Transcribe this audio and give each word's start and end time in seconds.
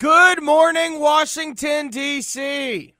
Good 0.00 0.42
morning, 0.42 0.98
Washington, 0.98 1.88
D.C. 1.88 2.96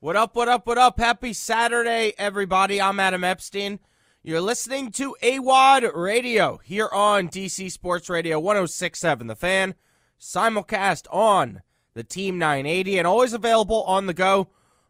What 0.00 0.16
up, 0.16 0.34
what 0.34 0.48
up, 0.48 0.66
what 0.66 0.76
up? 0.76 0.98
Happy 0.98 1.32
Saturday, 1.32 2.12
everybody. 2.18 2.80
I'm 2.80 2.98
Adam 2.98 3.22
Epstein. 3.22 3.78
You're 4.20 4.40
listening 4.40 4.90
to 4.92 5.14
AWADD 5.22 5.94
Radio 5.94 6.58
here 6.64 6.88
on 6.92 7.28
DC 7.28 7.70
Sports 7.70 8.10
Radio 8.10 8.40
1067 8.40 9.28
The 9.28 9.36
Fan, 9.36 9.76
simulcast 10.20 11.06
on 11.12 11.62
the 11.94 12.02
Team 12.02 12.36
980, 12.36 12.98
and 12.98 13.06
always 13.06 13.32
available 13.32 13.84
on 13.84 14.06
the 14.06 14.14
go 14.14 14.48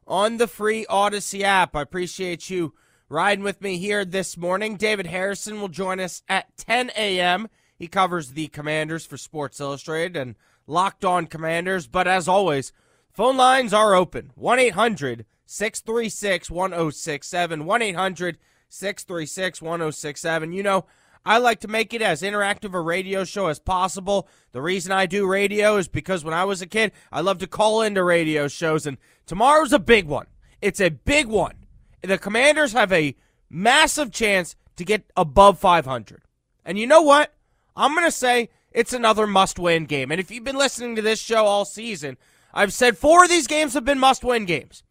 on 0.09 0.39
the 0.39 0.49
free 0.49 0.87
Audacy 0.89 1.43
app. 1.43 1.77
I 1.77 1.83
appreciate 1.83 2.49
you 2.49 2.73
riding 3.11 3.45
with 3.45 3.61
me 3.61 3.77
here 3.77 4.07
this 4.07 4.39
morning. 4.39 4.77
David 4.77 5.09
Harrison 5.09 5.61
will 5.61 5.69
join 5.69 6.01
us 6.01 6.23
at 6.27 6.57
10 6.57 6.91
a.m. 6.97 7.51
He 7.77 7.87
covers 7.87 8.31
the 8.31 8.49
Commanders 8.49 9.05
for 9.05 9.19
Sports 9.19 9.61
Illustrated 9.61 10.17
and 10.17 10.37
Locked 10.73 11.05
On 11.05 11.27
Commanders. 11.27 11.87
But 11.87 12.09
as 12.09 12.27
always, 12.27 12.73
Phone 13.13 13.37
lines 13.37 13.75
are 13.75 13.95
open 13.95 14.31
1 14.37 14.59
800 14.59 15.27
636 15.45 16.51
1067. 16.51 17.65
1 17.67 17.83
800 17.83 18.39
636 18.71 19.63
1067. 19.63 20.53
You 20.53 20.63
know, 20.63 20.87
I 21.27 21.37
like 21.37 21.61
to 21.61 21.69
make 21.69 21.93
it 21.93 22.01
as 22.01 22.23
interactive 22.23 22.73
a 22.73 22.81
radio 22.81 23.25
show 23.25 23.49
as 23.49 23.59
possible. 23.59 24.29
The 24.53 24.63
reason 24.63 24.93
I 24.93 25.05
do 25.05 25.27
radio 25.27 25.77
is 25.77 25.89
because 25.89 26.25
when 26.25 26.33
I 26.33 26.45
was 26.45 26.63
a 26.63 26.67
kid, 26.67 26.93
I 27.13 27.21
loved 27.21 27.41
to 27.41 27.47
call 27.47 27.83
into 27.83 28.03
radio 28.03 28.49
shows, 28.49 28.87
and 28.87 28.97
tomorrow's 29.27 29.75
a 29.75 29.79
big 29.79 30.07
one. 30.07 30.27
It's 30.63 30.81
a 30.81 30.89
big 30.89 31.27
one. 31.27 31.67
The 32.03 32.17
Commanders 32.17 32.73
have 32.73 32.93
a 32.93 33.15
massive 33.51 34.11
chance 34.11 34.57
to 34.77 34.85
get 34.85 35.05
above 35.19 35.59
500. 35.59 36.23
And 36.65 36.79
you 36.79 36.87
know 36.87 37.03
what? 37.03 37.35
I'm 37.77 37.95
going 37.95 38.07
to 38.07 38.11
say 38.11 38.49
it's 38.75 38.93
another 38.93 39.27
must 39.27 39.59
win 39.59 39.87
game. 39.87 40.11
And 40.11 40.21
if 40.21 40.31
you've 40.31 40.45
been 40.45 40.57
listening 40.57 40.97
to 40.97 41.03
this 41.03 41.21
show 41.21 41.45
all 41.45 41.65
season, 41.65 42.17
I've 42.55 42.73
said 42.73 42.99
four 42.99 43.25
of 43.25 43.31
these 43.31 43.47
games 43.47 43.75
have 43.75 43.85
been 43.85 43.99
must 43.99 44.25
win 44.25 44.45
games. 44.45 44.83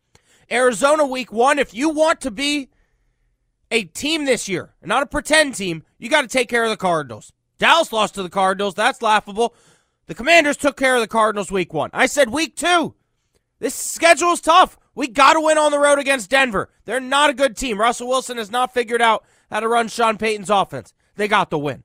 Arizona 0.51 1.05
week 1.05 1.31
one, 1.31 1.59
if 1.59 1.73
you 1.73 1.89
want 1.89 2.21
to 2.21 2.31
be 2.31 2.69
a 3.69 3.83
team 3.83 4.25
this 4.25 4.49
year, 4.49 4.73
not 4.83 5.03
a 5.03 5.07
pretend 5.07 5.55
team, 5.55 5.83
you 5.97 6.09
got 6.09 6.21
to 6.21 6.27
take 6.27 6.49
care 6.49 6.63
of 6.63 6.69
the 6.69 6.77
Cardinals. 6.77 7.31
Dallas 7.57 7.93
lost 7.93 8.15
to 8.15 8.23
the 8.23 8.29
Cardinals. 8.29 8.73
That's 8.73 9.01
laughable. 9.01 9.55
The 10.07 10.15
Commanders 10.15 10.57
took 10.57 10.75
care 10.75 10.95
of 10.95 11.01
the 11.01 11.07
Cardinals 11.07 11.51
week 11.51 11.73
one. 11.73 11.89
I 11.93 12.07
said 12.07 12.29
week 12.29 12.55
two. 12.55 12.95
This 13.59 13.75
schedule 13.75 14.31
is 14.31 14.41
tough. 14.41 14.77
We 14.95 15.07
got 15.07 15.33
to 15.33 15.41
win 15.41 15.57
on 15.57 15.71
the 15.71 15.79
road 15.79 15.99
against 15.99 16.29
Denver. 16.29 16.69
They're 16.85 16.99
not 16.99 17.29
a 17.29 17.33
good 17.35 17.55
team. 17.55 17.79
Russell 17.79 18.09
Wilson 18.09 18.37
has 18.37 18.51
not 18.51 18.73
figured 18.73 19.01
out 19.01 19.23
how 19.49 19.59
to 19.59 19.67
run 19.67 19.87
Sean 19.87 20.17
Payton's 20.17 20.49
offense. 20.49 20.93
They 21.15 21.27
got 21.27 21.49
the 21.49 21.59
win. 21.59 21.83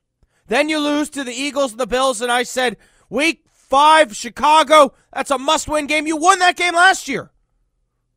Then 0.48 0.68
you 0.68 0.78
lose 0.78 1.10
to 1.10 1.24
the 1.24 1.32
Eagles 1.32 1.72
and 1.72 1.80
the 1.80 1.86
Bills, 1.86 2.20
and 2.20 2.30
I 2.30 2.42
said, 2.42 2.76
week 3.08 3.44
five, 3.50 4.14
Chicago. 4.14 4.94
That's 5.12 5.30
a 5.30 5.38
must 5.38 5.68
win 5.68 5.86
game. 5.86 6.06
You 6.06 6.16
won 6.16 6.38
that 6.38 6.56
game 6.56 6.74
last 6.74 7.08
year. 7.08 7.30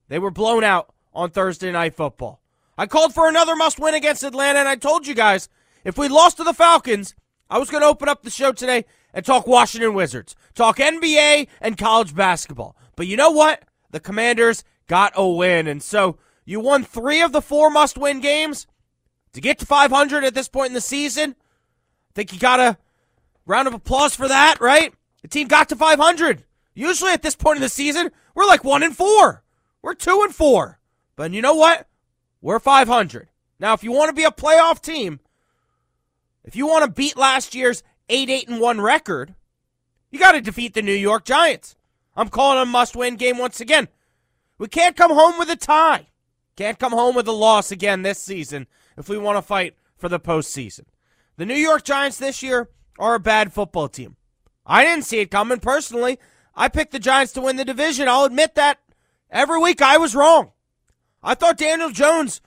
They 0.07 0.19
were 0.19 0.31
blown 0.31 0.63
out 0.63 0.93
on 1.13 1.31
Thursday 1.31 1.71
Night 1.71 1.95
Football. 1.95 2.41
I 2.77 2.85
called 2.85 3.13
for 3.13 3.27
another 3.27 3.55
must 3.55 3.79
win 3.79 3.93
against 3.93 4.23
Atlanta, 4.23 4.59
and 4.59 4.67
I 4.67 4.75
told 4.75 5.05
you 5.05 5.13
guys 5.13 5.49
if 5.83 5.97
we 5.97 6.07
lost 6.07 6.37
to 6.37 6.43
the 6.43 6.53
Falcons, 6.53 7.15
I 7.49 7.57
was 7.57 7.69
going 7.69 7.81
to 7.81 7.87
open 7.87 8.09
up 8.09 8.23
the 8.23 8.29
show 8.29 8.51
today 8.51 8.85
and 9.13 9.25
talk 9.25 9.47
Washington 9.47 9.93
Wizards, 9.93 10.35
talk 10.53 10.77
NBA 10.77 11.47
and 11.61 11.77
college 11.77 12.15
basketball. 12.15 12.75
But 12.95 13.07
you 13.07 13.17
know 13.17 13.31
what? 13.31 13.63
The 13.91 13.99
Commanders 13.99 14.63
got 14.87 15.13
a 15.15 15.27
win, 15.27 15.67
and 15.67 15.81
so 15.81 16.17
you 16.45 16.59
won 16.59 16.83
three 16.83 17.21
of 17.21 17.31
the 17.31 17.41
four 17.41 17.69
must 17.69 17.97
win 17.97 18.19
games. 18.19 18.67
To 19.33 19.41
get 19.41 19.59
to 19.59 19.65
500 19.65 20.23
at 20.23 20.33
this 20.33 20.47
point 20.47 20.69
in 20.69 20.73
the 20.73 20.81
season, 20.81 21.35
think 22.19 22.33
you 22.33 22.39
got 22.39 22.59
a 22.59 22.77
round 23.45 23.69
of 23.69 23.73
applause 23.73 24.13
for 24.13 24.27
that, 24.27 24.59
right? 24.59 24.93
The 25.21 25.29
team 25.29 25.47
got 25.47 25.69
to 25.69 25.75
500. 25.77 26.43
Usually 26.73 27.13
at 27.13 27.21
this 27.21 27.37
point 27.37 27.55
in 27.55 27.61
the 27.61 27.69
season, 27.69 28.11
we're 28.35 28.45
like 28.45 28.65
1 28.65 28.83
and 28.83 28.95
4. 28.95 29.41
We're 29.81 29.93
2 29.93 30.23
and 30.25 30.35
4. 30.35 30.79
But 31.15 31.31
you 31.31 31.41
know 31.41 31.55
what? 31.55 31.87
We're 32.41 32.59
500. 32.59 33.29
Now, 33.57 33.73
if 33.73 33.85
you 33.85 33.93
want 33.93 34.09
to 34.09 34.15
be 34.15 34.25
a 34.25 34.31
playoff 34.31 34.81
team, 34.81 35.21
if 36.43 36.57
you 36.57 36.67
want 36.67 36.83
to 36.83 36.91
beat 36.91 37.15
last 37.15 37.55
year's 37.55 37.83
8 38.09 38.29
8 38.29 38.49
and 38.49 38.59
1 38.59 38.81
record, 38.81 39.33
you 40.11 40.19
got 40.19 40.33
to 40.33 40.41
defeat 40.41 40.73
the 40.73 40.81
New 40.81 40.91
York 40.91 41.23
Giants. 41.23 41.77
I'm 42.17 42.27
calling 42.27 42.61
a 42.61 42.65
must 42.65 42.97
win 42.97 43.15
game 43.15 43.37
once 43.37 43.61
again. 43.61 43.87
We 44.57 44.67
can't 44.67 44.97
come 44.97 45.11
home 45.11 45.39
with 45.39 45.49
a 45.49 45.55
tie. 45.55 46.09
Can't 46.57 46.79
come 46.79 46.91
home 46.91 47.15
with 47.15 47.29
a 47.29 47.31
loss 47.31 47.71
again 47.71 48.01
this 48.01 48.19
season 48.19 48.67
if 48.97 49.07
we 49.07 49.17
want 49.17 49.37
to 49.37 49.41
fight 49.41 49.77
for 49.95 50.09
the 50.09 50.19
postseason. 50.19 50.83
The 51.39 51.45
New 51.45 51.55
York 51.55 51.85
Giants 51.85 52.17
this 52.17 52.43
year 52.43 52.69
are 52.99 53.15
a 53.15 53.19
bad 53.19 53.53
football 53.53 53.87
team. 53.87 54.17
I 54.65 54.83
didn't 54.83 55.05
see 55.05 55.19
it 55.19 55.31
coming 55.31 55.61
personally. 55.61 56.19
I 56.53 56.67
picked 56.67 56.91
the 56.91 56.99
Giants 56.99 57.31
to 57.31 57.39
win 57.39 57.55
the 57.55 57.63
division. 57.63 58.09
I'll 58.09 58.25
admit 58.25 58.55
that 58.55 58.79
every 59.31 59.57
week 59.57 59.81
I 59.81 59.97
was 59.97 60.13
wrong. 60.13 60.51
I 61.23 61.35
thought 61.35 61.57
Daniel 61.57 61.91
Jones 61.91 62.41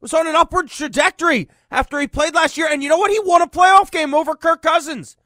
was 0.00 0.14
on 0.14 0.26
an 0.26 0.34
upward 0.34 0.68
trajectory 0.68 1.50
after 1.70 2.00
he 2.00 2.06
played 2.06 2.34
last 2.34 2.56
year. 2.56 2.68
And 2.70 2.82
you 2.82 2.88
know 2.88 2.96
what? 2.96 3.10
He 3.10 3.20
won 3.20 3.42
a 3.42 3.46
playoff 3.46 3.90
game 3.90 4.14
over 4.14 4.34
Kirk 4.34 4.62
Cousins. 4.62 5.18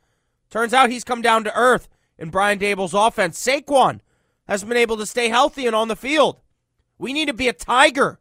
Turns 0.50 0.75
out 0.75 0.91
he's 0.91 1.05
come 1.05 1.22
down 1.22 1.45
to 1.45 1.56
earth 1.56 1.89
in 2.19 2.31
Brian 2.31 2.59
Daboll's 2.59 2.93
offense. 2.93 3.41
Saquon 3.41 4.00
has 4.49 4.65
been 4.65 4.77
able 4.77 4.97
to 4.97 5.06
stay 5.06 5.28
healthy 5.28 5.69
and 5.69 5.77
on 5.77 5.87
the 5.87 5.95
field. 5.95 6.41
We 6.99 7.12
need 7.12 7.27
to 7.27 7.34
be 7.34 7.47
a 7.47 7.53
tiger 7.53 8.19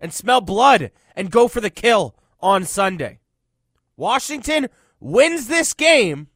and 0.00 0.10
smell 0.10 0.40
blood 0.40 0.90
and 1.14 1.30
go 1.30 1.48
for 1.48 1.60
the 1.60 1.68
kill 1.68 2.16
on 2.40 2.64
Sunday. 2.64 3.18
Washington 3.96 4.68
wins 5.00 5.48
this 5.48 5.72
game 5.72 6.28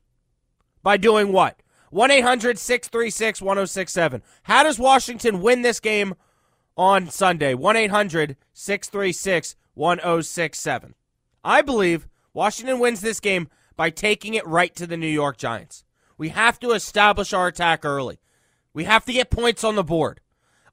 by 0.82 0.97
doing 0.97 1.32
what? 1.32 1.60
1 1.91 2.10
800 2.10 2.59
636 2.59 3.43
1067. 3.43 4.22
How 4.44 4.62
does 4.62 4.78
Washington 4.78 5.43
win 5.43 5.62
this 5.62 5.81
game 5.81 6.15
on 6.76 7.10
Sunday? 7.10 7.54
1 7.54 7.76
800 7.76 8.37
636 8.53 9.56
1067. 9.75 10.94
I 11.43 11.62
believe 11.62 12.06
Washington 12.32 12.78
wins 12.78 13.00
this 13.00 13.21
game 13.21 13.48
by 13.77 13.91
taking 13.91 14.34
it 14.34 14.47
right 14.47 14.75
to 14.77 14.87
the 14.87 14.97
New 14.97 15.09
York 15.09 15.37
Giants. 15.37 15.84
We 16.16 16.28
have 16.28 16.60
to 16.60 16.72
establish 16.72 17.32
our 17.32 17.48
attack 17.48 17.84
early. 17.84 18.21
We 18.72 18.84
have 18.84 19.04
to 19.06 19.13
get 19.13 19.30
points 19.30 19.65
on 19.65 19.74
the 19.74 19.83
board. 19.83 20.21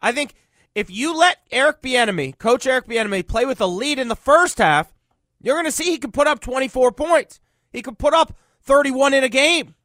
I 0.02 0.12
think 0.12 0.36
if 0.76 0.92
you 0.92 1.18
let 1.18 1.38
Eric 1.50 1.82
Bieniemy, 1.82 2.38
Coach 2.38 2.68
Eric 2.68 2.86
Bieniemy, 2.88 3.28
play 3.28 3.46
with 3.46 3.60
a 3.62 3.66
lead 3.66 3.98
in 3.98 4.10
the 4.10 4.16
first 4.16 4.60
half, 4.60 4.94
you're 5.42 5.56
going 5.56 5.66
to 5.66 5.72
see 5.72 5.86
he 5.86 5.98
can 5.98 6.12
put 6.12 6.28
up 6.28 6.40
24 6.40 6.92
points. 6.92 7.40
He 7.72 7.82
can 7.82 7.96
put 7.96 8.14
up 8.14 8.36
31 8.64 9.14
in 9.14 9.24
a 9.24 9.30
game 9.30 9.76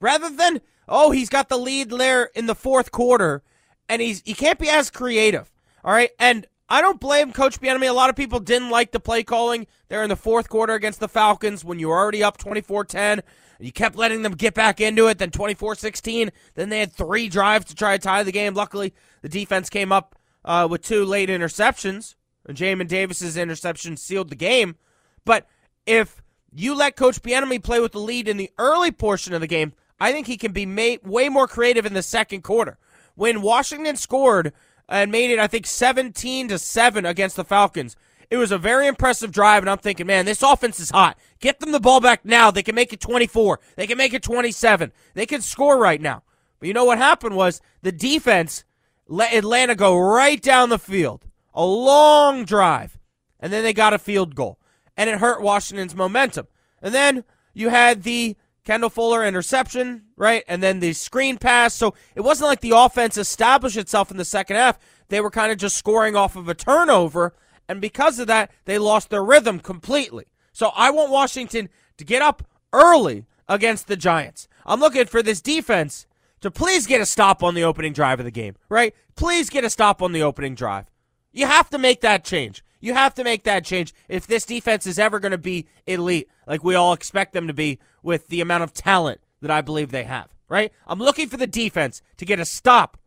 rather 0.00 0.30
than 0.30 0.60
oh 0.88 1.10
he's 1.10 1.28
got 1.28 1.48
the 1.48 1.58
lead 1.58 1.90
there 1.90 2.30
in 2.34 2.46
the 2.46 2.54
fourth 2.54 2.90
quarter 2.90 3.42
and 3.88 4.00
he's 4.00 4.22
he 4.24 4.34
can't 4.34 4.58
be 4.58 4.68
as 4.68 4.90
creative. 4.90 5.50
All 5.84 5.92
right, 5.92 6.10
and 6.18 6.46
I 6.68 6.80
don't 6.80 7.00
blame 7.00 7.32
Coach 7.32 7.60
Bieniemy. 7.60 7.88
A 7.88 7.92
lot 7.92 8.10
of 8.10 8.16
people 8.16 8.38
didn't 8.38 8.70
like 8.70 8.92
the 8.92 9.00
play 9.00 9.24
calling 9.24 9.66
there 9.88 10.02
in 10.02 10.08
the 10.08 10.16
fourth 10.16 10.48
quarter 10.48 10.74
against 10.74 11.00
the 11.00 11.08
Falcons 11.08 11.64
when 11.64 11.80
you 11.80 11.88
were 11.88 11.98
already 11.98 12.22
up 12.22 12.38
24-10. 12.38 13.22
You 13.58 13.72
kept 13.72 13.96
letting 13.96 14.22
them 14.22 14.32
get 14.32 14.54
back 14.54 14.80
into 14.80 15.08
it. 15.08 15.18
Then 15.18 15.30
24-16. 15.30 16.30
Then 16.54 16.68
they 16.68 16.78
had 16.78 16.92
three 16.92 17.28
drives 17.28 17.66
to 17.66 17.74
try 17.74 17.96
to 17.96 18.02
tie 18.02 18.22
the 18.22 18.32
game. 18.32 18.54
Luckily, 18.54 18.94
the 19.20 19.28
defense 19.28 19.68
came 19.68 19.90
up 19.90 20.14
uh, 20.44 20.68
with 20.70 20.82
two 20.82 21.04
late 21.04 21.28
interceptions. 21.28 22.14
Jamin 22.56 22.88
Davis's 22.88 23.36
interception 23.36 23.96
sealed 23.96 24.30
the 24.30 24.36
game. 24.36 24.76
But 25.24 25.46
if 25.86 26.22
you 26.52 26.74
let 26.74 26.96
Coach 26.96 27.22
Bieniemy 27.22 27.62
play 27.62 27.80
with 27.80 27.92
the 27.92 27.98
lead 27.98 28.28
in 28.28 28.36
the 28.36 28.50
early 28.58 28.90
portion 28.90 29.34
of 29.34 29.40
the 29.40 29.46
game, 29.46 29.72
I 29.98 30.12
think 30.12 30.26
he 30.26 30.36
can 30.36 30.52
be 30.52 30.66
made 30.66 31.00
way 31.04 31.28
more 31.28 31.46
creative 31.46 31.86
in 31.86 31.94
the 31.94 32.02
second 32.02 32.42
quarter. 32.42 32.78
When 33.14 33.42
Washington 33.42 33.96
scored 33.96 34.52
and 34.88 35.12
made 35.12 35.30
it, 35.30 35.38
I 35.38 35.46
think 35.46 35.66
17 35.66 36.48
to 36.48 36.58
7 36.58 37.04
against 37.04 37.36
the 37.36 37.44
Falcons, 37.44 37.96
it 38.30 38.36
was 38.36 38.52
a 38.52 38.58
very 38.58 38.86
impressive 38.86 39.32
drive, 39.32 39.62
and 39.62 39.70
I'm 39.70 39.78
thinking, 39.78 40.06
man, 40.06 40.24
this 40.24 40.42
offense 40.42 40.78
is 40.78 40.90
hot. 40.90 41.18
Get 41.40 41.58
them 41.58 41.72
the 41.72 41.80
ball 41.80 42.00
back 42.00 42.24
now. 42.24 42.50
They 42.50 42.62
can 42.62 42.76
make 42.76 42.92
it 42.92 43.00
24. 43.00 43.58
They 43.76 43.86
can 43.86 43.98
make 43.98 44.14
it 44.14 44.22
27. 44.22 44.92
They 45.14 45.26
can 45.26 45.42
score 45.42 45.78
right 45.78 46.00
now. 46.00 46.22
But 46.60 46.68
you 46.68 46.74
know 46.74 46.84
what 46.84 46.98
happened 46.98 47.34
was 47.34 47.60
the 47.82 47.90
defense 47.90 48.64
let 49.08 49.34
Atlanta 49.34 49.74
go 49.74 49.98
right 49.98 50.40
down 50.40 50.68
the 50.68 50.78
field. 50.78 51.26
A 51.54 51.64
long 51.64 52.44
drive. 52.44 52.98
And 53.38 53.52
then 53.52 53.62
they 53.62 53.72
got 53.72 53.92
a 53.92 53.98
field 53.98 54.34
goal. 54.34 54.58
And 54.96 55.08
it 55.08 55.18
hurt 55.18 55.42
Washington's 55.42 55.94
momentum. 55.94 56.46
And 56.82 56.94
then 56.94 57.24
you 57.54 57.68
had 57.70 58.02
the 58.02 58.36
Kendall 58.64 58.90
Fuller 58.90 59.24
interception, 59.24 60.02
right? 60.16 60.44
And 60.46 60.62
then 60.62 60.80
the 60.80 60.92
screen 60.92 61.38
pass. 61.38 61.74
So 61.74 61.94
it 62.14 62.20
wasn't 62.20 62.48
like 62.48 62.60
the 62.60 62.76
offense 62.76 63.16
established 63.16 63.76
itself 63.76 64.10
in 64.10 64.16
the 64.16 64.24
second 64.24 64.56
half. 64.56 64.78
They 65.08 65.20
were 65.20 65.30
kind 65.30 65.50
of 65.50 65.58
just 65.58 65.76
scoring 65.76 66.16
off 66.16 66.36
of 66.36 66.48
a 66.48 66.54
turnover. 66.54 67.34
And 67.68 67.80
because 67.80 68.18
of 68.18 68.26
that, 68.26 68.50
they 68.64 68.78
lost 68.78 69.10
their 69.10 69.24
rhythm 69.24 69.60
completely. 69.60 70.26
So 70.52 70.70
I 70.74 70.90
want 70.90 71.10
Washington 71.10 71.68
to 71.96 72.04
get 72.04 72.22
up 72.22 72.42
early 72.72 73.26
against 73.48 73.86
the 73.86 73.96
Giants. 73.96 74.48
I'm 74.66 74.80
looking 74.80 75.06
for 75.06 75.22
this 75.22 75.40
defense 75.40 76.06
to 76.40 76.50
please 76.50 76.86
get 76.86 77.00
a 77.00 77.06
stop 77.06 77.42
on 77.42 77.54
the 77.54 77.64
opening 77.64 77.92
drive 77.92 78.18
of 78.18 78.24
the 78.24 78.30
game, 78.30 78.56
right? 78.68 78.94
Please 79.14 79.50
get 79.50 79.64
a 79.64 79.70
stop 79.70 80.02
on 80.02 80.12
the 80.12 80.22
opening 80.22 80.54
drive. 80.54 80.89
You 81.32 81.46
have 81.46 81.70
to 81.70 81.78
make 81.78 82.00
that 82.00 82.24
change. 82.24 82.64
You 82.80 82.94
have 82.94 83.14
to 83.14 83.24
make 83.24 83.44
that 83.44 83.64
change 83.64 83.94
if 84.08 84.26
this 84.26 84.46
defense 84.46 84.86
is 84.86 84.98
ever 84.98 85.20
going 85.20 85.32
to 85.32 85.38
be 85.38 85.66
elite, 85.86 86.28
like 86.46 86.64
we 86.64 86.74
all 86.74 86.92
expect 86.92 87.32
them 87.32 87.46
to 87.46 87.52
be 87.52 87.78
with 88.02 88.28
the 88.28 88.40
amount 88.40 88.62
of 88.62 88.72
talent 88.72 89.20
that 89.42 89.50
I 89.50 89.60
believe 89.60 89.90
they 89.90 90.04
have, 90.04 90.28
right? 90.48 90.72
I'm 90.86 90.98
looking 90.98 91.28
for 91.28 91.36
the 91.36 91.46
defense 91.46 92.02
to 92.16 92.24
get 92.24 92.40
a 92.40 92.44
stop 92.44 92.98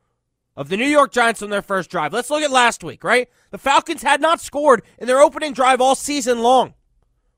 of 0.55 0.69
the 0.69 0.77
New 0.77 0.87
York 0.87 1.11
Giants 1.11 1.41
on 1.41 1.49
their 1.49 1.63
first 1.63 1.89
drive. 1.89 2.13
Let's 2.13 2.29
look 2.29 2.43
at 2.43 2.51
last 2.51 2.83
week, 2.83 3.03
right? 3.03 3.27
The 3.49 3.57
Falcons 3.57 4.03
had 4.03 4.21
not 4.21 4.39
scored 4.39 4.83
in 4.99 5.07
their 5.07 5.19
opening 5.19 5.53
drive 5.53 5.81
all 5.81 5.95
season 5.95 6.39
long. 6.39 6.75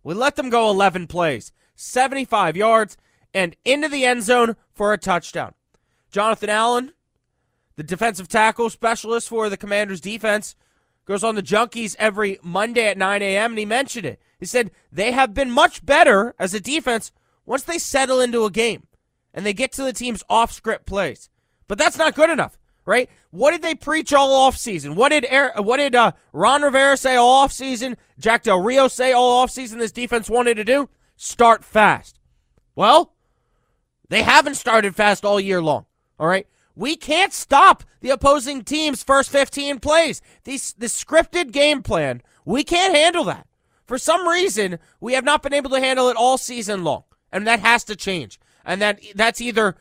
We 0.04 0.14
let 0.14 0.36
them 0.36 0.50
go 0.50 0.70
11 0.70 1.08
plays, 1.08 1.52
75 1.76 2.58
yards, 2.58 2.98
and 3.34 3.56
into 3.64 3.88
the 3.88 4.06
end 4.06 4.24
zone 4.24 4.56
for 4.74 4.94
a 4.94 4.98
touchdown. 4.98 5.54
Jonathan 6.12 6.50
Allen, 6.50 6.92
the 7.76 7.84
defensive 7.84 8.28
tackle 8.28 8.70
specialist 8.70 9.30
for 9.30 9.50
the 9.50 9.58
Commanders 9.58 10.02
defense, 10.02 10.56
goes 11.06 11.24
on 11.24 11.36
the 11.36 11.44
Junkies 11.44 11.96
every 11.98 12.40
Monday 12.42 12.88
at 12.88 12.98
9 12.98 13.22
a.m., 13.22 13.52
and 13.52 13.60
he 13.60 13.66
mentioned 13.66 14.06
it. 14.06 14.20
He 14.40 14.46
said 14.46 14.72
they 14.92 15.12
have 15.12 15.34
been 15.34 15.52
much 15.52 15.86
better 15.86 16.36
as 16.38 16.54
a 16.54 16.60
defense 16.60 17.12
once 17.46 17.64
they 17.64 17.78
settle 17.78 18.20
into 18.20 18.46
a 18.46 18.52
game 18.52 18.88
and 19.34 19.46
they 19.46 19.54
get 19.54 19.72
to 19.74 19.84
the 19.84 19.94
team's 19.94 20.24
off 20.30 20.52
script 20.52 20.86
plays. 20.86 21.30
But 21.68 21.78
that's 21.78 21.98
not 21.98 22.16
good 22.16 22.30
enough, 22.30 22.58
right? 22.86 23.10
What 23.32 23.52
did 23.52 23.62
they 23.62 23.76
preach 23.76 24.14
all 24.14 24.34
off 24.34 24.58
season? 24.58 24.96
What 24.96 25.10
did 25.10 25.26
what 25.58 25.78
did 25.78 25.96
uh, 25.96 26.14
Ron 26.32 26.62
Rivera 26.62 26.98
say 26.98 27.16
all 27.16 27.44
off 27.44 27.52
season? 27.52 27.98
Jack 28.18 28.44
Del 28.44 28.62
Rio 28.62 28.88
say 28.88 29.12
all 29.12 29.40
off 29.40 29.52
season 29.52 29.80
this 29.80 29.92
defense 29.92 30.30
wanted 30.30 30.56
to 30.56 30.64
do? 30.64 30.90
Start 31.18 31.64
fast. 31.64 32.20
Well, 32.76 33.14
they 34.10 34.22
haven't 34.22 34.56
started 34.56 34.96
fast 34.96 35.26
all 35.26 35.40
year 35.40 35.62
long. 35.62 35.86
All 36.20 36.28
right. 36.28 36.48
We 36.76 36.96
can't 36.96 37.34
stop 37.34 37.84
the 38.02 38.10
opposing 38.10 38.64
team's 38.64 39.02
first 39.04 39.30
15 39.30 39.80
plays. 39.80 40.22
These, 40.44 40.74
the 40.74 40.88
scripted 40.88 41.52
game 41.52 41.82
plan, 41.82 42.22
we 42.44 42.64
can't 42.64 42.94
handle 42.94 43.24
that. 43.26 43.48
For 43.86 43.98
some 43.98 44.28
reason, 44.28 44.80
we 45.00 45.14
have 45.14 45.24
not 45.24 45.44
been 45.44 45.54
able 45.54 45.70
to 45.70 45.80
handle 45.80 46.10
it 46.10 46.18
all 46.18 46.38
season 46.38 46.84
long, 46.84 47.04
and 47.32 47.46
that 47.48 47.60
has 47.60 47.84
to 47.86 47.96
change. 47.96 48.40
And 48.66 48.82
that 48.82 49.00
that's 49.14 49.40
either 49.40 49.76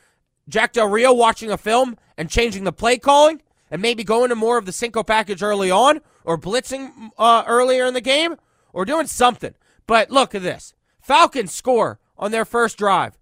Jack 0.49 0.75
Del 0.75 0.88
Rio 0.88 1.12
watching 1.12 1.50
a 1.50 1.56
film 1.56 1.96
and 2.19 2.29
changing 2.29 2.64
the 2.64 2.73
play 2.73 2.99
calling, 2.99 3.41
and 3.70 3.81
maybe 3.81 4.05
going 4.05 4.29
to 4.29 4.35
more 4.35 4.58
of 4.58 4.67
the 4.67 4.73
Cinco 4.73 5.02
package 5.02 5.43
early 5.43 5.70
on, 5.70 6.00
or 6.23 6.37
blitzing 6.37 7.11
uh, 7.17 7.44
earlier 7.46 7.87
in 7.87 7.94
the 7.94 8.02
game, 8.02 8.37
or 8.75 8.85
doing 8.85 9.06
something. 9.06 9.55
But 9.87 10.11
look 10.11 10.35
at 10.35 10.43
this: 10.43 10.75
Falcons 11.00 11.55
score 11.55 11.99
on 12.19 12.31
their 12.31 12.44
first 12.44 12.76
drive, 12.76 13.19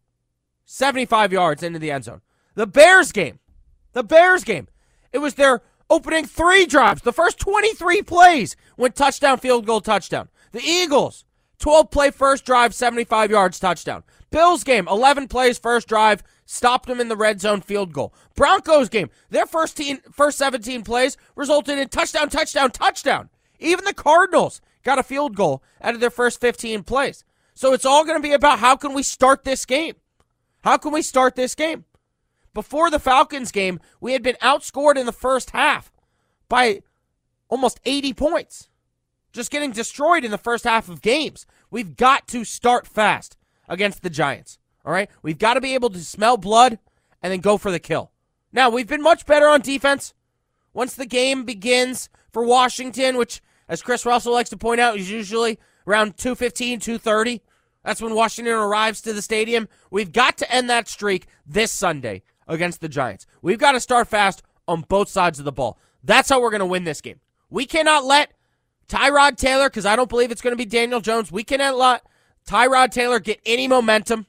75 0.65 1.33
yards 1.33 1.63
into 1.63 1.79
the 1.79 1.93
end 1.93 2.05
zone. 2.05 2.23
The 2.55 2.67
Bears 2.67 3.13
game, 3.13 3.39
the 3.93 4.03
Bears 4.03 4.44
game. 4.44 4.69
It 5.12 5.19
was 5.19 5.35
their 5.35 5.62
opening 5.91 6.27
three 6.27 6.67
drives. 6.67 7.03
The 7.03 7.12
first 7.12 7.39
23 7.39 8.03
plays 8.03 8.56
went 8.77 8.97
touchdown, 8.97 9.39
field 9.39 9.67
goal, 9.67 9.81
touchdown. 9.81 10.29
The 10.53 10.62
Eagles, 10.62 11.25
12 11.59 11.91
play 11.91 12.11
first 12.11 12.44
drive, 12.44 12.75
75 12.75 13.31
yards, 13.31 13.61
touchdown. 13.61 14.03
Bills 14.31 14.65
game, 14.65 14.89
11 14.89 15.29
plays 15.29 15.59
first 15.59 15.87
drive, 15.87 16.23
stopped 16.47 16.89
them 16.89 17.00
in 17.00 17.09
the 17.09 17.17
red 17.17 17.41
zone, 17.41 17.61
field 17.61 17.93
goal. 17.93 18.15
Broncos 18.35 18.89
game, 18.89 19.11
their 19.31 19.47
first 19.47 19.77
team, 19.77 19.99
first 20.11 20.38
17 20.38 20.83
plays 20.83 21.17
resulted 21.37 21.79
in 21.79 21.88
touchdown, 21.88 22.31
touchdown, 22.31 22.71
touchdown. 22.71 23.29
Even 23.59 23.85
the 23.85 23.95
Cardinals 23.95 24.61
got 24.83 24.99
a 24.99 25.03
field 25.03 25.37
goal 25.37 25.62
out 25.81 25.95
of 25.95 26.00
their 26.00 26.11
first 26.11 26.41
15 26.41 26.83
plays. 26.83 27.25
So 27.55 27.75
it's 27.75 27.85
all 27.85 28.05
going 28.05 28.17
to 28.17 28.27
be 28.27 28.33
about 28.33 28.59
how 28.59 28.77
can 28.77 28.95
we 28.95 29.03
start 29.03 29.45
this 29.45 29.67
game? 29.67 29.95
How 30.65 30.79
can 30.79 30.93
we 30.93 31.03
start 31.03 31.37
this 31.37 31.55
game? 31.55 31.85
Before 32.54 32.90
the 32.90 32.99
Falcons 32.99 33.50
game, 33.50 33.81
we 34.00 34.12
had 34.12 34.22
been 34.22 34.37
outscored 34.43 34.96
in 34.96 35.06
the 35.06 35.12
first 35.12 35.50
half 35.50 35.90
by 36.49 36.82
almost 37.49 37.81
80 37.84 38.12
points. 38.12 38.69
Just 39.32 39.50
getting 39.50 39.72
destroyed 39.72 40.25
in 40.25 40.31
the 40.31 40.38
first 40.38 40.64
half 40.64 40.88
of 40.90 41.00
games. 41.00 41.46
We've 41.70 41.96
got 41.96 42.28
to 42.28 42.44
start 42.44 42.87
fast 42.87 43.38
against 43.69 44.02
the 44.02 44.10
Giants. 44.10 44.58
All 44.84 44.93
right? 44.93 45.08
We've 45.22 45.38
got 45.38 45.54
to 45.54 45.62
be 45.62 45.75
able 45.75 45.88
to 45.90 46.00
smell 46.00 46.37
blood 46.37 46.78
and 47.22 47.32
then 47.32 47.40
go 47.40 47.56
for 47.56 47.70
the 47.70 47.78
kill. 47.78 48.10
Now, 48.52 48.69
we've 48.69 48.87
been 48.87 49.02
much 49.02 49.25
better 49.25 49.49
on 49.49 49.62
defense. 49.62 50.12
Once 50.75 50.94
the 50.94 51.06
game 51.06 51.44
begins 51.44 52.10
for 52.31 52.44
Washington, 52.44 53.16
which, 53.16 53.40
as 53.66 53.81
Chris 53.81 54.04
Russell 54.04 54.34
likes 54.34 54.50
to 54.50 54.58
point 54.58 54.81
out, 54.81 54.99
is 54.99 55.10
usually 55.10 55.58
around 55.87 56.19
215, 56.19 56.81
230. 56.81 57.40
That's 57.82 58.02
when 58.02 58.14
Washington 58.14 58.54
arrives 58.54 59.00
to 59.02 59.14
the 59.14 59.22
stadium. 59.22 59.69
We've 59.90 60.12
got 60.12 60.37
to 60.38 60.52
end 60.52 60.69
that 60.69 60.88
streak 60.88 61.26
this 61.46 61.72
Sunday 61.72 62.22
against 62.47 62.81
the 62.81 62.89
Giants. 62.89 63.27
We've 63.41 63.59
got 63.59 63.73
to 63.73 63.81
start 63.81 64.09
fast 64.09 64.43
on 64.67 64.83
both 64.83 65.09
sides 65.09 65.39
of 65.39 65.44
the 65.44 65.53
ball. 65.53 65.79
That's 66.05 66.29
how 66.29 66.41
we're 66.41 66.50
going 66.50 66.61
to 66.61 66.67
win 66.67 66.85
this 66.85 67.00
game. 67.00 67.21
We 67.50 67.67
cannot 67.67 68.05
let 68.05 68.33
Tyrod 68.89 69.37
Taylor, 69.37 69.69
because 69.69 69.87
I 69.87 69.97
don't 69.97 70.09
believe 70.09 70.31
it's 70.31 70.43
going 70.43 70.53
to 70.53 70.56
be 70.56 70.67
Daniel 70.67 71.00
Jones. 71.00 71.33
We 71.33 71.44
cannot 71.44 71.77
let 71.77 72.03
Tyrod 72.47 72.91
Taylor 72.91 73.21
get 73.21 73.41
any 73.47 73.69
momentum. 73.69 74.27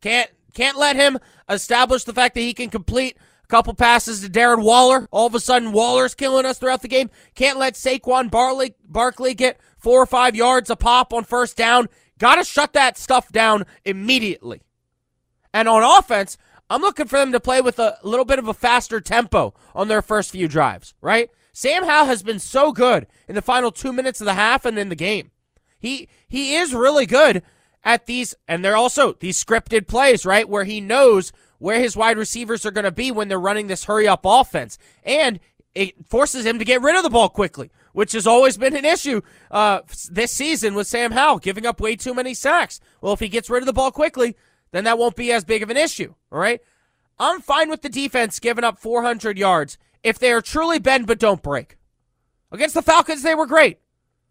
Can't 0.00 0.30
can't 0.54 0.76
let 0.76 0.96
him 0.96 1.18
establish 1.48 2.04
the 2.04 2.12
fact 2.12 2.34
that 2.34 2.40
he 2.40 2.52
can 2.54 2.70
complete 2.70 3.16
a 3.44 3.46
couple 3.46 3.74
passes 3.74 4.20
to 4.20 4.28
Darren 4.28 4.62
Waller. 4.62 5.08
All 5.10 5.26
of 5.26 5.34
a 5.34 5.40
sudden, 5.40 5.72
Waller's 5.72 6.14
killing 6.14 6.46
us 6.46 6.58
throughout 6.58 6.82
the 6.82 6.88
game. 6.88 7.10
Can't 7.34 7.58
let 7.58 7.74
Saquon 7.74 8.30
Barley, 8.30 8.74
Barkley 8.84 9.34
get 9.34 9.60
four 9.78 10.02
or 10.02 10.06
five 10.06 10.36
yards 10.36 10.70
a 10.70 10.76
pop 10.76 11.12
on 11.12 11.24
first 11.24 11.56
down. 11.56 11.88
Got 12.18 12.36
to 12.36 12.44
shut 12.44 12.72
that 12.72 12.98
stuff 12.98 13.30
down 13.30 13.66
immediately. 13.84 14.62
And 15.54 15.68
on 15.68 15.82
offense, 15.82 16.36
I'm 16.70 16.82
looking 16.82 17.06
for 17.06 17.18
them 17.18 17.32
to 17.32 17.40
play 17.40 17.60
with 17.60 17.78
a 17.78 17.98
little 18.02 18.24
bit 18.24 18.38
of 18.38 18.48
a 18.48 18.54
faster 18.54 19.00
tempo 19.00 19.54
on 19.74 19.88
their 19.88 20.02
first 20.02 20.30
few 20.30 20.48
drives, 20.48 20.94
right? 21.00 21.30
Sam 21.52 21.84
Howell 21.84 22.06
has 22.06 22.22
been 22.22 22.38
so 22.38 22.72
good 22.72 23.06
in 23.26 23.34
the 23.34 23.42
final 23.42 23.70
two 23.70 23.92
minutes 23.92 24.20
of 24.20 24.26
the 24.26 24.34
half 24.34 24.64
and 24.64 24.78
in 24.78 24.90
the 24.90 24.94
game. 24.94 25.30
He 25.78 26.08
he 26.28 26.54
is 26.56 26.74
really 26.74 27.06
good 27.06 27.42
at 27.84 28.06
these, 28.06 28.34
and 28.46 28.64
they're 28.64 28.76
also 28.76 29.14
these 29.14 29.42
scripted 29.42 29.86
plays, 29.86 30.26
right? 30.26 30.48
Where 30.48 30.64
he 30.64 30.80
knows 30.80 31.32
where 31.58 31.80
his 31.80 31.96
wide 31.96 32.18
receivers 32.18 32.64
are 32.64 32.70
going 32.70 32.84
to 32.84 32.92
be 32.92 33.10
when 33.10 33.28
they're 33.28 33.40
running 33.40 33.66
this 33.66 33.84
hurry 33.84 34.06
up 34.06 34.20
offense. 34.24 34.78
And 35.02 35.40
it 35.74 36.08
forces 36.08 36.44
him 36.44 36.58
to 36.58 36.64
get 36.64 36.82
rid 36.82 36.96
of 36.96 37.02
the 37.02 37.10
ball 37.10 37.28
quickly, 37.28 37.70
which 37.92 38.12
has 38.12 38.26
always 38.26 38.56
been 38.56 38.76
an 38.76 38.84
issue 38.84 39.20
uh, 39.50 39.80
this 40.10 40.32
season 40.32 40.74
with 40.74 40.86
Sam 40.86 41.12
Howell, 41.12 41.38
giving 41.38 41.66
up 41.66 41.80
way 41.80 41.96
too 41.96 42.14
many 42.14 42.34
sacks. 42.34 42.80
Well, 43.00 43.12
if 43.12 43.20
he 43.20 43.28
gets 43.28 43.50
rid 43.50 43.62
of 43.62 43.66
the 43.66 43.72
ball 43.72 43.90
quickly, 43.90 44.36
then 44.70 44.84
that 44.84 44.98
won't 44.98 45.16
be 45.16 45.32
as 45.32 45.44
big 45.44 45.62
of 45.62 45.70
an 45.70 45.76
issue. 45.76 46.14
All 46.30 46.38
right. 46.38 46.60
I'm 47.18 47.40
fine 47.40 47.68
with 47.68 47.82
the 47.82 47.88
defense 47.88 48.38
giving 48.38 48.64
up 48.64 48.78
400 48.78 49.38
yards 49.38 49.76
if 50.02 50.18
they 50.18 50.32
are 50.32 50.40
truly 50.40 50.78
bend 50.78 51.06
but 51.06 51.18
don't 51.18 51.42
break. 51.42 51.76
Against 52.50 52.74
the 52.74 52.82
Falcons, 52.82 53.22
they 53.22 53.34
were 53.34 53.46
great, 53.46 53.78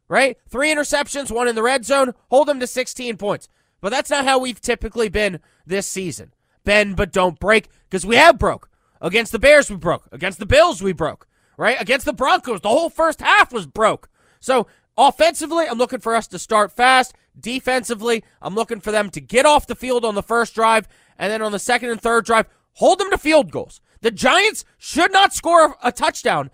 right? 0.08 0.38
Three 0.50 0.74
interceptions, 0.74 1.30
one 1.30 1.48
in 1.48 1.56
the 1.56 1.64
red 1.64 1.86
zone, 1.86 2.14
hold 2.30 2.48
them 2.48 2.60
to 2.60 2.68
16 2.68 3.18
points. 3.18 3.50
But 3.82 3.90
that's 3.90 4.10
not 4.10 4.26
how 4.26 4.40
we've 4.40 4.62
typically 4.62 5.10
been 5.10 5.40
this 5.66 5.88
season. 5.88 6.34
Bend 6.64 6.96
but 6.96 7.12
don't 7.12 7.40
break 7.40 7.70
because 7.90 8.06
we 8.06 8.16
have 8.16 8.40
broke. 8.40 8.70
Against 9.00 9.32
the 9.32 9.40
Bears, 9.40 9.70
we 9.70 9.78
broke. 9.78 10.08
Against 10.12 10.40
the 10.40 10.46
Bills, 10.46 10.82
we 10.82 10.94
broke, 10.94 11.28
right? 11.58 11.80
Against 11.80 12.06
the 12.06 12.14
Broncos, 12.14 12.62
the 12.62 12.70
whole 12.70 12.90
first 12.90 13.22
half 13.22 13.54
was 13.54 13.68
broke. 13.68 14.10
So 14.40 14.68
offensively, 14.98 15.68
I'm 15.68 15.78
looking 15.78 16.00
for 16.00 16.16
us 16.16 16.28
to 16.28 16.40
start 16.40 16.72
fast 16.72 17.14
Defensively, 17.40 18.24
I'm 18.42 18.56
looking 18.56 18.80
for 18.80 18.92
them 18.92 19.10
to 19.12 19.22
get 19.22 19.46
off 19.46 19.68
the 19.68 19.76
field 19.76 20.04
on 20.04 20.16
the 20.16 20.24
first 20.24 20.56
drive, 20.56 20.88
and 21.18 21.32
then 21.32 21.42
on 21.42 21.52
the 21.52 21.60
second 21.60 21.90
and 21.90 22.02
third 22.02 22.26
drive, 22.26 22.48
hold 22.74 23.00
them 23.00 23.12
to 23.12 23.18
field 23.18 23.52
goals. 23.52 23.82
The 24.02 24.12
Giants 24.12 24.66
should 24.78 25.12
not 25.12 25.34
score 25.34 25.76
a 25.84 25.92
touchdown 25.92 26.52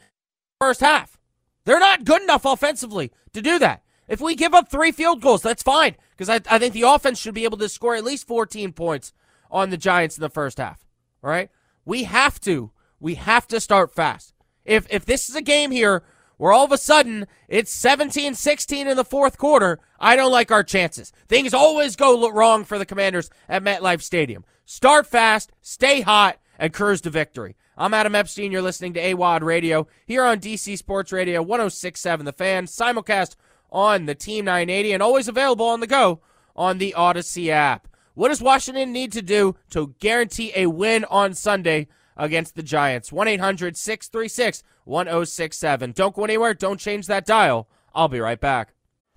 first 0.59 0.81
half. 0.81 1.17
They're 1.65 1.79
not 1.79 2.05
good 2.05 2.21
enough 2.21 2.45
offensively 2.45 3.11
to 3.33 3.41
do 3.41 3.59
that. 3.59 3.83
If 4.07 4.21
we 4.21 4.35
give 4.35 4.53
up 4.53 4.69
three 4.69 4.91
field 4.91 5.21
goals, 5.21 5.41
that's 5.41 5.63
fine 5.63 5.95
because 6.11 6.29
I, 6.29 6.41
I 6.49 6.59
think 6.59 6.73
the 6.73 6.83
offense 6.83 7.19
should 7.19 7.33
be 7.33 7.45
able 7.45 7.57
to 7.57 7.69
score 7.69 7.95
at 7.95 8.03
least 8.03 8.27
14 8.27 8.73
points 8.73 9.13
on 9.49 9.69
the 9.69 9.77
Giants 9.77 10.17
in 10.17 10.21
the 10.21 10.29
first 10.29 10.57
half. 10.57 10.85
All 11.23 11.29
right? 11.29 11.49
We 11.85 12.03
have 12.03 12.39
to. 12.41 12.71
We 12.99 13.15
have 13.15 13.47
to 13.47 13.59
start 13.59 13.93
fast. 13.93 14.33
If 14.65 14.87
if 14.89 15.05
this 15.05 15.29
is 15.29 15.35
a 15.35 15.41
game 15.41 15.71
here 15.71 16.03
where 16.37 16.51
all 16.51 16.65
of 16.65 16.71
a 16.71 16.77
sudden 16.77 17.27
it's 17.47 17.75
17-16 17.75 18.85
in 18.85 18.97
the 18.97 19.05
fourth 19.05 19.37
quarter, 19.37 19.79
I 19.99 20.15
don't 20.15 20.31
like 20.31 20.51
our 20.51 20.63
chances. 20.63 21.11
Things 21.27 21.53
always 21.53 21.95
go 21.95 22.29
wrong 22.31 22.63
for 22.65 22.77
the 22.77 22.85
Commanders 22.85 23.29
at 23.47 23.63
MetLife 23.63 24.01
Stadium. 24.01 24.45
Start 24.65 25.07
fast, 25.07 25.51
stay 25.61 26.01
hot, 26.01 26.39
and 26.57 26.73
cruise 26.73 27.01
to 27.01 27.09
victory. 27.09 27.55
I'm 27.77 27.93
Adam 27.93 28.13
Epstein. 28.13 28.51
You're 28.51 28.61
listening 28.61 28.93
to 28.93 29.01
AWADD 29.01 29.41
Radio 29.41 29.87
here 30.05 30.23
on 30.23 30.39
DC 30.39 30.77
Sports 30.77 31.11
Radio 31.11 31.41
1067 31.41 32.25
The 32.25 32.31
Fan, 32.31 32.65
simulcast 32.65 33.35
on 33.71 34.05
the 34.05 34.13
Team 34.13 34.45
980, 34.45 34.93
and 34.93 35.01
always 35.01 35.27
available 35.27 35.65
on 35.65 35.79
the 35.79 35.87
go 35.87 36.21
on 36.55 36.77
the 36.77 36.93
Audacy 36.95 37.49
app. 37.49 37.87
What 38.13 38.29
does 38.29 38.41
Washington 38.41 38.91
need 38.91 39.11
to 39.13 39.23
do 39.23 39.55
to 39.71 39.95
guarantee 39.99 40.51
a 40.55 40.67
win 40.67 41.03
on 41.05 41.33
Sunday 41.33 41.87
against 42.15 42.55
the 42.55 42.61
Giants? 42.61 43.11
1 43.11 43.27
800 43.27 43.75
636 43.75 44.63
1067. 44.85 45.91
Don't 45.93 46.15
go 46.15 46.23
anywhere. 46.23 46.53
Don't 46.53 46.79
change 46.79 47.07
that 47.07 47.25
dial. 47.25 47.67
I'll 47.95 48.07
be 48.07 48.19
right 48.19 48.39
back. 48.39 48.73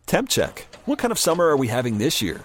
Temp 0.07 0.29
check. 0.29 0.67
What 0.85 0.99
kind 0.99 1.13
of 1.13 1.19
summer 1.19 1.47
are 1.47 1.57
we 1.57 1.69
having 1.69 1.99
this 1.99 2.23
year? 2.23 2.45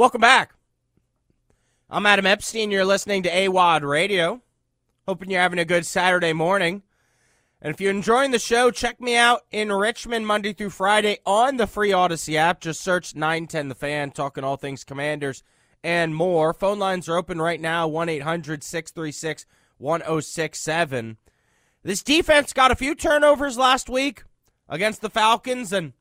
Welcome 0.00 0.22
back. 0.22 0.54
I'm 1.90 2.06
Adam 2.06 2.24
Epstein. 2.24 2.70
You're 2.70 2.86
listening 2.86 3.22
to 3.24 3.30
AWADD 3.30 3.82
Radio. 3.82 4.40
Hoping 5.06 5.30
you're 5.30 5.42
having 5.42 5.58
a 5.58 5.64
good 5.66 5.84
Saturday 5.84 6.32
morning. 6.32 6.84
And 7.60 7.70
if 7.70 7.82
you're 7.82 7.90
enjoying 7.90 8.30
the 8.30 8.38
show, 8.38 8.70
check 8.70 8.98
me 8.98 9.14
out 9.14 9.42
in 9.50 9.70
Richmond 9.70 10.26
Monday 10.26 10.54
through 10.54 10.70
Friday 10.70 11.18
on 11.26 11.58
the 11.58 11.66
free 11.66 11.90
Audacy 11.90 12.36
app. 12.36 12.62
Just 12.62 12.80
search 12.80 13.14
910 13.14 13.68
The 13.68 13.74
Fan, 13.74 14.10
talking 14.10 14.42
all 14.42 14.56
things 14.56 14.84
Commanders 14.84 15.42
and 15.84 16.14
more. 16.14 16.54
Phone 16.54 16.78
lines 16.78 17.06
are 17.06 17.18
open 17.18 17.38
right 17.38 17.60
now 17.60 17.86
1 17.86 18.08
800 18.08 18.64
636 18.64 19.44
1067. 19.76 21.18
This 21.82 22.02
defense 22.02 22.54
got 22.54 22.70
a 22.70 22.74
few 22.74 22.94
turnovers 22.94 23.58
last 23.58 23.90
week 23.90 24.22
against 24.66 25.02
the 25.02 25.10
Falcons, 25.10 25.74
and 25.74 25.92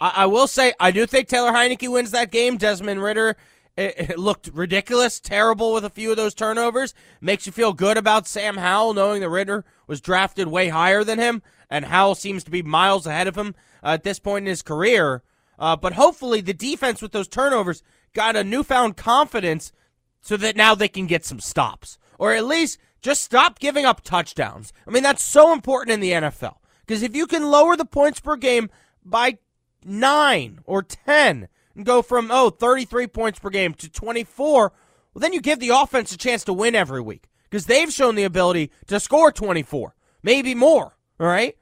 I, 0.00 0.12
I 0.16 0.26
will 0.26 0.46
say 0.46 0.72
I 0.80 0.90
do 0.90 1.06
think 1.06 1.28
Taylor 1.28 1.52
Heinicke 1.52 1.90
wins 1.90 2.10
that 2.12 2.30
game. 2.30 2.56
Desmond 2.56 3.02
Ridder 3.02 3.36
it, 3.76 4.10
it 4.10 4.18
looked 4.18 4.50
ridiculous, 4.52 5.20
terrible 5.20 5.72
with 5.72 5.84
a 5.84 5.90
few 5.90 6.10
of 6.10 6.16
those 6.16 6.34
turnovers. 6.34 6.94
Makes 7.20 7.46
you 7.46 7.52
feel 7.52 7.72
good 7.72 7.96
about 7.96 8.26
Sam 8.26 8.56
Howell, 8.56 8.94
knowing 8.94 9.20
that 9.22 9.30
Ridder 9.30 9.64
was 9.86 10.00
drafted 10.00 10.48
way 10.48 10.68
higher 10.68 11.04
than 11.04 11.18
him, 11.18 11.42
and 11.68 11.86
Howell 11.86 12.16
seems 12.16 12.44
to 12.44 12.50
be 12.50 12.62
miles 12.62 13.06
ahead 13.06 13.26
of 13.26 13.36
him 13.36 13.54
uh, 13.82 13.88
at 13.88 14.04
this 14.04 14.18
point 14.18 14.44
in 14.44 14.50
his 14.50 14.62
career. 14.62 15.22
Uh, 15.58 15.76
but 15.76 15.94
hopefully, 15.94 16.40
the 16.40 16.54
defense 16.54 17.00
with 17.00 17.12
those 17.12 17.28
turnovers 17.28 17.82
got 18.12 18.36
a 18.36 18.44
newfound 18.44 18.96
confidence 18.96 19.72
so 20.20 20.36
that 20.36 20.56
now 20.56 20.74
they 20.74 20.88
can 20.88 21.06
get 21.06 21.24
some 21.24 21.40
stops, 21.40 21.98
or 22.18 22.34
at 22.34 22.44
least 22.44 22.78
just 23.00 23.22
stop 23.22 23.58
giving 23.58 23.86
up 23.86 24.02
touchdowns. 24.02 24.72
I 24.86 24.90
mean, 24.90 25.02
that's 25.02 25.22
so 25.22 25.52
important 25.52 25.94
in 25.94 26.00
the 26.00 26.12
NFL 26.12 26.56
because 26.86 27.02
if 27.02 27.16
you 27.16 27.26
can 27.26 27.50
lower 27.50 27.76
the 27.76 27.84
points 27.86 28.20
per 28.20 28.36
game 28.36 28.68
by 29.04 29.38
nine 29.84 30.60
or 30.64 30.82
10 30.82 31.48
and 31.74 31.86
go 31.86 32.02
from, 32.02 32.30
oh, 32.30 32.50
33 32.50 33.06
points 33.06 33.38
per 33.38 33.50
game 33.50 33.74
to 33.74 33.88
24, 33.88 34.72
well, 35.12 35.20
then 35.20 35.32
you 35.32 35.40
give 35.40 35.60
the 35.60 35.70
offense 35.70 36.12
a 36.12 36.18
chance 36.18 36.44
to 36.44 36.52
win 36.52 36.74
every 36.74 37.00
week 37.00 37.28
because 37.44 37.66
they've 37.66 37.92
shown 37.92 38.14
the 38.14 38.24
ability 38.24 38.70
to 38.86 39.00
score 39.00 39.32
24, 39.32 39.94
maybe 40.22 40.54
more. 40.54 40.96
All 41.18 41.26
right. 41.26 41.56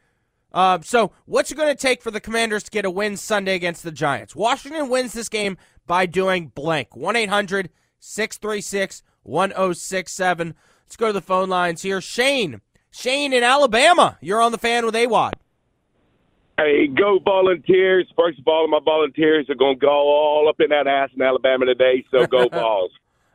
Uh, 0.53 0.79
so, 0.83 1.13
what's 1.27 1.51
it 1.51 1.57
going 1.57 1.69
to 1.69 1.75
take 1.75 2.03
for 2.03 2.11
the 2.11 2.21
Commanders 2.21 2.63
to 2.63 2.71
get 2.71 2.85
a 2.85 2.91
win 2.91 3.17
Sunday 3.17 3.55
against 3.55 3.83
the 3.83 3.93
Giants? 3.93 4.35
Washington 4.35 4.89
wins 4.89 5.13
this 5.13 5.29
game 5.29 5.59
by 5.87 6.07
doing 6.07 6.49
blank. 6.55 6.97
1 6.97 7.17
800 7.17 7.71
636 8.01 9.03
1067. 9.23 10.55
Let's 10.85 10.97
go 10.97 11.09
to 11.09 11.13
the 11.13 11.21
phone 11.21 11.49
lines 11.49 11.83
here. 11.83 12.01
Shane. 12.01 12.61
Shane 12.91 13.33
in 13.33 13.43
Alabama. 13.43 14.17
You're 14.23 14.41
on 14.41 14.53
the 14.53 14.59
fan 14.59 14.87
with 14.87 14.95
AWADD. 14.95 15.33
Hey, 16.59 16.89
go 16.89 17.21
volunteers. 17.25 18.13
First 18.17 18.41
of 18.41 18.49
all, 18.49 18.67
my 18.67 18.81
volunteers 18.85 19.49
are 19.49 19.55
going 19.55 19.79
to 19.79 19.87
go 19.87 19.89
all 19.89 20.49
up 20.49 20.61
in 20.61 20.71
that 20.71 20.89
ass 20.89 21.09
in 21.15 21.23
Alabama 21.23 21.67
today, 21.67 22.05
so 22.11 22.27
go 22.27 22.49
balls. 22.53 22.91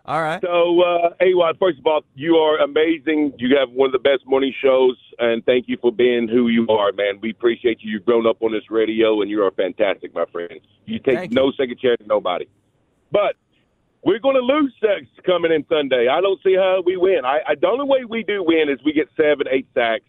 All 0.06 0.22
right. 0.22 0.42
So, 0.42 0.82
uh, 0.82 1.14
AWADD, 1.22 1.58
first 1.58 1.80
of 1.80 1.88
all, 1.88 2.02
you 2.16 2.36
are 2.36 2.60
amazing. 2.60 3.32
You 3.38 3.56
have 3.58 3.70
one 3.72 3.88
of 3.88 3.94
the 3.94 4.00
best 4.00 4.28
morning 4.28 4.54
shows, 4.62 4.98
and 5.20 5.46
thank 5.46 5.70
you 5.70 5.78
for 5.82 5.94
being 5.94 6.28
who 6.28 6.50
you 6.50 6.68
are, 6.68 6.92
man. 6.92 7.20
We 7.22 7.32
appreciate 7.32 7.82
you. 7.82 7.92
You've 7.92 8.06
grown 8.06 8.28
up 8.28 8.42
on 8.42 8.52
this 8.52 8.70
radio, 8.70 9.22
and 9.22 9.32
you 9.32 9.42
are 9.42 9.52
fantastic, 9.52 10.14
my 10.14 10.26
friend. 10.26 10.60
You 10.86 11.00
take 11.00 11.16
Thank 11.16 11.32
no 11.32 11.54
second 11.54 11.80
chance 11.80 12.00
to 12.02 12.08
nobody. 12.08 12.48
But 13.14 13.38
we're 14.04 14.20
going 14.20 14.36
to 14.36 14.42
lose 14.42 14.74
sacks 14.82 15.08
coming 15.26 15.54
in 15.54 15.66
Sunday. 15.70 16.10
I 16.12 16.20
don't 16.20 16.42
see 16.44 16.56
how 16.56 16.84
we 16.86 16.98
win. 16.98 17.24
I, 17.24 17.40
I 17.48 17.56
the 17.56 17.68
only 17.68 17.86
way 17.86 18.04
we 18.04 18.24
do 18.24 18.44
win 18.44 18.68
is 18.68 18.80
we 18.84 18.92
get 18.92 19.08
seven, 19.16 19.48
eight 19.50 19.68
sacks, 19.74 20.04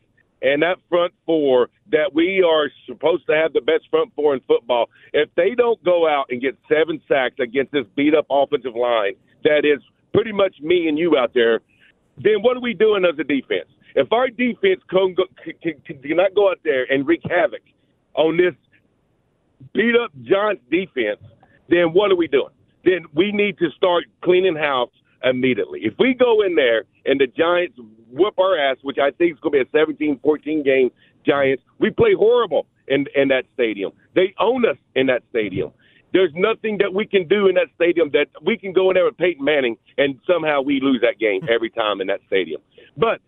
and 0.45 0.63
that 0.63 0.77
front 0.91 1.13
four 1.25 1.71
that 1.91 2.15
we 2.15 2.45
are 2.47 2.71
supposed 2.87 3.27
to 3.27 3.35
have 3.35 3.55
the 3.55 3.63
best 3.63 3.89
front 3.91 4.13
four 4.15 4.35
in 4.35 4.41
football. 4.47 4.87
If 5.13 5.31
they 5.37 5.55
don't 5.57 5.83
go 5.83 6.07
out 6.07 6.27
and 6.29 6.41
get 6.41 6.57
seven 6.69 7.01
sacks 7.09 7.37
against 7.41 7.73
this 7.73 7.87
beat 7.97 8.15
up 8.15 8.27
offensive 8.31 8.77
line, 8.77 9.15
that 9.43 9.65
is 9.65 9.83
pretty 10.13 10.33
much 10.33 10.57
me 10.61 10.87
and 10.87 10.99
you 10.99 11.17
out 11.17 11.33
there, 11.33 11.61
then 12.19 12.43
what 12.43 12.57
are 12.57 12.61
we 12.61 12.75
doing 12.75 13.05
as 13.05 13.19
a 13.19 13.25
defense? 13.25 13.69
If 13.95 14.13
our 14.13 14.29
defense 14.29 14.83
can, 14.91 15.17
can, 15.63 15.75
can, 15.85 16.03
cannot 16.03 16.35
go 16.35 16.51
out 16.51 16.61
there 16.63 16.85
and 16.93 17.07
wreak 17.07 17.23
havoc 17.29 17.63
on 18.15 18.37
this 18.37 18.55
beat 19.73 19.95
up 19.97 20.13
Giants 20.23 20.63
defense, 20.71 21.21
then 21.71 21.95
what 21.95 22.13
are 22.13 22.17
we 22.17 22.29
doing? 22.29 22.53
Then 22.85 23.07
we 23.15 23.33
need 23.33 23.57
to 23.59 23.71
start 23.77 24.05
cleaning 24.23 24.57
house 24.57 24.91
immediately. 25.23 25.81
If 25.85 25.95
we 25.99 26.13
go 26.13 26.43
in 26.43 26.55
there 26.55 26.85
and 27.07 27.19
the 27.19 27.27
Giants 27.27 27.79
whoop 28.11 28.39
our 28.39 28.59
ass, 28.59 28.77
which 28.83 28.99
I 28.99 29.11
think 29.11 29.35
is 29.35 29.41
going 29.41 29.53
to 29.59 29.65
be 29.65 29.79
a 29.79 29.79
17 29.79 30.21
14 30.23 30.63
game 30.63 30.91
Giants, 31.25 31.63
we 31.79 31.91
play 31.91 32.15
horrible 32.17 32.67
in, 32.89 33.07
in 33.15 33.29
that 33.29 33.45
stadium. 33.55 33.93
They 34.15 34.35
own 34.39 34.67
us 34.67 34.77
in 34.95 35.07
that 35.07 35.23
stadium. 35.31 35.73
There's 36.13 36.33
nothing 36.35 36.79
that 36.79 36.95
we 36.95 37.07
can 37.07 37.27
do 37.27 37.49
in 37.49 37.55
that 37.57 37.69
stadium 37.75 38.11
that 38.13 38.27
we 38.45 38.57
can 38.57 38.73
go 38.73 38.91
in 38.91 38.95
there 38.95 39.05
with 39.05 39.17
Peyton 39.17 39.45
Manning 39.45 39.77
and 39.99 40.21
somehow 40.27 40.61
we 40.61 40.81
lose 40.81 41.01
that 41.03 41.19
game 41.19 41.41
every 41.53 41.71
time 41.71 42.01
in 42.01 42.07
that 42.07 42.21
stadium. 42.27 42.61
But 42.97 43.21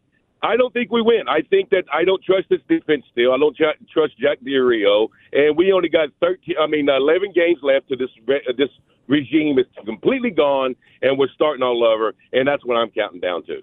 I 0.43 0.57
don't 0.57 0.73
think 0.73 0.93
we 0.93 1.03
win. 1.03 1.29
I 1.29 1.41
think 1.49 1.71
that 1.71 1.85
I 1.93 2.05
don't 2.05 2.23
trust 2.23 2.49
this 2.51 2.61
defense 2.69 3.05
still. 3.11 3.33
I 3.33 3.39
don't 3.39 3.57
tr- 3.57 3.81
trust 3.93 4.17
Jack 4.19 4.39
Del 4.45 4.61
Rio 4.61 5.09
and 5.33 5.57
we 5.57 5.73
only 5.73 5.89
got 5.89 6.11
13. 6.21 6.55
I 6.61 6.67
mean, 6.67 6.89
11 6.89 7.33
games 7.35 7.59
left 7.63 7.89
to 7.89 7.97
this 7.97 8.11
re- 8.27 8.47
this 8.57 8.71
regime 9.09 9.59
is 9.59 9.67
completely 9.85 10.31
gone, 10.31 10.75
and 11.03 11.19
we're 11.19 11.31
starting 11.35 11.63
all 11.63 11.85
over, 11.85 12.13
and 12.33 12.47
that's 12.47 12.65
what 12.65 12.77
I'm 12.77 12.91
counting 12.91 13.21
down 13.21 13.45
to. 13.47 13.63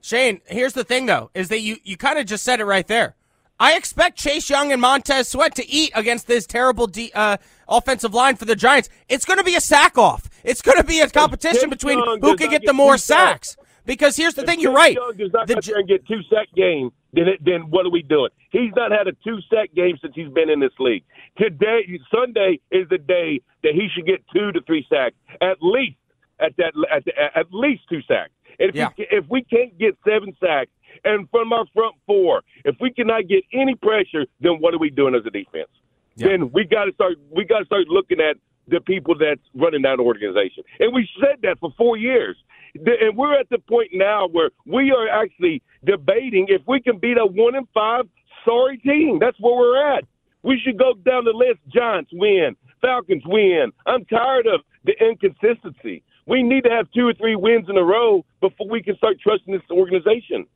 Shane, 0.00 0.40
here's 0.46 0.72
the 0.72 0.84
thing 0.84 1.06
though, 1.06 1.30
is 1.34 1.48
that 1.48 1.60
you 1.60 1.76
you 1.84 1.96
kind 1.96 2.18
of 2.18 2.26
just 2.26 2.44
said 2.44 2.60
it 2.60 2.64
right 2.64 2.86
there. 2.86 3.14
I 3.60 3.76
expect 3.76 4.18
Chase 4.18 4.48
Young 4.48 4.70
and 4.70 4.80
Montez 4.80 5.28
Sweat 5.28 5.56
to 5.56 5.68
eat 5.68 5.90
against 5.94 6.28
this 6.28 6.46
terrible 6.46 6.86
D, 6.86 7.10
uh, 7.12 7.38
offensive 7.68 8.14
line 8.14 8.36
for 8.36 8.44
the 8.44 8.54
Giants. 8.54 8.88
It's 9.08 9.24
going 9.24 9.38
to 9.38 9.44
be 9.44 9.56
a 9.56 9.60
sack 9.60 9.98
off. 9.98 10.30
It's 10.44 10.62
going 10.62 10.78
to 10.78 10.84
be 10.84 11.00
a 11.00 11.10
competition 11.10 11.68
between 11.68 11.98
who 11.98 12.36
can 12.36 12.50
get 12.50 12.62
get 12.62 12.66
the 12.66 12.72
more 12.72 12.96
sacks. 12.96 13.50
sacks. 13.50 13.68
Because 13.84 14.16
here's 14.16 14.34
the 14.34 14.42
If 14.42 14.48
thing, 14.48 14.60
you're 14.60 14.72
right. 14.72 14.94
Young 14.94 15.16
does 15.16 15.32
not 15.32 15.48
The 15.48 15.60
there 15.64 15.78
and 15.78 15.88
get 15.88 16.06
two 16.06 16.20
sack 16.30 16.48
game. 16.54 16.90
Then, 17.14 17.26
it, 17.26 17.40
then 17.42 17.70
what 17.70 17.86
are 17.86 17.90
we 17.90 18.02
doing? 18.02 18.28
He's 18.50 18.70
not 18.76 18.92
had 18.92 19.08
a 19.08 19.12
two 19.24 19.38
sack 19.50 19.74
game 19.74 19.96
since 20.00 20.12
he's 20.14 20.28
been 20.28 20.50
in 20.50 20.60
this 20.60 20.72
league. 20.78 21.04
Today, 21.38 21.98
Sunday 22.14 22.60
is 22.70 22.86
the 22.90 22.98
day 22.98 23.40
that 23.62 23.72
he 23.72 23.88
should 23.94 24.06
get 24.06 24.22
two 24.32 24.52
to 24.52 24.60
three 24.66 24.86
sacks 24.90 25.16
at 25.40 25.56
least. 25.62 25.96
At 26.40 26.56
that, 26.58 26.72
at, 26.94 27.04
the, 27.04 27.12
at 27.34 27.46
least 27.50 27.82
two 27.88 28.00
sacks. 28.02 28.30
And 28.58 28.70
if, 28.70 28.74
Yeah. 28.74 28.88
we, 28.96 29.06
if 29.10 29.24
we 29.28 29.42
can't 29.42 29.76
get 29.78 29.96
seven 30.06 30.36
sacks, 30.40 30.70
and 31.04 31.28
from 31.30 31.52
our 31.52 31.64
front 31.74 31.94
four, 32.06 32.42
if 32.64 32.76
we 32.80 32.90
cannot 32.90 33.28
get 33.28 33.44
any 33.52 33.74
pressure, 33.74 34.26
then 34.40 34.54
what 34.60 34.74
are 34.74 34.78
we 34.78 34.90
doing 34.90 35.14
as 35.14 35.24
a 35.26 35.30
defense? 35.30 35.68
Yeah. 36.16 36.28
Then 36.28 36.50
we 36.52 36.64
got 36.64 36.86
to 36.86 36.92
start. 36.92 37.14
We 37.30 37.44
got 37.44 37.60
to 37.60 37.64
start 37.66 37.86
looking 37.88 38.20
at 38.20 38.36
the 38.66 38.80
people 38.80 39.14
that's 39.16 39.40
running 39.54 39.82
that 39.82 40.00
organization. 40.00 40.64
And 40.80 40.92
we 40.92 41.08
said 41.20 41.36
that 41.42 41.58
for 41.60 41.72
four 41.76 41.96
years. 41.96 42.36
And 42.74 43.16
we're 43.16 43.38
at 43.38 43.48
the 43.48 43.58
point 43.58 43.90
now 43.92 44.28
where 44.28 44.50
we 44.66 44.90
are 44.92 45.08
actually 45.08 45.62
debating 45.84 46.46
if 46.48 46.62
we 46.66 46.80
can 46.80 46.98
beat 46.98 47.16
a 47.16 47.24
one 47.24 47.54
and 47.54 47.66
five 47.72 48.06
sorry 48.44 48.78
team. 48.78 49.18
That's 49.20 49.38
where 49.40 49.56
we're 49.56 49.96
at. 49.96 50.04
We 50.42 50.60
should 50.64 50.78
go 50.78 50.94
down 50.94 51.24
the 51.24 51.32
list. 51.32 51.60
Giants 51.68 52.10
win. 52.12 52.56
Falcons 52.80 53.22
win. 53.26 53.72
I'm 53.86 54.04
tired 54.04 54.46
of 54.46 54.60
the 54.84 54.94
inconsistency. 55.00 56.02
We 56.28 56.42
need 56.42 56.64
to 56.64 56.70
have 56.70 56.90
two 56.92 57.08
or 57.08 57.14
three 57.14 57.36
wins 57.36 57.70
in 57.70 57.78
a 57.78 57.82
row 57.82 58.22
before 58.42 58.68
we 58.68 58.82
can 58.82 58.96
start 58.98 59.18
trusting 59.18 59.52
this 59.52 59.62
organization. 59.70 60.46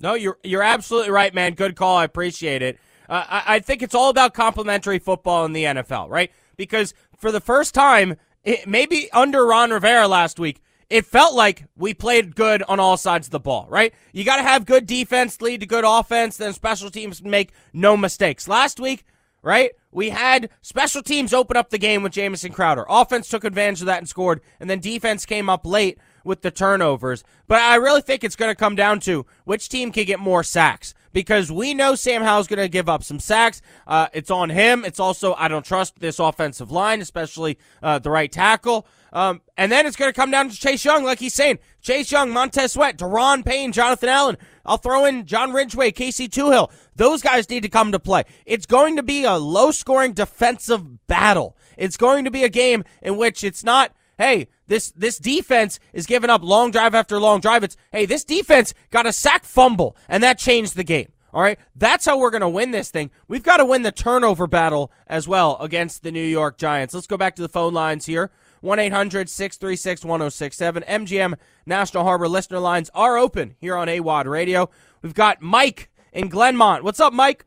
No, 0.00 0.14
you're 0.14 0.38
you're 0.42 0.62
absolutely 0.62 1.10
right, 1.10 1.34
man. 1.34 1.54
Good 1.54 1.76
call. 1.76 1.98
I 1.98 2.04
appreciate 2.04 2.62
it. 2.62 2.78
Uh, 3.06 3.24
I, 3.28 3.42
I 3.46 3.58
think 3.60 3.82
it's 3.82 3.94
all 3.94 4.08
about 4.08 4.32
complementary 4.32 4.98
football 4.98 5.44
in 5.44 5.52
the 5.52 5.64
NFL, 5.64 6.08
right? 6.08 6.32
Because 6.56 6.94
for 7.18 7.30
the 7.30 7.40
first 7.40 7.74
time, 7.74 8.16
it, 8.44 8.66
maybe 8.66 9.10
under 9.12 9.44
Ron 9.44 9.70
Rivera 9.70 10.08
last 10.08 10.40
week, 10.40 10.62
it 10.88 11.04
felt 11.04 11.34
like 11.34 11.64
we 11.76 11.92
played 11.92 12.34
good 12.34 12.62
on 12.62 12.80
all 12.80 12.96
sides 12.96 13.26
of 13.26 13.30
the 13.30 13.40
ball, 13.40 13.66
right? 13.68 13.92
You 14.12 14.24
got 14.24 14.36
to 14.36 14.42
have 14.42 14.64
good 14.64 14.86
defense 14.86 15.40
lead 15.42 15.60
to 15.60 15.66
good 15.66 15.84
offense, 15.86 16.38
then 16.38 16.54
special 16.54 16.90
teams 16.90 17.22
make 17.22 17.52
no 17.74 17.94
mistakes. 17.96 18.48
Last 18.48 18.80
week, 18.80 19.04
right? 19.42 19.72
We 19.90 20.10
had 20.10 20.50
special 20.62 21.02
teams 21.02 21.32
open 21.32 21.56
up 21.56 21.70
the 21.70 21.78
game 21.78 22.02
with 22.02 22.12
Jamison 22.12 22.52
Crowder. 22.52 22.84
Offense 22.88 23.28
took 23.28 23.44
advantage 23.44 23.80
of 23.80 23.86
that 23.86 23.98
and 23.98 24.08
scored, 24.08 24.40
and 24.60 24.68
then 24.68 24.80
defense 24.80 25.24
came 25.24 25.48
up 25.48 25.66
late 25.66 25.98
with 26.24 26.42
the 26.42 26.50
turnovers. 26.50 27.24
But 27.46 27.60
I 27.60 27.76
really 27.76 28.02
think 28.02 28.22
it's 28.22 28.36
going 28.36 28.50
to 28.50 28.54
come 28.54 28.76
down 28.76 29.00
to 29.00 29.24
which 29.44 29.68
team 29.68 29.92
can 29.92 30.04
get 30.04 30.20
more 30.20 30.42
sacks 30.42 30.94
because 31.12 31.50
we 31.50 31.74
know 31.74 31.94
Sam 31.94 32.22
Howell's 32.22 32.46
going 32.46 32.60
to 32.60 32.68
give 32.68 32.88
up 32.88 33.02
some 33.02 33.18
sacks. 33.18 33.62
Uh, 33.86 34.08
it's 34.12 34.30
on 34.30 34.50
him. 34.50 34.84
It's 34.84 35.00
also, 35.00 35.34
I 35.34 35.48
don't 35.48 35.64
trust 35.64 35.98
this 36.00 36.18
offensive 36.18 36.70
line, 36.70 37.00
especially 37.00 37.58
uh, 37.82 37.98
the 37.98 38.10
right 38.10 38.30
tackle. 38.30 38.86
Um, 39.12 39.40
and 39.56 39.72
then 39.72 39.86
it's 39.86 39.96
going 39.96 40.10
to 40.10 40.14
come 40.14 40.30
down 40.30 40.50
to 40.50 40.56
Chase 40.56 40.84
Young, 40.84 41.02
like 41.02 41.18
he's 41.18 41.34
saying. 41.34 41.58
Chase 41.80 42.12
Young, 42.12 42.30
Montez 42.30 42.72
Sweat, 42.72 42.98
Daron 42.98 43.44
Payne, 43.44 43.72
Jonathan 43.72 44.10
Allen. 44.10 44.36
I'll 44.68 44.76
throw 44.76 45.06
in 45.06 45.24
John 45.24 45.52
Ridgeway, 45.52 45.92
Casey 45.92 46.28
Toohill. 46.28 46.70
Those 46.94 47.22
guys 47.22 47.48
need 47.48 47.62
to 47.62 47.70
come 47.70 47.90
to 47.92 47.98
play. 47.98 48.24
It's 48.44 48.66
going 48.66 48.96
to 48.96 49.02
be 49.02 49.24
a 49.24 49.36
low 49.36 49.70
scoring 49.70 50.12
defensive 50.12 51.06
battle. 51.06 51.56
It's 51.78 51.96
going 51.96 52.24
to 52.26 52.30
be 52.30 52.44
a 52.44 52.50
game 52.50 52.84
in 53.00 53.16
which 53.16 53.42
it's 53.42 53.64
not, 53.64 53.92
hey, 54.18 54.48
this 54.66 54.90
this 54.90 55.18
defense 55.18 55.80
is 55.94 56.06
giving 56.06 56.28
up 56.28 56.42
long 56.42 56.70
drive 56.70 56.94
after 56.94 57.18
long 57.18 57.40
drive. 57.40 57.64
It's, 57.64 57.76
hey, 57.92 58.04
this 58.04 58.24
defense 58.24 58.74
got 58.90 59.06
a 59.06 59.12
sack 59.12 59.44
fumble, 59.44 59.96
and 60.06 60.22
that 60.22 60.38
changed 60.38 60.76
the 60.76 60.84
game. 60.84 61.12
All 61.32 61.42
right, 61.42 61.58
that's 61.74 62.04
how 62.04 62.18
we're 62.18 62.30
going 62.30 62.40
to 62.42 62.48
win 62.48 62.70
this 62.70 62.90
thing. 62.90 63.10
We've 63.26 63.42
got 63.42 63.58
to 63.58 63.64
win 63.64 63.82
the 63.82 63.92
turnover 63.92 64.46
battle 64.46 64.90
as 65.06 65.28
well 65.28 65.56
against 65.60 66.02
the 66.02 66.12
New 66.12 66.22
York 66.24 66.58
Giants. 66.58 66.92
Let's 66.92 67.06
go 67.06 67.16
back 67.16 67.36
to 67.36 67.42
the 67.42 67.48
phone 67.48 67.74
lines 67.74 68.06
here. 68.06 68.30
1 68.60 68.78
800 68.78 69.28
636 69.28 70.04
1067. 70.04 70.82
MGM 70.82 71.34
National 71.66 72.04
Harbor 72.04 72.28
listener 72.28 72.58
lines 72.58 72.90
are 72.94 73.16
open 73.16 73.54
here 73.58 73.76
on 73.76 73.88
AWADD 73.88 74.26
Radio. 74.26 74.70
We've 75.02 75.14
got 75.14 75.40
Mike 75.40 75.90
in 76.12 76.30
Glenmont. 76.30 76.82
What's 76.82 77.00
up, 77.00 77.12
Mike? 77.12 77.44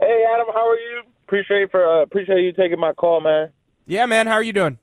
Hey 0.00 0.24
Adam, 0.32 0.46
how 0.52 0.68
are 0.68 0.76
you? 0.76 1.02
Appreciate 1.26 1.70
for 1.70 1.84
uh, 1.84 2.02
appreciate 2.02 2.42
you 2.42 2.52
taking 2.52 2.78
my 2.78 2.92
call, 2.92 3.20
man. 3.20 3.50
Yeah, 3.86 4.06
man, 4.06 4.26
how 4.26 4.34
are 4.34 4.42
you 4.42 4.52
doing? 4.52 4.78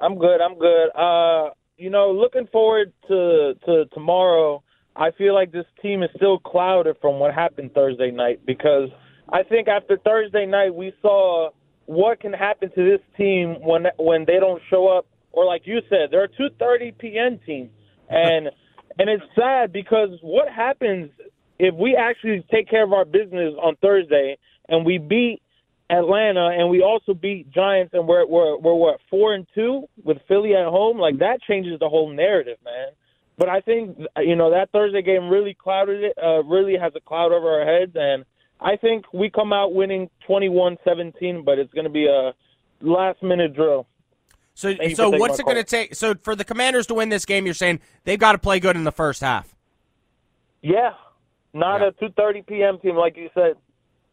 I'm 0.00 0.18
good. 0.18 0.40
I'm 0.40 0.58
good. 0.58 0.88
Uh, 0.94 1.50
you 1.76 1.90
know, 1.90 2.10
looking 2.10 2.46
forward 2.50 2.92
to 3.08 3.54
to 3.66 3.84
tomorrow. 3.92 4.62
I 4.96 5.10
feel 5.12 5.34
like 5.34 5.50
this 5.50 5.66
team 5.82 6.02
is 6.02 6.10
still 6.16 6.38
clouded 6.38 6.96
from 7.00 7.18
what 7.18 7.34
happened 7.34 7.72
Thursday 7.74 8.12
night 8.12 8.40
because 8.46 8.90
I 9.28 9.42
think 9.42 9.66
after 9.66 9.96
Thursday 9.96 10.46
night 10.46 10.74
we 10.74 10.92
saw 11.02 11.50
what 11.86 12.20
can 12.20 12.32
happen 12.32 12.70
to 12.74 12.90
this 12.90 13.00
team 13.16 13.56
when 13.60 13.86
when 13.98 14.24
they 14.26 14.38
don't 14.40 14.62
show 14.70 14.88
up 14.88 15.06
or 15.32 15.44
like 15.44 15.62
you 15.64 15.80
said, 15.88 16.10
they're 16.10 16.24
a 16.24 16.28
2:30 16.28 16.98
p.m. 16.98 17.40
team, 17.46 17.70
and 18.08 18.46
and 18.98 19.10
it's 19.10 19.24
sad 19.36 19.72
because 19.72 20.10
what 20.22 20.48
happens 20.48 21.10
if 21.58 21.74
we 21.74 21.96
actually 21.96 22.44
take 22.50 22.68
care 22.68 22.84
of 22.84 22.92
our 22.92 23.04
business 23.04 23.54
on 23.62 23.76
Thursday 23.76 24.36
and 24.68 24.84
we 24.84 24.98
beat 24.98 25.40
Atlanta 25.90 26.48
and 26.48 26.68
we 26.70 26.82
also 26.82 27.14
beat 27.14 27.50
Giants 27.50 27.92
and 27.94 28.06
we're 28.08 28.26
we're 28.26 28.56
we're 28.58 28.74
what 28.74 29.00
four 29.10 29.34
and 29.34 29.46
two 29.54 29.84
with 30.02 30.18
Philly 30.28 30.54
at 30.54 30.66
home, 30.66 30.98
like 30.98 31.18
that 31.18 31.40
changes 31.42 31.78
the 31.78 31.88
whole 31.88 32.10
narrative, 32.10 32.58
man. 32.64 32.88
But 33.36 33.48
I 33.48 33.60
think 33.60 33.98
you 34.18 34.36
know 34.36 34.50
that 34.50 34.70
Thursday 34.70 35.02
game 35.02 35.28
really 35.28 35.54
clouded 35.54 36.04
it, 36.04 36.18
uh, 36.22 36.42
really 36.44 36.76
has 36.80 36.92
a 36.96 37.00
cloud 37.00 37.32
over 37.32 37.60
our 37.60 37.66
heads, 37.66 37.92
and 37.94 38.24
I 38.60 38.76
think 38.76 39.04
we 39.12 39.30
come 39.30 39.52
out 39.52 39.74
winning 39.74 40.08
21-17, 40.28 41.44
but 41.44 41.58
it's 41.58 41.72
going 41.74 41.84
to 41.84 41.90
be 41.90 42.06
a 42.06 42.32
last 42.80 43.22
minute 43.22 43.54
drill. 43.54 43.86
So, 44.54 44.74
Thank 44.74 44.96
so 44.96 45.10
what's 45.10 45.38
it 45.38 45.44
going 45.44 45.56
to 45.56 45.64
take? 45.64 45.94
So, 45.94 46.14
for 46.22 46.36
the 46.36 46.44
Commanders 46.44 46.86
to 46.86 46.94
win 46.94 47.08
this 47.08 47.24
game, 47.24 47.44
you're 47.44 47.54
saying 47.54 47.80
they've 48.04 48.18
got 48.18 48.32
to 48.32 48.38
play 48.38 48.60
good 48.60 48.76
in 48.76 48.84
the 48.84 48.92
first 48.92 49.20
half. 49.20 49.54
Yeah, 50.62 50.92
not 51.52 51.80
Yeah. 51.80 51.88
a 51.88 51.92
2:30 51.92 52.46
p.m. 52.46 52.78
team 52.78 52.96
like 52.96 53.16
you 53.16 53.28
said. 53.34 53.56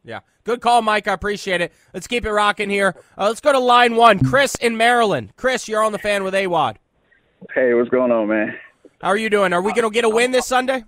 Yeah. 0.04 0.22
Good 0.44 0.60
call, 0.60 0.82
Mike. 0.82 1.08
I 1.08 1.14
appreciate 1.14 1.62
it. 1.62 1.72
Let's 1.94 2.08
keep 2.08 2.26
it 2.26 2.32
rocking 2.32 2.72
here. 2.72 2.96
Uh, 3.18 3.28
let's 3.28 3.40
go 3.40 3.52
to 3.52 3.60
line 3.60 3.96
one. 3.96 4.20
Chris 4.26 4.56
in 4.56 4.76
Maryland. 4.76 5.32
Chris, 5.38 5.68
you're 5.68 5.84
on 5.84 5.92
the 5.92 6.00
fan 6.00 6.24
with 6.24 6.34
AWADD. 6.34 6.78
Hey, 7.54 7.74
what's 7.76 7.90
going 7.90 8.12
on, 8.12 8.28
man? 8.28 8.58
How 9.02 9.10
are 9.10 9.18
you 9.18 9.30
doing? 9.30 9.54
Are 9.54 9.62
we 9.62 9.74
going 9.74 9.84
to 9.84 9.94
get 9.94 10.04
a 10.04 10.10
win 10.10 10.32
this 10.32 10.48
Sunday? 10.48 10.84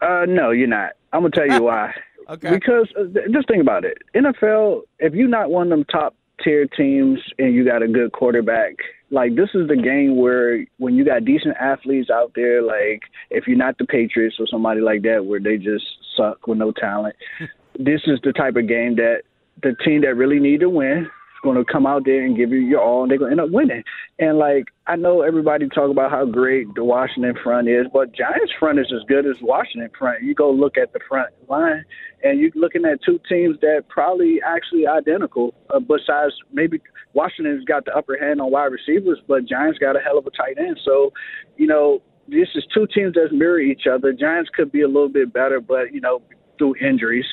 Uh, 0.00 0.24
no, 0.28 0.50
you're 0.50 0.66
not. 0.66 0.90
I'm 1.12 1.22
gonna 1.22 1.30
tell 1.30 1.46
you 1.46 1.62
why. 1.64 1.94
Okay. 2.28 2.50
Because 2.50 2.88
uh, 2.98 3.04
th- 3.04 3.32
just 3.32 3.48
think 3.48 3.62
about 3.62 3.84
it. 3.84 3.98
NFL, 4.14 4.82
if 4.98 5.14
you're 5.14 5.28
not 5.28 5.50
one 5.50 5.70
of 5.72 5.78
them 5.78 5.84
top 5.84 6.14
tier 6.42 6.66
teams 6.66 7.18
and 7.38 7.54
you 7.54 7.64
got 7.64 7.82
a 7.82 7.88
good 7.88 8.12
quarterback, 8.12 8.74
like 9.10 9.34
this 9.34 9.48
is 9.54 9.68
the 9.68 9.76
game 9.76 10.16
where 10.16 10.64
when 10.78 10.94
you 10.94 11.04
got 11.04 11.24
decent 11.24 11.56
athletes 11.56 12.10
out 12.10 12.32
there, 12.34 12.62
like 12.62 13.02
if 13.30 13.46
you're 13.46 13.56
not 13.56 13.78
the 13.78 13.86
Patriots 13.86 14.36
or 14.38 14.46
somebody 14.46 14.80
like 14.80 15.02
that 15.02 15.24
where 15.24 15.40
they 15.40 15.56
just 15.56 15.84
suck 16.16 16.46
with 16.46 16.58
no 16.58 16.72
talent, 16.72 17.16
this 17.78 18.02
is 18.06 18.18
the 18.22 18.32
type 18.32 18.56
of 18.56 18.68
game 18.68 18.96
that 18.96 19.22
the 19.62 19.74
team 19.84 20.02
that 20.02 20.14
really 20.14 20.38
need 20.38 20.60
to 20.60 20.68
win 20.68 21.08
going 21.42 21.56
to 21.56 21.64
come 21.64 21.86
out 21.86 22.04
there 22.04 22.24
and 22.24 22.36
give 22.36 22.50
you 22.50 22.58
your 22.58 22.80
all, 22.80 23.02
and 23.02 23.10
they're 23.10 23.18
going 23.18 23.36
to 23.36 23.40
end 23.40 23.48
up 23.48 23.54
winning. 23.54 23.82
And 24.18 24.38
like 24.38 24.66
I 24.86 24.96
know 24.96 25.22
everybody 25.22 25.68
talk 25.68 25.90
about 25.90 26.10
how 26.10 26.24
great 26.24 26.66
the 26.74 26.84
Washington 26.84 27.34
front 27.42 27.68
is, 27.68 27.86
but 27.92 28.12
Giants 28.14 28.52
front 28.58 28.78
is 28.78 28.92
as 28.94 29.02
good 29.08 29.26
as 29.26 29.36
Washington 29.40 29.90
front. 29.98 30.22
You 30.22 30.34
go 30.34 30.50
look 30.50 30.76
at 30.76 30.92
the 30.92 31.00
front 31.08 31.30
line, 31.48 31.84
and 32.22 32.40
you're 32.40 32.50
looking 32.54 32.84
at 32.84 33.02
two 33.04 33.20
teams 33.28 33.56
that 33.60 33.84
probably 33.88 34.40
actually 34.44 34.86
identical. 34.86 35.54
Uh, 35.70 35.80
besides 35.80 36.34
maybe 36.52 36.80
Washington's 37.12 37.64
got 37.64 37.84
the 37.84 37.94
upper 37.96 38.18
hand 38.18 38.40
on 38.40 38.50
wide 38.50 38.72
receivers, 38.72 39.18
but 39.26 39.46
Giants 39.46 39.78
got 39.78 39.96
a 39.96 40.00
hell 40.00 40.18
of 40.18 40.26
a 40.26 40.30
tight 40.30 40.58
end. 40.58 40.78
So, 40.84 41.12
you 41.56 41.66
know, 41.66 42.00
this 42.28 42.48
is 42.54 42.64
two 42.74 42.86
teams 42.94 43.14
that 43.14 43.32
mirror 43.32 43.60
each 43.60 43.86
other. 43.90 44.12
Giants 44.12 44.50
could 44.54 44.70
be 44.70 44.82
a 44.82 44.86
little 44.86 45.08
bit 45.08 45.32
better, 45.32 45.60
but 45.60 45.92
you 45.94 46.00
know, 46.00 46.22
through 46.58 46.74
injuries. 46.76 47.26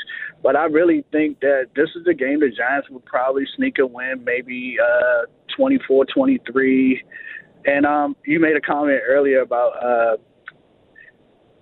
But 0.43 0.55
I 0.55 0.65
really 0.65 1.03
think 1.11 1.39
that 1.41 1.69
this 1.75 1.89
is 1.95 2.05
a 2.07 2.13
game 2.13 2.39
the 2.39 2.49
Giants 2.49 2.89
would 2.89 3.05
probably 3.05 3.45
sneak 3.55 3.79
a 3.79 3.85
win, 3.85 4.23
maybe 4.23 4.77
uh, 4.79 5.25
24-23. 5.59 6.93
And 7.65 7.85
um, 7.85 8.15
you 8.25 8.39
made 8.39 8.55
a 8.55 8.61
comment 8.61 9.01
earlier 9.07 9.41
about 9.41 9.71
uh, 9.83 10.17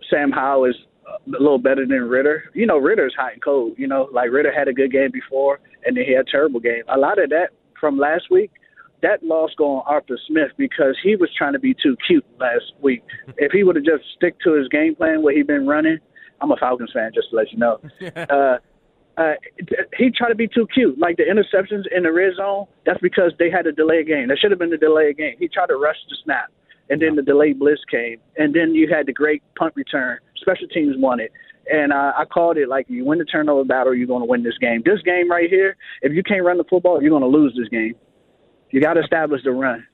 Sam 0.09 0.31
Howell 0.31 0.65
is 0.65 0.75
a 1.07 1.29
little 1.31 1.57
better 1.57 1.85
than 1.85 2.01
Ridder. 2.01 2.45
You 2.53 2.65
know, 2.65 2.77
Ridder's 2.77 3.15
hot 3.17 3.33
and 3.33 3.41
cold. 3.41 3.73
You 3.77 3.87
know, 3.87 4.09
like 4.11 4.31
Ridder 4.31 4.53
had 4.53 4.67
a 4.67 4.73
good 4.73 4.91
game 4.91 5.11
before, 5.11 5.59
and 5.85 5.95
then 5.95 6.03
he 6.05 6.13
had 6.13 6.27
a 6.27 6.31
terrible 6.31 6.59
game. 6.59 6.83
A 6.93 6.97
lot 6.97 7.21
of 7.21 7.29
that 7.29 7.49
from 7.79 7.97
last 7.97 8.29
week, 8.29 8.51
that 9.01 9.21
loss 9.21 9.51
going 9.57 9.81
Arthur 9.85 10.17
Smith 10.27 10.51
because 10.57 10.97
he 11.03 11.15
was 11.15 11.29
trying 11.37 11.53
to 11.53 11.59
be 11.59 11.73
too 11.73 11.95
cute 12.07 12.25
last 12.39 12.73
week. 12.81 13.03
if 13.37 13.51
he 13.51 13.63
would 13.63 13.75
have 13.75 13.85
just 13.85 14.03
stick 14.15 14.35
to 14.41 14.53
his 14.53 14.67
game 14.69 14.95
plan, 14.95 15.21
what 15.21 15.35
he'd 15.35 15.47
been 15.47 15.67
running, 15.67 15.99
I'm 16.41 16.51
a 16.51 16.57
Falcons 16.57 16.91
fan, 16.93 17.11
just 17.13 17.29
to 17.29 17.35
let 17.35 17.51
you 17.51 17.57
know. 17.57 17.79
uh, 18.29 18.57
uh, 19.15 19.33
he 19.97 20.09
tried 20.09 20.29
to 20.29 20.35
be 20.35 20.47
too 20.47 20.67
cute. 20.73 20.97
Like 20.97 21.17
the 21.17 21.23
interceptions 21.23 21.83
in 21.95 22.03
the 22.03 22.11
red 22.11 22.35
zone, 22.35 22.65
that's 22.85 22.99
because 23.01 23.31
they 23.37 23.49
had 23.49 23.67
a 23.67 23.71
delay 23.71 24.03
game. 24.03 24.27
That 24.27 24.39
should 24.39 24.51
have 24.51 24.59
been 24.59 24.73
a 24.73 24.77
delay 24.77 25.13
game. 25.13 25.35
He 25.39 25.47
tried 25.47 25.67
to 25.67 25.75
rush 25.75 25.97
the 26.09 26.17
snap, 26.23 26.51
and 26.89 27.01
then 27.01 27.15
the 27.15 27.21
delayed 27.21 27.59
blitz 27.59 27.81
came, 27.89 28.17
and 28.37 28.53
then 28.53 28.73
you 28.73 28.87
had 28.91 29.05
the 29.05 29.13
great 29.13 29.43
punt 29.57 29.73
return. 29.75 30.19
Special 30.41 30.67
teams 30.67 30.95
won 30.97 31.19
it. 31.19 31.31
And 31.71 31.93
uh, 31.93 32.11
I 32.17 32.25
called 32.25 32.57
it 32.57 32.67
like 32.67 32.87
you 32.89 33.05
win 33.05 33.19
the 33.19 33.25
turnover 33.25 33.63
battle, 33.63 33.95
you're 33.95 34.07
going 34.07 34.21
to 34.21 34.27
win 34.27 34.43
this 34.43 34.57
game. 34.59 34.81
This 34.83 35.01
game 35.03 35.31
right 35.31 35.49
here, 35.49 35.77
if 36.01 36.11
you 36.11 36.21
can't 36.21 36.43
run 36.43 36.57
the 36.57 36.65
football, 36.65 37.01
you're 37.01 37.09
going 37.09 37.21
to 37.21 37.27
lose 37.27 37.55
this 37.57 37.69
game. 37.69 37.95
You 38.71 38.81
got 38.81 38.95
to 38.95 39.01
establish 39.01 39.41
the 39.43 39.51
run. 39.51 39.85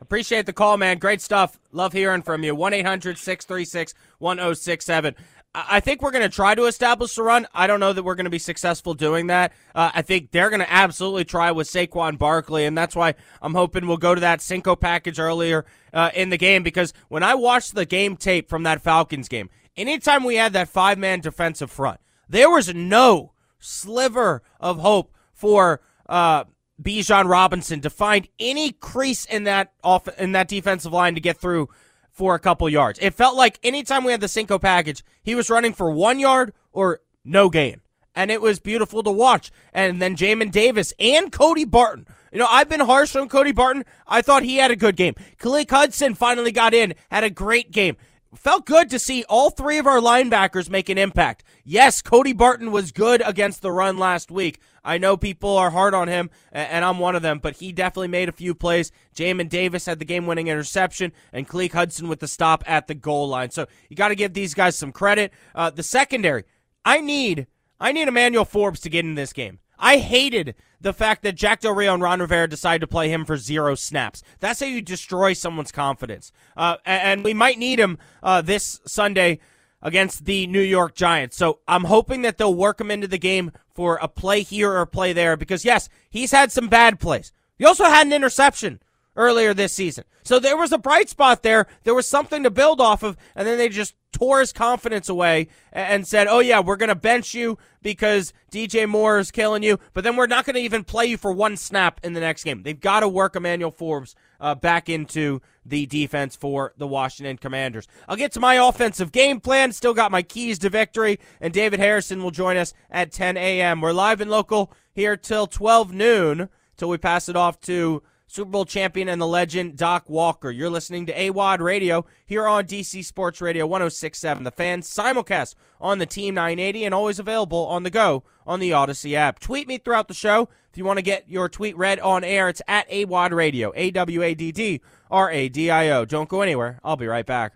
Appreciate 0.00 0.46
the 0.46 0.52
call, 0.52 0.76
man. 0.76 0.98
Great 0.98 1.20
stuff. 1.22 1.58
Love 1.72 1.92
hearing 1.92 2.22
from 2.22 2.44
you. 2.44 2.54
1 2.54 2.74
800 2.74 3.18
636 3.18 3.94
1067. 4.18 5.14
I 5.58 5.80
think 5.80 6.02
we're 6.02 6.10
going 6.10 6.22
to 6.22 6.28
try 6.28 6.54
to 6.54 6.66
establish 6.66 7.14
the 7.14 7.22
run. 7.22 7.46
I 7.54 7.66
don't 7.66 7.80
know 7.80 7.94
that 7.94 8.02
we're 8.02 8.14
going 8.14 8.24
to 8.24 8.30
be 8.30 8.38
successful 8.38 8.92
doing 8.92 9.28
that. 9.28 9.54
Uh, 9.74 9.90
I 9.94 10.02
think 10.02 10.30
they're 10.30 10.50
going 10.50 10.60
to 10.60 10.70
absolutely 10.70 11.24
try 11.24 11.50
with 11.50 11.66
Saquon 11.66 12.18
Barkley, 12.18 12.66
and 12.66 12.76
that's 12.76 12.94
why 12.94 13.14
I'm 13.40 13.54
hoping 13.54 13.86
we'll 13.86 13.96
go 13.96 14.14
to 14.14 14.20
that 14.20 14.42
Cinco 14.42 14.76
package 14.76 15.18
earlier 15.18 15.64
uh, 15.94 16.10
in 16.14 16.28
the 16.28 16.36
game 16.36 16.62
because 16.62 16.92
when 17.08 17.22
I 17.22 17.36
watched 17.36 17.74
the 17.74 17.86
game 17.86 18.18
tape 18.18 18.50
from 18.50 18.64
that 18.64 18.82
Falcons 18.82 19.28
game, 19.28 19.48
anytime 19.78 20.24
we 20.24 20.36
had 20.36 20.52
that 20.52 20.68
five 20.68 20.98
man 20.98 21.20
defensive 21.20 21.70
front, 21.70 22.00
there 22.28 22.50
was 22.50 22.74
no 22.74 23.32
sliver 23.58 24.42
of 24.60 24.80
hope 24.80 25.14
for 25.32 25.80
uh, 26.06 26.44
Bijan 26.82 27.28
Robinson 27.28 27.80
to 27.80 27.88
find 27.88 28.28
any 28.38 28.72
crease 28.72 29.24
in 29.24 29.44
that 29.44 29.72
off 29.82 30.06
in 30.18 30.32
that 30.32 30.48
defensive 30.48 30.92
line 30.92 31.14
to 31.14 31.20
get 31.20 31.38
through 31.38 31.68
for 32.16 32.34
a 32.34 32.40
couple 32.40 32.68
yards. 32.68 32.98
It 33.02 33.14
felt 33.14 33.36
like 33.36 33.60
anytime 33.62 34.02
we 34.02 34.10
had 34.10 34.22
the 34.22 34.28
Cinco 34.28 34.58
package, 34.58 35.04
he 35.22 35.34
was 35.34 35.50
running 35.50 35.74
for 35.74 35.90
one 35.90 36.18
yard 36.18 36.54
or 36.72 37.00
no 37.24 37.50
gain. 37.50 37.82
And 38.14 38.30
it 38.30 38.40
was 38.40 38.58
beautiful 38.58 39.02
to 39.02 39.10
watch. 39.12 39.52
And 39.74 40.00
then 40.00 40.16
Jamin 40.16 40.50
Davis 40.50 40.94
and 40.98 41.30
Cody 41.30 41.66
Barton. 41.66 42.06
You 42.32 42.38
know, 42.38 42.48
I've 42.48 42.70
been 42.70 42.80
harsh 42.80 43.14
on 43.14 43.28
Cody 43.28 43.52
Barton. 43.52 43.84
I 44.06 44.22
thought 44.22 44.42
he 44.42 44.56
had 44.56 44.70
a 44.70 44.76
good 44.76 44.96
game. 44.96 45.14
Khaleke 45.38 45.70
Hudson 45.70 46.14
finally 46.14 46.52
got 46.52 46.72
in, 46.72 46.94
had 47.10 47.22
a 47.22 47.30
great 47.30 47.70
game 47.70 47.96
felt 48.36 48.66
good 48.66 48.90
to 48.90 48.98
see 48.98 49.24
all 49.28 49.50
three 49.50 49.78
of 49.78 49.86
our 49.86 50.00
linebackers 50.00 50.70
make 50.70 50.88
an 50.88 50.98
impact. 50.98 51.42
Yes, 51.64 52.02
Cody 52.02 52.32
Barton 52.32 52.70
was 52.70 52.92
good 52.92 53.22
against 53.24 53.62
the 53.62 53.72
run 53.72 53.98
last 53.98 54.30
week. 54.30 54.60
I 54.86 54.98
know 54.98 55.16
people 55.16 55.56
are 55.56 55.70
hard 55.70 55.94
on 55.94 56.06
him, 56.06 56.30
and 56.52 56.84
I'm 56.84 57.00
one 57.00 57.16
of 57.16 57.22
them, 57.22 57.40
but 57.40 57.56
he 57.56 57.72
definitely 57.72 58.08
made 58.08 58.28
a 58.28 58.32
few 58.32 58.54
plays. 58.54 58.92
Jamin 59.14 59.48
Davis 59.48 59.84
had 59.86 59.98
the 59.98 60.04
game 60.04 60.26
winning 60.26 60.46
interception, 60.46 61.12
and 61.32 61.48
Khaleke 61.48 61.72
Hudson 61.72 62.08
with 62.08 62.20
the 62.20 62.28
stop 62.28 62.62
at 62.66 62.86
the 62.86 62.94
goal 62.94 63.28
line. 63.28 63.50
So 63.50 63.66
you 63.90 63.96
got 63.96 64.08
to 64.08 64.14
give 64.14 64.32
these 64.32 64.54
guys 64.54 64.78
some 64.78 64.92
credit. 64.92 65.32
Uh, 65.54 65.70
the 65.70 65.82
secondary, 65.82 66.44
I 66.84 67.00
need. 67.00 67.48
I 67.80 67.90
need 67.92 68.08
Emmanuel 68.08 68.44
Forbes 68.44 68.80
to 68.80 68.88
get 68.88 69.04
in 69.04 69.16
this 69.16 69.32
game. 69.32 69.58
I 69.78 69.98
hated 69.98 70.54
the 70.80 70.92
fact 70.92 71.22
that 71.22 71.34
Jack 71.34 71.60
Del 71.60 71.74
Rio 71.74 71.94
and 71.94 72.02
Ron 72.02 72.20
Rivera 72.20 72.48
decided 72.48 72.80
to 72.80 72.86
play 72.86 73.10
him 73.10 73.24
for 73.24 73.36
zero 73.36 73.74
snaps. 73.74 74.22
That's 74.40 74.60
how 74.60 74.66
you 74.66 74.80
destroy 74.80 75.32
someone's 75.32 75.72
confidence. 75.72 76.32
Uh, 76.56 76.76
and 76.86 77.24
we 77.24 77.34
might 77.34 77.58
need 77.58 77.78
him 77.78 77.98
uh, 78.22 78.40
this 78.40 78.80
Sunday 78.86 79.40
against 79.82 80.24
the 80.24 80.46
New 80.46 80.60
York 80.60 80.94
Giants. 80.94 81.36
So 81.36 81.60
I'm 81.68 81.84
hoping 81.84 82.22
that 82.22 82.38
they'll 82.38 82.54
work 82.54 82.80
him 82.80 82.90
into 82.90 83.08
the 83.08 83.18
game 83.18 83.52
for 83.76 83.98
a 84.02 84.08
play 84.08 84.42
here 84.42 84.72
or 84.72 84.80
a 84.80 84.86
play 84.86 85.12
there 85.12 85.36
because, 85.36 85.64
yes, 85.64 85.88
he's 86.10 86.32
had 86.32 86.50
some 86.50 86.68
bad 86.68 86.98
plays. 86.98 87.30
He 87.58 87.64
also 87.64 87.84
had 87.84 88.06
an 88.06 88.12
interception 88.12 88.80
earlier 89.16 89.54
this 89.54 89.72
season. 89.72 90.04
So 90.22 90.38
there 90.38 90.56
was 90.56 90.72
a 90.72 90.78
bright 90.78 91.08
spot 91.08 91.42
there. 91.42 91.66
There 91.84 91.94
was 91.94 92.08
something 92.08 92.42
to 92.42 92.50
build 92.50 92.80
off 92.80 93.02
of, 93.02 93.16
and 93.34 93.46
then 93.46 93.58
they 93.58 93.68
just 93.68 93.94
tore 94.12 94.40
his 94.40 94.52
confidence 94.52 95.08
away 95.08 95.48
and 95.72 96.06
said, 96.06 96.26
"Oh 96.28 96.40
yeah, 96.40 96.60
we're 96.60 96.76
going 96.76 96.88
to 96.88 96.94
bench 96.94 97.34
you 97.34 97.58
because 97.82 98.32
DJ 98.50 98.88
Moore 98.88 99.18
is 99.18 99.30
killing 99.30 99.62
you, 99.62 99.78
but 99.92 100.04
then 100.04 100.16
we're 100.16 100.26
not 100.26 100.44
going 100.44 100.54
to 100.54 100.60
even 100.60 100.84
play 100.84 101.06
you 101.06 101.16
for 101.16 101.32
one 101.32 101.56
snap 101.56 102.00
in 102.02 102.12
the 102.12 102.20
next 102.20 102.44
game." 102.44 102.62
They've 102.62 102.78
got 102.78 103.00
to 103.00 103.08
work 103.08 103.36
Emmanuel 103.36 103.70
Forbes 103.70 104.14
uh, 104.40 104.54
back 104.54 104.88
into 104.88 105.40
the 105.68 105.86
defense 105.86 106.36
for 106.36 106.72
the 106.76 106.86
Washington 106.86 107.36
Commanders. 107.36 107.88
I'll 108.08 108.16
get 108.16 108.32
to 108.32 108.40
my 108.40 108.54
offensive 108.54 109.12
game 109.12 109.40
plan. 109.40 109.72
Still 109.72 109.94
got 109.94 110.12
my 110.12 110.22
keys 110.22 110.58
to 110.60 110.70
victory, 110.70 111.18
and 111.40 111.52
David 111.52 111.80
Harrison 111.80 112.22
will 112.22 112.30
join 112.30 112.56
us 112.56 112.72
at 112.90 113.12
10 113.12 113.36
a.m. 113.36 113.80
We're 113.80 113.92
live 113.92 114.20
and 114.20 114.30
local 114.30 114.72
here 114.92 115.16
till 115.16 115.46
12 115.46 115.92
noon 115.92 116.48
till 116.76 116.88
we 116.88 116.98
pass 116.98 117.28
it 117.28 117.36
off 117.36 117.60
to 117.62 118.02
Super 118.28 118.50
Bowl 118.50 118.64
champion 118.64 119.08
and 119.08 119.20
the 119.20 119.26
legend 119.26 119.76
Doc 119.76 120.10
Walker. 120.10 120.50
You're 120.50 120.70
listening 120.70 121.06
to 121.06 121.14
AWADD 121.14 121.60
Radio 121.60 122.04
here 122.26 122.46
on 122.46 122.64
DC 122.64 123.04
Sports 123.04 123.40
Radio 123.40 123.66
1067. 123.66 124.42
The 124.42 124.50
fan 124.50 124.82
simulcast 124.82 125.54
on 125.80 125.98
the 125.98 126.06
Team 126.06 126.34
980 126.34 126.84
and 126.84 126.94
always 126.94 127.18
available 127.18 127.66
on 127.66 127.84
the 127.84 127.90
go 127.90 128.24
on 128.46 128.58
the 128.58 128.72
Audacy 128.72 129.14
app. 129.14 129.38
Tweet 129.38 129.68
me 129.68 129.78
throughout 129.78 130.08
the 130.08 130.14
show. 130.14 130.48
If 130.76 130.78
you 130.78 130.84
want 130.84 130.98
to 130.98 131.02
get 131.02 131.26
your 131.26 131.48
tweet 131.48 131.74
read 131.78 132.00
on 132.00 132.22
air, 132.22 132.50
it's 132.50 132.60
at 132.68 132.86
AWADD 132.90 133.32
Radio, 133.32 133.72
A 133.74 133.90
W 133.92 134.22
A 134.22 134.34
D 134.34 134.52
D 134.52 134.82
R 135.10 135.30
A 135.30 135.48
D 135.48 135.70
I 135.70 135.88
O. 135.90 136.04
Don't 136.04 136.28
go 136.28 136.42
anywhere. 136.42 136.78
I'll 136.84 136.96
be 136.96 137.06
right 137.06 137.24
back. 137.24 137.54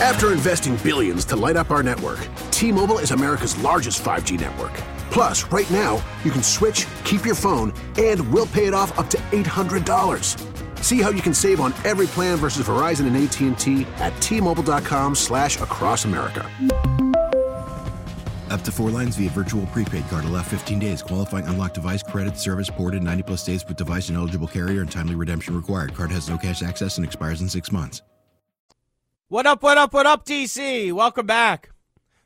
After 0.00 0.32
investing 0.32 0.76
billions 0.76 1.24
to 1.26 1.36
light 1.36 1.56
up 1.56 1.70
our 1.70 1.82
network, 1.82 2.26
T 2.50 2.72
Mobile 2.72 2.98
is 2.98 3.10
America's 3.10 3.58
largest 3.58 4.02
5G 4.02 4.40
network 4.40 4.72
Plus, 5.14 5.44
right 5.52 5.70
now, 5.70 6.04
you 6.24 6.32
can 6.32 6.42
switch, 6.42 6.88
keep 7.04 7.24
your 7.24 7.36
phone, 7.36 7.72
and 7.96 8.32
we'll 8.32 8.48
pay 8.48 8.66
it 8.66 8.74
off 8.74 8.98
up 8.98 9.08
to 9.10 9.16
$800. 9.30 10.82
See 10.82 11.00
how 11.00 11.10
you 11.10 11.22
can 11.22 11.32
save 11.32 11.60
on 11.60 11.72
every 11.84 12.08
plan 12.08 12.36
versus 12.36 12.66
Verizon 12.66 13.06
and 13.06 13.16
AT&T 13.16 13.86
at 14.02 14.12
tmobile.com 14.14 15.14
slash 15.14 15.60
across 15.60 16.04
America. 16.04 16.50
Up 18.54 18.62
to 18.62 18.70
four 18.70 18.90
lines 18.90 19.16
via 19.16 19.30
virtual 19.30 19.66
prepaid 19.66 20.08
card. 20.08 20.24
Allow 20.26 20.42
15 20.42 20.78
days. 20.78 21.02
Qualifying 21.02 21.44
unlocked 21.46 21.74
device 21.74 22.04
credit 22.04 22.38
service 22.38 22.70
ported 22.70 23.02
90 23.02 23.24
plus 23.24 23.44
days 23.44 23.66
with 23.66 23.76
device 23.76 24.10
and 24.10 24.16
eligible 24.16 24.46
carrier 24.46 24.80
and 24.80 24.88
timely 24.88 25.16
redemption 25.16 25.56
required. 25.56 25.92
Card 25.92 26.12
has 26.12 26.28
no 26.28 26.38
cash 26.38 26.62
access 26.62 26.96
and 26.96 27.04
expires 27.04 27.40
in 27.40 27.48
six 27.48 27.72
months. 27.72 28.02
What 29.26 29.44
up, 29.44 29.64
what 29.64 29.76
up, 29.76 29.92
what 29.92 30.06
up, 30.06 30.24
DC? 30.24 30.92
Welcome 30.92 31.26
back. 31.26 31.70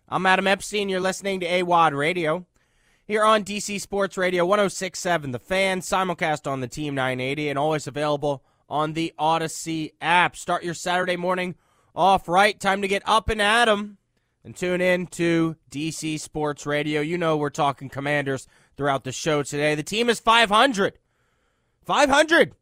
I'm 0.06 0.26
Adam 0.26 0.46
Epstein. 0.46 0.90
You're 0.90 1.00
listening 1.00 1.40
to 1.40 1.46
AWADD 1.46 1.96
Radio 1.96 2.44
here 3.06 3.24
on 3.24 3.42
DC 3.42 3.80
Sports 3.80 4.18
Radio 4.18 4.44
1067 4.44 5.30
The 5.30 5.38
Fan, 5.38 5.80
simulcast 5.80 6.46
on 6.46 6.60
the 6.60 6.68
Team 6.68 6.94
980, 6.94 7.48
and 7.48 7.58
always 7.58 7.86
available 7.86 8.44
on 8.68 8.92
the 8.92 9.14
Audacy 9.18 9.92
app. 10.02 10.36
Start 10.36 10.62
your 10.62 10.74
Saturday 10.74 11.16
morning 11.16 11.54
off 11.94 12.28
right. 12.28 12.60
Time 12.60 12.82
to 12.82 12.88
get 12.88 13.02
up 13.06 13.30
and 13.30 13.40
at 13.40 13.66
'em 13.66 13.96
and 14.44 14.56
tune 14.56 14.80
in 14.80 15.06
to 15.08 15.56
DC 15.70 16.20
Sports 16.20 16.66
Radio. 16.66 17.00
You 17.00 17.18
know 17.18 17.36
we're 17.36 17.50
talking 17.50 17.88
commanders 17.88 18.46
throughout 18.76 19.04
the 19.04 19.12
show 19.12 19.42
today. 19.42 19.74
The 19.74 19.82
team 19.82 20.08
is 20.08 20.20
500. 20.20 20.98
500 21.84 22.54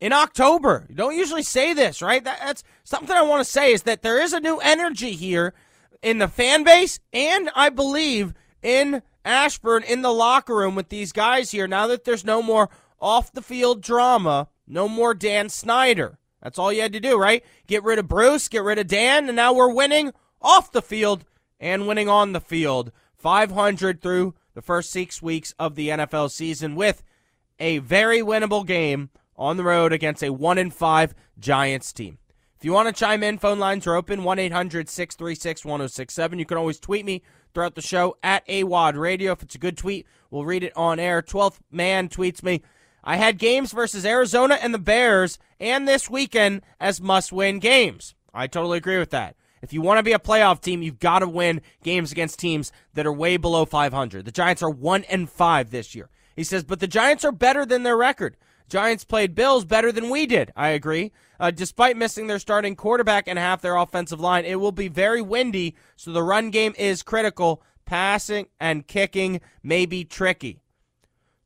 in 0.00 0.12
October. 0.12 0.86
You 0.88 0.94
don't 0.94 1.16
usually 1.16 1.42
say 1.42 1.72
this, 1.72 2.02
right? 2.02 2.22
That, 2.22 2.38
that's 2.40 2.64
something 2.84 3.16
I 3.16 3.22
want 3.22 3.44
to 3.44 3.50
say 3.50 3.72
is 3.72 3.82
that 3.82 4.02
there 4.02 4.20
is 4.20 4.32
a 4.32 4.40
new 4.40 4.58
energy 4.58 5.12
here 5.12 5.54
in 6.02 6.18
the 6.18 6.28
fan 6.28 6.64
base 6.64 7.00
and 7.12 7.50
I 7.54 7.70
believe 7.70 8.34
in 8.62 9.02
Ashburn 9.24 9.82
in 9.82 10.02
the 10.02 10.12
locker 10.12 10.54
room 10.54 10.74
with 10.74 10.90
these 10.90 11.12
guys 11.12 11.50
here 11.50 11.66
now 11.66 11.86
that 11.86 12.04
there's 12.04 12.24
no 12.24 12.42
more 12.42 12.68
off 13.00 13.32
the 13.32 13.42
field 13.42 13.82
drama, 13.82 14.48
no 14.66 14.88
more 14.88 15.14
Dan 15.14 15.48
Snyder. 15.48 16.18
That's 16.42 16.58
all 16.58 16.72
you 16.72 16.82
had 16.82 16.92
to 16.92 17.00
do, 17.00 17.18
right? 17.18 17.42
Get 17.66 17.82
rid 17.82 17.98
of 17.98 18.06
Bruce, 18.06 18.48
get 18.48 18.62
rid 18.62 18.78
of 18.78 18.86
Dan, 18.86 19.28
and 19.28 19.36
now 19.36 19.54
we're 19.54 19.72
winning 19.72 20.12
off 20.44 20.70
the 20.70 20.82
field 20.82 21.24
and 21.58 21.88
winning 21.88 22.08
on 22.08 22.32
the 22.32 22.40
field. 22.40 22.92
500 23.16 24.02
through 24.02 24.34
the 24.54 24.62
first 24.62 24.90
six 24.90 25.22
weeks 25.22 25.54
of 25.58 25.74
the 25.74 25.88
NFL 25.88 26.30
season 26.30 26.76
with 26.76 27.02
a 27.58 27.78
very 27.78 28.20
winnable 28.20 28.66
game 28.66 29.10
on 29.36 29.56
the 29.56 29.64
road 29.64 29.92
against 29.92 30.22
a 30.22 30.30
1 30.30 30.58
in 30.58 30.70
5 30.70 31.14
Giants 31.38 31.92
team. 31.92 32.18
If 32.56 32.64
you 32.64 32.72
want 32.72 32.88
to 32.88 32.98
chime 32.98 33.22
in, 33.22 33.38
phone 33.38 33.58
lines 33.58 33.86
are 33.86 33.94
open 33.94 34.24
1 34.24 34.38
800 34.38 34.88
636 34.88 35.64
1067. 35.64 36.38
You 36.38 36.44
can 36.44 36.58
always 36.58 36.78
tweet 36.78 37.04
me 37.04 37.22
throughout 37.52 37.74
the 37.74 37.82
show 37.82 38.16
at 38.22 38.46
AWADD 38.46 38.96
Radio. 38.96 39.32
If 39.32 39.42
it's 39.42 39.54
a 39.54 39.58
good 39.58 39.76
tweet, 39.76 40.06
we'll 40.30 40.44
read 40.44 40.62
it 40.64 40.76
on 40.76 40.98
air. 40.98 41.22
12th 41.22 41.58
man 41.70 42.08
tweets 42.08 42.42
me. 42.42 42.62
I 43.02 43.16
had 43.16 43.38
games 43.38 43.72
versus 43.72 44.06
Arizona 44.06 44.54
and 44.54 44.72
the 44.72 44.78
Bears 44.78 45.38
and 45.60 45.86
this 45.86 46.08
weekend 46.08 46.62
as 46.80 47.00
must 47.00 47.32
win 47.32 47.58
games. 47.58 48.14
I 48.32 48.46
totally 48.46 48.78
agree 48.78 48.98
with 48.98 49.10
that. 49.10 49.36
If 49.64 49.72
you 49.72 49.80
want 49.80 49.98
to 49.98 50.02
be 50.02 50.12
a 50.12 50.18
playoff 50.18 50.60
team, 50.60 50.82
you've 50.82 51.00
got 51.00 51.20
to 51.20 51.28
win 51.28 51.62
games 51.82 52.12
against 52.12 52.38
teams 52.38 52.70
that 52.92 53.06
are 53.06 53.12
way 53.12 53.38
below 53.38 53.64
500. 53.64 54.26
The 54.26 54.30
Giants 54.30 54.62
are 54.62 54.68
1 54.68 55.04
and 55.04 55.28
5 55.28 55.70
this 55.70 55.94
year. 55.94 56.10
He 56.36 56.44
says, 56.44 56.64
but 56.64 56.80
the 56.80 56.86
Giants 56.86 57.24
are 57.24 57.32
better 57.32 57.64
than 57.64 57.82
their 57.82 57.96
record. 57.96 58.36
Giants 58.68 59.04
played 59.04 59.34
Bills 59.34 59.64
better 59.64 59.90
than 59.90 60.10
we 60.10 60.26
did. 60.26 60.52
I 60.54 60.68
agree. 60.68 61.12
Uh, 61.40 61.50
despite 61.50 61.96
missing 61.96 62.26
their 62.26 62.38
starting 62.38 62.76
quarterback 62.76 63.26
and 63.26 63.38
half 63.38 63.62
their 63.62 63.76
offensive 63.76 64.20
line, 64.20 64.44
it 64.44 64.60
will 64.60 64.72
be 64.72 64.88
very 64.88 65.22
windy, 65.22 65.74
so 65.96 66.12
the 66.12 66.22
run 66.22 66.50
game 66.50 66.74
is 66.76 67.02
critical. 67.02 67.62
Passing 67.86 68.48
and 68.60 68.86
kicking 68.86 69.40
may 69.62 69.86
be 69.86 70.04
tricky. 70.04 70.60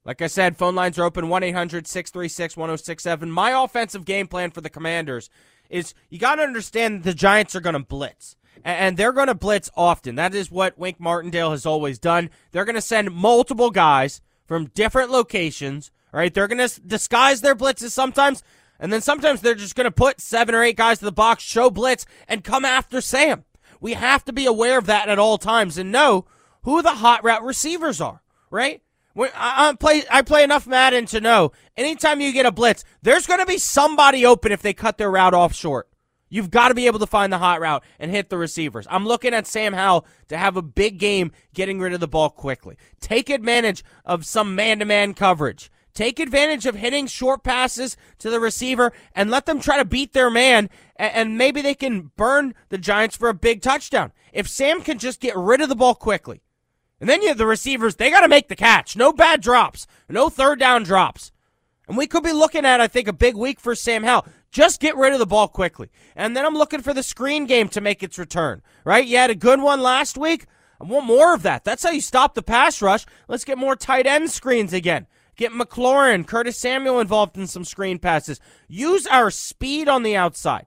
Like 0.05 0.23
I 0.23 0.27
said, 0.27 0.57
phone 0.57 0.75
lines 0.75 0.99
are 0.99 1.05
open 1.05 1.29
1 1.29 1.43
800 1.43 1.87
636 1.87 2.57
1067. 2.57 3.31
My 3.31 3.51
offensive 3.51 4.05
game 4.05 4.27
plan 4.27 4.51
for 4.51 4.61
the 4.61 4.71
Commanders 4.71 5.31
is 5.69 5.95
you 6.09 6.19
got 6.19 6.37
to 6.37 6.43
understand 6.43 7.03
the 7.03 7.15
Giants 7.15 7.55
are 7.55 7.61
going 7.61 7.75
to 7.75 7.81
blitz. 7.81 8.37
and 8.65 8.97
they're 8.97 9.13
going 9.13 9.29
to 9.29 9.35
blitz 9.35 9.71
often. 9.77 10.17
That 10.17 10.35
is 10.35 10.51
what 10.51 10.79
Wink 10.79 10.99
Martindale 10.99 11.53
has 11.53 11.65
always 11.65 11.99
done. 11.99 12.31
They're 12.51 12.65
going 12.65 12.75
to 12.75 12.81
send 12.81 13.13
multiple 13.13 13.71
guys 13.71 14.21
from 14.47 14.67
different 14.75 15.11
locations. 15.11 15.91
Right? 16.13 16.33
They're 16.33 16.49
going 16.49 16.67
to 16.67 16.81
disguise 16.81 17.43
their 17.43 17.55
blitzes 17.55 17.91
sometimes, 17.91 18.43
and 18.81 18.91
then 18.93 19.03
sometimes 19.03 19.43
they're 19.43 19.55
just 19.55 19.75
going 19.75 19.85
to 19.85 19.91
put 19.91 20.21
seven 20.23 20.55
or 20.55 20.63
eight 20.63 20.77
guys 20.77 21.01
to 21.01 21.05
the 21.05 21.13
box, 21.13 21.45
show 21.45 21.71
blitz, 21.71 22.07
and 22.27 22.43
come 22.43 22.65
after 22.65 23.01
Sam. 23.03 23.45
We 23.81 23.93
have 23.93 24.25
to 24.25 24.33
be 24.33 24.47
aware 24.47 24.79
of 24.79 24.87
that 24.87 25.09
at 25.09 25.19
all 25.19 25.37
times 25.37 25.77
and 25.77 25.93
know 25.93 26.25
who 26.63 26.81
the 26.81 26.95
hot 26.95 27.23
route 27.23 27.45
receivers 27.45 28.01
are. 28.01 28.23
Right? 28.51 28.83
When 29.19 29.31
I, 29.35 29.71
I 29.71 29.75
play, 29.75 30.05
I 30.09 30.23
play 30.23 30.45
enough 30.45 30.69
Madden 30.69 31.07
to 31.07 31.21
know 31.21 31.51
anytime 31.77 32.21
you 32.21 32.33
get 32.33 32.47
a 32.47 32.53
blitz, 32.53 32.85
there's 33.03 33.27
going 33.27 33.41
to 33.41 33.47
be 33.47 33.59
somebody 33.59 34.25
open 34.25 34.53
if 34.53 34.63
they 34.63 34.73
cut 34.73 34.97
their 34.97 35.11
route 35.11 35.35
off 35.35 35.53
short. 35.53 35.89
You've 36.29 36.53
got 36.53 36.69
to 36.69 36.75
be 36.77 36.87
able 36.87 37.01
to 37.01 37.07
find 37.09 37.33
the 37.33 37.39
hot 37.39 37.61
route 37.61 37.83
and 37.99 38.13
hit 38.13 38.31
the 38.31 38.39
receivers. 38.39 38.87
I'm 38.89 39.05
looking 39.05 39.35
at 39.35 39.49
Sam 39.49 39.73
Howell 39.73 40.07
to 40.29 40.39
have 40.39 40.57
a 40.57 40.63
big 40.63 41.01
game 41.01 41.33
getting 41.53 41.81
rid 41.81 41.95
of 41.95 41.99
the 41.99 42.07
ball 42.07 42.31
quickly. 42.31 42.77
Take 43.01 43.29
advantage 43.29 43.83
of 44.05 44.25
some 44.25 44.55
man 44.55 44.79
to 44.79 44.85
man 44.85 45.15
coverage. 45.15 45.69
Take 45.95 46.21
advantage 46.21 46.65
of 46.65 46.77
hitting 46.77 47.09
short 47.09 47.43
passes 47.43 47.97
to 48.19 48.31
the 48.31 48.39
receiver 48.39 48.93
and 49.17 49.33
let 49.33 49.47
them 49.47 49.59
try 49.59 49.79
to 49.79 49.85
beat 49.85 50.13
their 50.13 50.31
man, 50.31 50.71
and 50.95 51.37
maybe 51.37 51.61
they 51.61 51.75
can 51.75 52.13
burn 52.17 52.55
the 52.69 52.79
Giants 52.79 53.17
for 53.17 53.29
a 53.29 53.35
big 53.35 53.63
touchdown. 53.63 54.13
If 54.33 54.47
Sam 54.47 54.81
can 54.81 55.01
just 55.01 55.19
get 55.19 55.37
rid 55.37 55.61
of 55.61 55.69
the 55.69 55.75
ball 55.75 55.97
quickly, 55.97 56.41
and 57.01 57.09
then 57.09 57.23
you 57.23 57.29
have 57.29 57.39
the 57.39 57.47
receivers, 57.47 57.97
they 57.97 58.11
got 58.11 58.21
to 58.21 58.29
make 58.29 58.49
the 58.49 58.57
catch. 58.57 58.97
No 58.97 59.13
bad 59.13 59.41
drops, 59.41 59.87
no 60.09 60.29
third 60.29 60.59
down 60.59 60.83
drops. 60.83 61.33
And 61.87 61.97
we 61.97 62.07
could 62.07 62.23
be 62.23 62.33
looking 62.33 62.67
at, 62.67 62.81
I 62.81 62.87
think, 62.87 63.09
a 63.09 63.13
big 63.13 63.35
week 63.35 63.61
for 63.61 63.75
Sam 63.75 64.05
Howell. 64.05 64.27
Just 64.51 64.81
get 64.81 64.97
rid 64.97 65.13
of 65.13 65.19
the 65.19 65.27
ball 65.27 65.49
quickly. 65.49 65.91
And 66.17 66.37
then 66.37 66.45
I'm 66.45 66.55
looking 66.55 66.83
for 66.83 66.93
the 66.93 67.03
screen 67.03 67.47
game 67.47 67.69
to 67.71 67.81
make 67.81 68.03
its 68.03 68.19
return, 68.19 68.63
right? 68.85 69.07
You 69.07 69.17
had 69.17 69.31
a 69.31 69.35
good 69.35 69.61
one 69.61 69.81
last 69.81 70.19
week. 70.19 70.47
I 70.81 70.85
want 70.85 71.07
more 71.07 71.35
of 71.35 71.43
that. 71.43 71.65
That's 71.65 71.83
how 71.83 71.91
you 71.91 72.01
stop 72.01 72.35
the 72.35 72.43
pass 72.43 72.81
rush. 72.81 73.05
Let's 73.27 73.45
get 73.45 73.59
more 73.59 73.75
tight 73.75 74.07
end 74.07 74.31
screens 74.31 74.73
again. 74.73 75.07
Get 75.37 75.53
McLaurin, 75.53 76.27
Curtis 76.27 76.59
Samuel 76.59 77.01
involved 77.01 77.37
in 77.37 77.47
some 77.47 77.65
screen 77.65 77.99
passes. 77.99 78.41
Use 78.67 79.07
our 79.07 79.31
speed 79.31 79.89
on 79.89 80.03
the 80.03 80.17
outside 80.17 80.67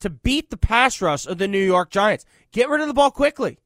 to 0.00 0.10
beat 0.10 0.50
the 0.50 0.56
pass 0.56 1.00
rush 1.00 1.26
of 1.26 1.38
the 1.38 1.48
New 1.48 1.64
York 1.64 1.90
Giants. 1.90 2.26
Get 2.52 2.68
rid 2.68 2.82
of 2.82 2.88
the 2.88 2.94
ball 2.94 3.10
quickly. 3.10 3.58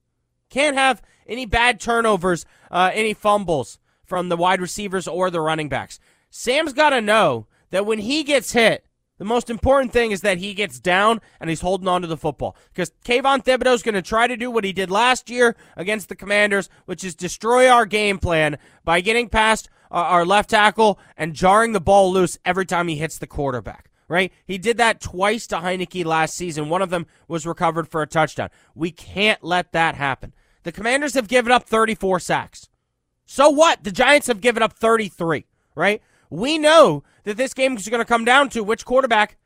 Can't 0.51 0.77
have 0.77 1.03
any 1.29 1.47
bad 1.47 1.81
turnovers, 1.81 2.47
uh, 2.71 2.91
any 2.93 3.14
fumbles 3.14 3.79
from 4.05 4.29
the 4.29 4.37
wide 4.37 4.61
receivers 4.61 5.07
or 5.07 5.31
the 5.31 5.41
running 5.41 5.69
backs. 5.69 6.01
Sam's 6.31 6.73
got 6.73 6.91
to 6.91 7.01
know 7.01 7.47
that 7.71 7.87
when 7.87 7.99
he 7.99 8.23
gets 8.23 8.53
hit, 8.53 8.87
the 9.19 9.25
most 9.25 9.51
important 9.51 9.93
thing 9.93 10.12
is 10.12 10.21
that 10.21 10.38
he 10.38 10.55
gets 10.55 10.79
down 10.79 11.21
and 11.41 11.51
he's 11.51 11.61
holding 11.61 11.88
on 11.88 12.03
to 12.03 12.07
the 12.07 12.17
football. 12.17 12.57
Because 12.73 12.93
Kayvon 13.05 13.45
Thibodeaux 13.45 13.75
is 13.75 13.83
going 13.83 13.97
to 13.97 14.03
try 14.03 14.27
to 14.27 14.37
do 14.37 14.51
what 14.51 14.64
he 14.64 14.73
did 14.73 14.91
last 14.91 15.29
year 15.29 15.57
against 15.77 16.09
the 16.09 16.17
Commanders, 16.17 16.71
which 16.87 17.03
is 17.03 17.14
destroy 17.14 17.69
our 17.69 17.85
game 17.85 18.19
plan 18.19 18.59
by 18.85 19.01
getting 19.01 19.29
past 19.29 19.69
our 19.91 20.25
left 20.25 20.51
tackle 20.51 20.99
and 21.17 21.35
jarring 21.35 21.73
the 21.73 21.81
ball 21.81 22.12
loose 22.12 22.38
every 22.45 22.64
time 22.64 22.88
he 22.88 22.97
hits 22.97 23.19
the 23.19 23.27
quarterback. 23.27 23.91
Right? 24.07 24.33
He 24.47 24.57
did 24.57 24.79
that 24.79 25.03
twice 25.03 25.47
to 25.49 25.57
Heinicke 25.57 26.05
last 26.05 26.35
season. 26.35 26.71
One 26.71 26.81
of 26.81 26.88
them 26.88 27.07
was 27.27 27.47
recovered 27.47 27.88
for 27.88 28.01
a 28.01 28.07
touchdown. 28.07 28.49
We 28.75 28.91
can't 28.91 29.45
let 29.45 29.73
that 29.73 29.97
happen. 29.97 30.33
The 30.62 30.73
Commanders 30.73 31.14
have 31.14 31.29
given 31.29 31.53
up 31.53 31.64
34 31.64 32.21
sacks. 32.21 32.68
So 33.27 33.51
what? 33.51 33.85
The 33.85 33.92
Giants 33.92 34.27
have 34.27 34.40
given 34.40 34.62
up 34.62 34.73
33, 34.73 35.47
right? 35.75 36.03
We 36.31 36.59
know 36.59 37.05
that 37.25 37.37
this 37.37 37.55
game 37.55 37.77
is 37.77 37.88
going 37.88 38.01
to 38.01 38.05
come 38.05 38.25
down 38.25 38.49
to 38.51 38.64
which 38.64 38.85
quarterback 38.85 39.37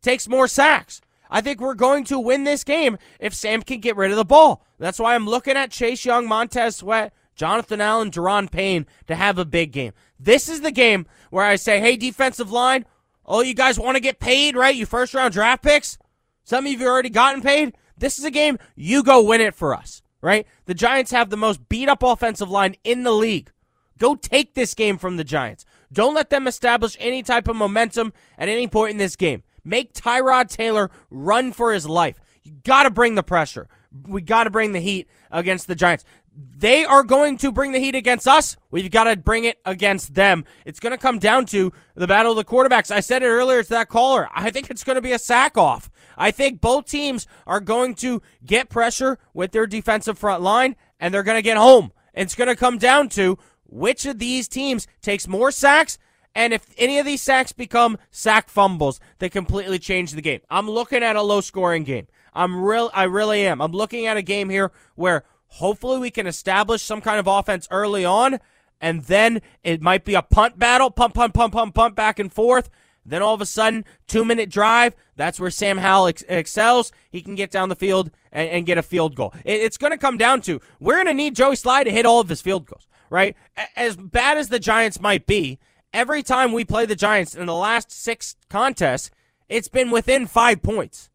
takes 0.00 0.28
more 0.28 0.48
sacks. 0.48 1.00
I 1.30 1.40
think 1.40 1.60
we're 1.60 1.74
going 1.74 2.04
to 2.04 2.18
win 2.18 2.44
this 2.44 2.62
game 2.62 2.98
if 3.18 3.34
Sam 3.34 3.62
can 3.62 3.80
get 3.80 3.96
rid 3.96 4.10
of 4.10 4.16
the 4.16 4.24
ball. 4.24 4.64
That's 4.78 4.98
why 4.98 5.14
I'm 5.14 5.26
looking 5.26 5.56
at 5.56 5.70
Chase 5.70 6.04
Young, 6.04 6.28
Montez 6.28 6.76
Sweat, 6.76 7.12
Jonathan 7.34 7.80
Allen, 7.80 8.10
Daron 8.10 8.50
Payne 8.50 8.86
to 9.06 9.14
have 9.14 9.38
a 9.38 9.44
big 9.44 9.72
game. 9.72 9.92
This 10.20 10.48
is 10.48 10.60
the 10.60 10.70
game 10.70 11.06
where 11.30 11.44
I 11.44 11.56
say, 11.56 11.80
hey, 11.80 11.96
defensive 11.96 12.52
line, 12.52 12.84
oh, 13.24 13.40
you 13.40 13.54
guys 13.54 13.78
want 13.78 13.96
to 13.96 14.02
get 14.02 14.20
paid, 14.20 14.54
right? 14.56 14.74
You 14.74 14.84
first 14.84 15.14
round 15.14 15.32
draft 15.32 15.62
picks? 15.62 15.98
Some 16.44 16.66
of 16.66 16.72
you 16.72 16.78
have 16.78 16.86
already 16.86 17.10
gotten 17.10 17.40
paid. 17.40 17.74
This 17.96 18.18
is 18.18 18.24
a 18.24 18.30
game 18.30 18.58
you 18.76 19.02
go 19.02 19.22
win 19.22 19.40
it 19.40 19.54
for 19.54 19.74
us, 19.74 20.01
right? 20.22 20.46
The 20.64 20.74
Giants 20.74 21.10
have 21.10 21.28
the 21.28 21.36
most 21.36 21.68
beat 21.68 21.88
up 21.88 22.02
offensive 22.02 22.48
line 22.48 22.76
in 22.84 23.02
the 23.02 23.12
league. 23.12 23.50
Go 23.98 24.14
take 24.14 24.54
this 24.54 24.74
game 24.74 24.96
from 24.96 25.16
the 25.16 25.24
Giants. 25.24 25.66
Don't 25.92 26.14
let 26.14 26.30
them 26.30 26.46
establish 26.46 26.96
any 26.98 27.22
type 27.22 27.46
of 27.48 27.56
momentum 27.56 28.12
at 28.38 28.48
any 28.48 28.66
point 28.66 28.92
in 28.92 28.96
this 28.96 29.16
game. 29.16 29.42
Make 29.64 29.92
Tyrod 29.92 30.48
Taylor 30.48 30.90
run 31.10 31.52
for 31.52 31.72
his 31.72 31.86
life. 31.86 32.18
You 32.42 32.52
got 32.64 32.84
to 32.84 32.90
bring 32.90 33.14
the 33.14 33.22
pressure. 33.22 33.68
We 34.08 34.22
got 34.22 34.44
to 34.44 34.50
bring 34.50 34.72
the 34.72 34.80
heat 34.80 35.08
against 35.30 35.66
the 35.66 35.74
Giants. 35.74 36.04
They 36.34 36.84
are 36.84 37.02
going 37.02 37.36
to 37.38 37.52
bring 37.52 37.72
the 37.72 37.78
heat 37.78 37.94
against 37.94 38.26
us. 38.26 38.56
We've 38.70 38.90
got 38.90 39.04
to 39.04 39.16
bring 39.16 39.44
it 39.44 39.58
against 39.64 40.14
them. 40.14 40.44
It's 40.64 40.80
going 40.80 40.92
to 40.92 40.98
come 40.98 41.18
down 41.18 41.46
to 41.46 41.72
the 41.94 42.06
battle 42.06 42.32
of 42.32 42.36
the 42.36 42.44
quarterbacks. 42.44 42.90
I 42.90 43.00
said 43.00 43.22
it 43.22 43.26
earlier 43.26 43.62
to 43.62 43.68
that 43.70 43.88
caller. 43.88 44.28
I 44.34 44.50
think 44.50 44.70
it's 44.70 44.84
going 44.84 44.96
to 44.96 45.02
be 45.02 45.12
a 45.12 45.18
sack 45.18 45.58
off. 45.58 45.90
I 46.16 46.30
think 46.30 46.60
both 46.60 46.86
teams 46.86 47.26
are 47.46 47.60
going 47.60 47.94
to 47.96 48.22
get 48.44 48.68
pressure 48.68 49.18
with 49.34 49.52
their 49.52 49.66
defensive 49.66 50.18
front 50.18 50.42
line, 50.42 50.76
and 51.00 51.12
they're 51.12 51.22
going 51.22 51.38
to 51.38 51.42
get 51.42 51.56
home. 51.56 51.92
It's 52.14 52.34
going 52.34 52.48
to 52.48 52.56
come 52.56 52.78
down 52.78 53.08
to 53.10 53.38
which 53.66 54.06
of 54.06 54.18
these 54.18 54.48
teams 54.48 54.86
takes 55.00 55.26
more 55.26 55.50
sacks 55.50 55.98
and 56.34 56.52
if 56.52 56.66
any 56.78 56.98
of 56.98 57.06
these 57.06 57.22
sacks 57.22 57.52
become 57.52 57.98
sack 58.10 58.48
fumbles, 58.48 59.00
they 59.18 59.28
completely 59.28 59.78
change 59.78 60.12
the 60.12 60.22
game. 60.22 60.40
I'm 60.48 60.68
looking 60.68 61.02
at 61.02 61.16
a 61.16 61.22
low 61.22 61.40
scoring 61.40 61.84
game. 61.84 62.06
I'm 62.34 62.62
real 62.62 62.90
I 62.94 63.04
really 63.04 63.46
am. 63.46 63.60
I'm 63.60 63.72
looking 63.72 64.06
at 64.06 64.16
a 64.16 64.22
game 64.22 64.48
here 64.48 64.72
where 64.94 65.24
hopefully 65.52 65.98
we 65.98 66.10
can 66.10 66.26
establish 66.26 66.82
some 66.82 67.00
kind 67.00 67.18
of 67.18 67.26
offense 67.26 67.68
early 67.70 68.04
on 68.04 68.38
and 68.80 69.02
then 69.04 69.40
it 69.62 69.80
might 69.80 70.04
be 70.04 70.14
a 70.14 70.22
punt 70.22 70.58
battle, 70.58 70.90
pump, 70.90 71.14
pump, 71.14 71.34
pump, 71.34 71.52
pump, 71.52 71.74
pump 71.74 71.94
back 71.94 72.18
and 72.18 72.32
forth. 72.32 72.68
Then 73.04 73.22
all 73.22 73.34
of 73.34 73.40
a 73.40 73.46
sudden, 73.46 73.84
two 74.06 74.24
minute 74.24 74.48
drive. 74.50 74.94
That's 75.16 75.40
where 75.40 75.50
Sam 75.50 75.78
Howell 75.78 76.08
ex- 76.08 76.24
excels. 76.28 76.92
He 77.10 77.20
can 77.20 77.34
get 77.34 77.50
down 77.50 77.68
the 77.68 77.76
field 77.76 78.10
and, 78.30 78.48
and 78.48 78.66
get 78.66 78.78
a 78.78 78.82
field 78.82 79.16
goal. 79.16 79.34
It, 79.44 79.60
it's 79.60 79.76
going 79.76 79.90
to 79.90 79.98
come 79.98 80.18
down 80.18 80.40
to 80.42 80.60
we're 80.80 80.94
going 80.94 81.06
to 81.06 81.14
need 81.14 81.34
Joey 81.34 81.56
Slye 81.56 81.84
to 81.84 81.90
hit 81.90 82.06
all 82.06 82.20
of 82.20 82.28
his 82.28 82.40
field 82.40 82.66
goals 82.66 82.86
right? 83.12 83.36
As 83.76 83.94
bad 83.94 84.38
as 84.38 84.48
the 84.48 84.58
Giants 84.58 84.98
might 84.98 85.26
be, 85.26 85.58
every 85.92 86.22
time 86.22 86.50
we 86.50 86.64
play 86.64 86.86
the 86.86 86.96
Giants 86.96 87.34
in 87.34 87.44
the 87.44 87.54
last 87.54 87.92
six 87.92 88.36
contests, 88.48 89.10
it's 89.50 89.68
been 89.68 89.90
within 89.90 90.26
five 90.26 90.62
points. 90.62 91.10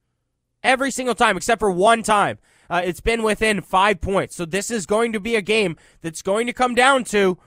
Every 0.62 0.91
single 0.91 1.15
time, 1.15 1.38
except 1.38 1.60
for 1.60 1.71
one 1.71 2.04
time. 2.04 2.38
Uh, 2.69 2.82
it's 2.84 2.99
been 2.99 3.23
within 3.23 3.62
five 3.62 4.01
points. 4.01 4.36
So 4.36 4.45
this 4.45 4.69
is 4.69 4.86
going 4.86 5.13
to 5.13 5.19
be 5.19 5.36
a 5.36 5.41
game 5.41 5.77
that's 6.01 6.21
going 6.21 6.47
to 6.47 6.53
come 6.53 6.75
down 6.75 7.03
to 7.06 7.38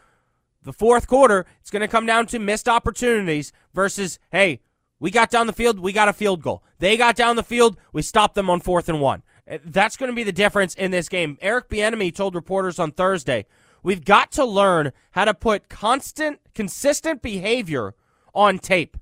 the 0.63 0.73
fourth 0.73 1.07
quarter. 1.07 1.47
It's 1.61 1.71
going 1.71 1.83
to 1.83 1.89
come 1.89 2.07
down 2.07 2.27
to 2.29 2.39
missed 2.39 2.69
opportunities 2.69 3.53
versus, 3.75 4.19
hey, 4.33 4.61
we 4.99 5.11
got 5.11 5.31
down 5.31 5.47
the 5.47 5.53
field, 5.53 5.81
we 5.81 5.93
got 5.93 6.09
a 6.09 6.13
field 6.13 6.43
goal. 6.43 6.63
They 6.79 6.97
got 6.97 7.17
down 7.17 7.37
the 7.37 7.43
field, 7.43 7.77
we 7.93 8.03
stopped 8.03 8.35
them 8.35 8.51
on 8.51 8.61
fourth 8.61 8.89
and 8.89 9.01
one. 9.01 9.23
Uh, 9.51 9.59
that's 9.65 9.97
going 9.97 10.11
to 10.11 10.17
be 10.17 10.25
the 10.25 10.33
difference 10.33 10.75
in 10.75 10.91
this 10.91 11.09
game. 11.09 11.39
Eric 11.41 11.69
Bieniemy 11.69 12.15
told 12.15 12.35
reporters 12.35 12.79
on 12.79 12.93
Thursday 12.93 13.47
We've 13.83 14.05
got 14.05 14.31
to 14.33 14.45
learn 14.45 14.93
how 15.13 15.25
to 15.25 15.35
put 15.35 15.69
constant, 15.69 16.41
consistent 16.55 17.23
behavior 17.23 17.95
on 18.35 18.59
tape. 18.59 18.97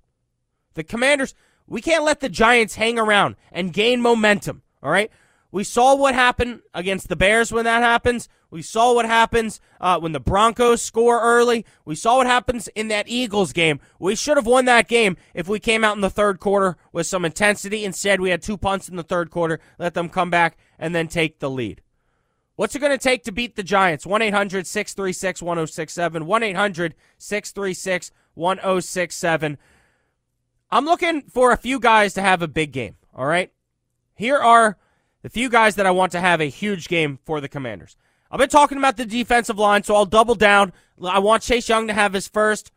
The 0.74 0.84
commanders, 0.84 1.34
we 1.66 1.80
can't 1.80 2.04
let 2.04 2.20
the 2.20 2.28
Giants 2.28 2.76
hang 2.76 2.98
around 2.98 3.36
and 3.50 3.72
gain 3.72 4.00
momentum, 4.00 4.62
all 4.82 4.90
right? 4.90 5.10
We 5.50 5.64
saw 5.64 5.94
what 5.94 6.14
happened 6.14 6.60
against 6.74 7.08
the 7.08 7.16
Bears 7.16 7.50
when 7.50 7.64
that 7.64 7.82
happens. 7.82 8.28
We 8.50 8.60
saw 8.60 8.94
what 8.94 9.06
happens 9.06 9.60
uh, 9.80 9.98
when 9.98 10.12
the 10.12 10.20
Broncos 10.20 10.82
score 10.82 11.20
early. 11.20 11.64
We 11.86 11.94
saw 11.94 12.18
what 12.18 12.26
happens 12.26 12.68
in 12.68 12.88
that 12.88 13.08
Eagles 13.08 13.54
game. 13.54 13.80
We 13.98 14.14
should 14.14 14.36
have 14.36 14.46
won 14.46 14.66
that 14.66 14.88
game 14.88 15.16
if 15.32 15.48
we 15.48 15.58
came 15.58 15.84
out 15.84 15.96
in 15.96 16.02
the 16.02 16.10
third 16.10 16.38
quarter 16.38 16.76
with 16.92 17.06
some 17.06 17.24
intensity. 17.24 17.84
Instead, 17.84 18.20
we 18.20 18.30
had 18.30 18.42
two 18.42 18.58
punts 18.58 18.88
in 18.88 18.96
the 18.96 19.02
third 19.02 19.30
quarter, 19.30 19.58
let 19.78 19.94
them 19.94 20.10
come 20.10 20.28
back, 20.28 20.58
and 20.78 20.94
then 20.94 21.08
take 21.08 21.38
the 21.38 21.50
lead. 21.50 21.80
What's 22.56 22.74
it 22.74 22.80
going 22.80 22.92
to 22.92 22.98
take 22.98 23.22
to 23.24 23.32
beat 23.32 23.56
the 23.56 23.62
Giants? 23.62 24.04
1 24.04 24.20
800 24.20 24.66
636 24.66 25.40
1067. 25.40 26.26
1 26.26 26.42
800 26.42 26.94
636 27.16 28.10
1067. 28.34 29.58
I'm 30.70 30.84
looking 30.84 31.22
for 31.22 31.52
a 31.52 31.56
few 31.56 31.80
guys 31.80 32.12
to 32.14 32.20
have 32.20 32.42
a 32.42 32.48
big 32.48 32.72
game, 32.72 32.96
all 33.14 33.26
right? 33.26 33.52
Here 34.14 34.36
are 34.36 34.76
the 35.22 35.30
few 35.30 35.48
guys 35.48 35.74
that 35.76 35.86
I 35.86 35.90
want 35.90 36.12
to 36.12 36.20
have 36.20 36.40
a 36.40 36.46
huge 36.46 36.88
game 36.88 37.18
for 37.24 37.40
the 37.40 37.48
Commanders. 37.48 37.96
I've 38.30 38.38
been 38.38 38.48
talking 38.48 38.78
about 38.78 38.96
the 38.96 39.06
defensive 39.06 39.58
line, 39.58 39.82
so 39.82 39.94
I'll 39.94 40.06
double 40.06 40.34
down. 40.34 40.72
I 41.02 41.18
want 41.18 41.42
Chase 41.42 41.68
Young 41.68 41.86
to 41.88 41.94
have 41.94 42.12
his 42.12 42.28
first 42.28 42.70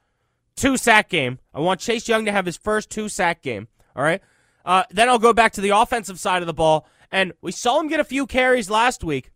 two 0.56 0.78
sack 0.78 1.10
game. 1.10 1.40
I 1.54 1.60
want 1.60 1.80
Chase 1.80 2.08
Young 2.08 2.26
to 2.26 2.32
have 2.32 2.46
his 2.46 2.58
first 2.58 2.90
two 2.90 3.10
sack 3.10 3.42
game, 3.42 3.68
all 3.96 4.04
right? 4.04 4.22
Uh, 4.64 4.84
then 4.92 5.10
I'll 5.10 5.20
go 5.20 5.34
back 5.34 5.54
to 5.54 5.62
the 5.62 5.70
offensive 5.70 6.20
side 6.20 6.42
of 6.42 6.48
the 6.48 6.54
ball, 6.54 6.88
and 7.12 7.34
we 7.42 7.52
saw 7.52 7.80
him 7.80 7.88
get 7.88 8.00
a 8.00 8.06
few 8.06 8.26
carries 8.26 8.70
last 8.70 9.04
week. 9.04 9.32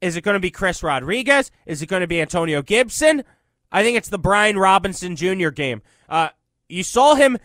Is 0.00 0.16
it 0.16 0.22
going 0.22 0.34
to 0.34 0.40
be 0.40 0.50
Chris 0.50 0.82
Rodriguez? 0.82 1.50
Is 1.66 1.80
it 1.80 1.86
going 1.86 2.00
to 2.00 2.06
be 2.06 2.20
Antonio 2.20 2.62
Gibson? 2.62 3.24
I 3.70 3.82
think 3.82 3.96
it's 3.96 4.08
the 4.08 4.18
Brian 4.18 4.58
Robinson 4.58 5.16
Jr. 5.16 5.50
game. 5.50 5.82
Uh, 6.08 6.28
you 6.68 6.82
saw 6.82 7.14
him 7.14 7.38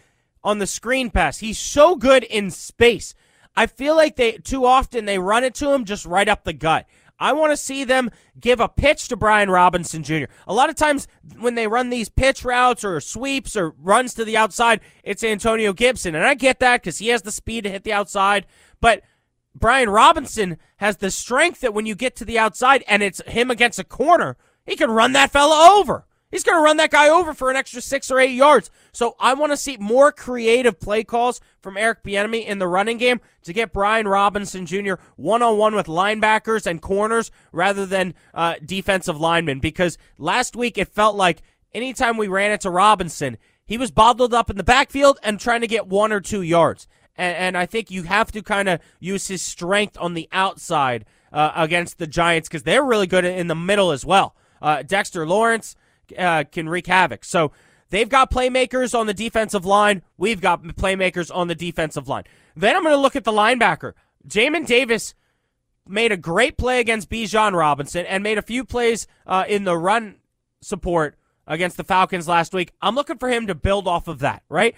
on 0.43 0.60
the 0.60 0.67
screen 0.67 1.10
pass. 1.10 1.39
He's 1.39 1.58
so 1.58 1.95
good 1.95 2.24
in 2.24 2.50
space. 2.50 3.13
I 3.56 3.68
feel 3.68 3.96
like 3.96 4.16
they 4.16 4.34
too 4.34 4.66
often 4.66 5.06
they 5.06 5.20
run 5.20 5.44
it 5.44 5.56
to 5.56 5.72
him 5.72 5.86
just 5.86 6.06
right 6.06 6.28
up 6.28 6.44
the 6.44 6.54
gut. 6.54 6.86
I 7.20 7.34
want 7.34 7.52
to 7.52 7.58
see 7.58 7.84
them 7.84 8.12
give 8.40 8.60
a 8.62 8.70
pitch 8.70 9.10
to 9.10 9.18
Brian 9.18 9.50
Robinson 9.50 10.04
Jr. 10.04 10.26
A 10.48 10.54
lot 10.54 10.70
of 10.70 10.76
times 10.76 11.08
when 11.38 11.56
they 11.56 11.68
run 11.68 11.90
these 11.90 12.08
pitch 12.08 12.46
routes 12.46 12.86
or 12.86 13.02
sweeps 13.02 13.58
or 13.58 13.72
runs 13.78 14.14
to 14.14 14.24
the 14.24 14.38
outside, 14.38 14.80
it's 15.04 15.24
Antonio 15.24 15.74
Gibson. 15.74 16.16
And 16.16 16.26
I 16.26 16.34
get 16.34 16.60
that 16.60 16.82
because 16.82 17.00
he 17.00 17.10
has 17.10 17.24
the 17.24 17.32
speed 17.32 17.66
to 17.66 17.70
hit 17.70 17.84
the 17.84 17.92
outside. 17.92 18.46
But 18.80 19.04
Brian 19.54 19.90
Robinson 19.90 20.58
has 20.78 20.98
the 20.98 21.12
strength 21.12 21.60
that 21.60 21.74
when 21.74 21.86
you 21.86 21.96
get 21.96 22.16
to 22.18 22.26
the 22.26 22.40
outside 22.40 22.84
and 22.88 23.04
it's 23.04 23.22
him 23.28 23.52
against 23.52 23.80
a 23.80 23.84
corner, 23.84 24.38
he 24.66 24.78
can 24.78 24.92
run 24.92 25.12
that 25.14 25.32
fella 25.32 25.78
over. 25.78 26.06
He's 26.32 26.44
going 26.44 26.58
to 26.58 26.63
run 26.63 26.78
that 26.78 26.92
guy 26.92 27.10
over 27.10 27.34
for 27.34 27.50
an 27.50 27.56
extra 27.56 27.82
six 27.82 28.12
or 28.12 28.20
eight 28.20 28.36
yards. 28.36 28.70
So 28.92 29.15
I 29.20 29.34
want 29.34 29.52
to 29.52 29.58
see 29.58 29.78
more 29.78 30.12
creative 30.12 30.80
play 30.80 31.04
calls 31.04 31.42
from 31.60 31.76
Eric 31.76 32.04
Bieniemy 32.04 32.46
in 32.46 32.60
the 32.60 32.68
running 32.68 32.98
game 32.98 33.20
to 33.44 33.54
get 33.54 33.74
Brian 33.74 34.08
Robinson 34.08 34.68
Jr. 34.68 34.96
one 35.15 35.42
on 35.42 35.58
one 35.58 35.74
with 35.74 35.88
linebackers 35.88 36.68
and 36.68 36.82
corners 36.82 37.32
rather 37.52 37.86
than 37.86 38.13
uh, 38.34 38.56
defensive 38.63 39.20
linemen. 39.20 39.60
Because 39.60 39.98
last 40.20 40.56
week 40.56 40.78
it 40.78 40.89
felt 40.89 41.15
like 41.15 41.42
anytime 41.74 42.15
we 42.15 42.28
ran 42.28 42.52
into 42.52 42.70
Robinson, 42.70 43.38
he 43.65 43.78
was 43.78 43.89
bottled 43.89 44.34
up 44.34 44.52
in 44.52 44.58
the 44.58 44.63
backfield 44.63 45.18
and 45.24 45.39
trying 45.39 45.62
to 45.62 45.68
get 45.68 45.88
one 45.88 46.12
or 46.12 46.22
two 46.22 46.44
yards. 46.44 46.88
And, 47.15 47.36
and 47.36 47.58
I 47.58 47.65
think 47.65 47.89
you 47.89 48.04
have 48.04 48.32
to 48.34 48.44
kind 48.44 48.70
of 48.70 48.80
use 49.00 49.28
his 49.28 49.42
strength 49.42 49.98
on 50.00 50.13
the 50.13 50.30
outside 50.32 51.06
uh, 51.34 51.52
against 51.56 51.98
the 51.98 52.08
Giants 52.08 52.48
because 52.48 52.63
they're 52.63 52.84
really 52.84 53.08
good 53.08 53.26
in 53.26 53.48
the 53.48 53.56
middle 53.56 53.92
as 53.92 54.06
well. 54.06 54.36
Uh, 54.62 54.84
Dexter 54.84 55.26
Lawrence 55.28 55.76
uh, 56.17 56.43
can 56.52 56.69
wreak 56.69 56.88
havoc. 56.88 57.26
So 57.26 57.52
they've 57.89 58.10
got 58.10 58.32
playmakers 58.32 58.98
on 58.98 59.08
the 59.08 59.13
defensive 59.13 59.65
line. 59.65 60.02
We've 60.17 60.41
got 60.41 60.63
playmakers 60.63 61.34
on 61.34 61.48
the 61.48 61.56
defensive 61.56 62.08
line. 62.08 62.24
Then 62.56 62.76
I'm 62.76 62.84
going 62.84 62.95
to 62.95 63.02
look 63.02 63.15
at 63.15 63.24
the 63.24 63.32
linebacker. 63.32 63.93
Jamin 64.28 64.65
Davis 64.65 65.13
made 65.88 66.12
a 66.12 66.17
great 66.17 66.58
play 66.58 66.80
against 66.80 67.10
Bijan 67.10 67.54
Robinson 67.54 68.06
and 68.06 68.24
made 68.24 68.38
a 68.38 68.43
few 68.43 68.63
plays 68.63 69.08
uh, 69.26 69.45
in 69.48 69.63
the 69.63 69.78
run 69.78 70.15
support 70.62 71.15
against 71.48 71.78
the 71.78 71.84
Falcons 71.84 72.28
last 72.28 72.54
week. 72.54 72.72
I'm 72.82 72.95
looking 72.95 73.17
for 73.17 73.30
him 73.30 73.48
to 73.48 73.56
build 73.56 73.88
off 73.88 74.08
of 74.08 74.19
that, 74.19 74.43
right? 74.50 74.76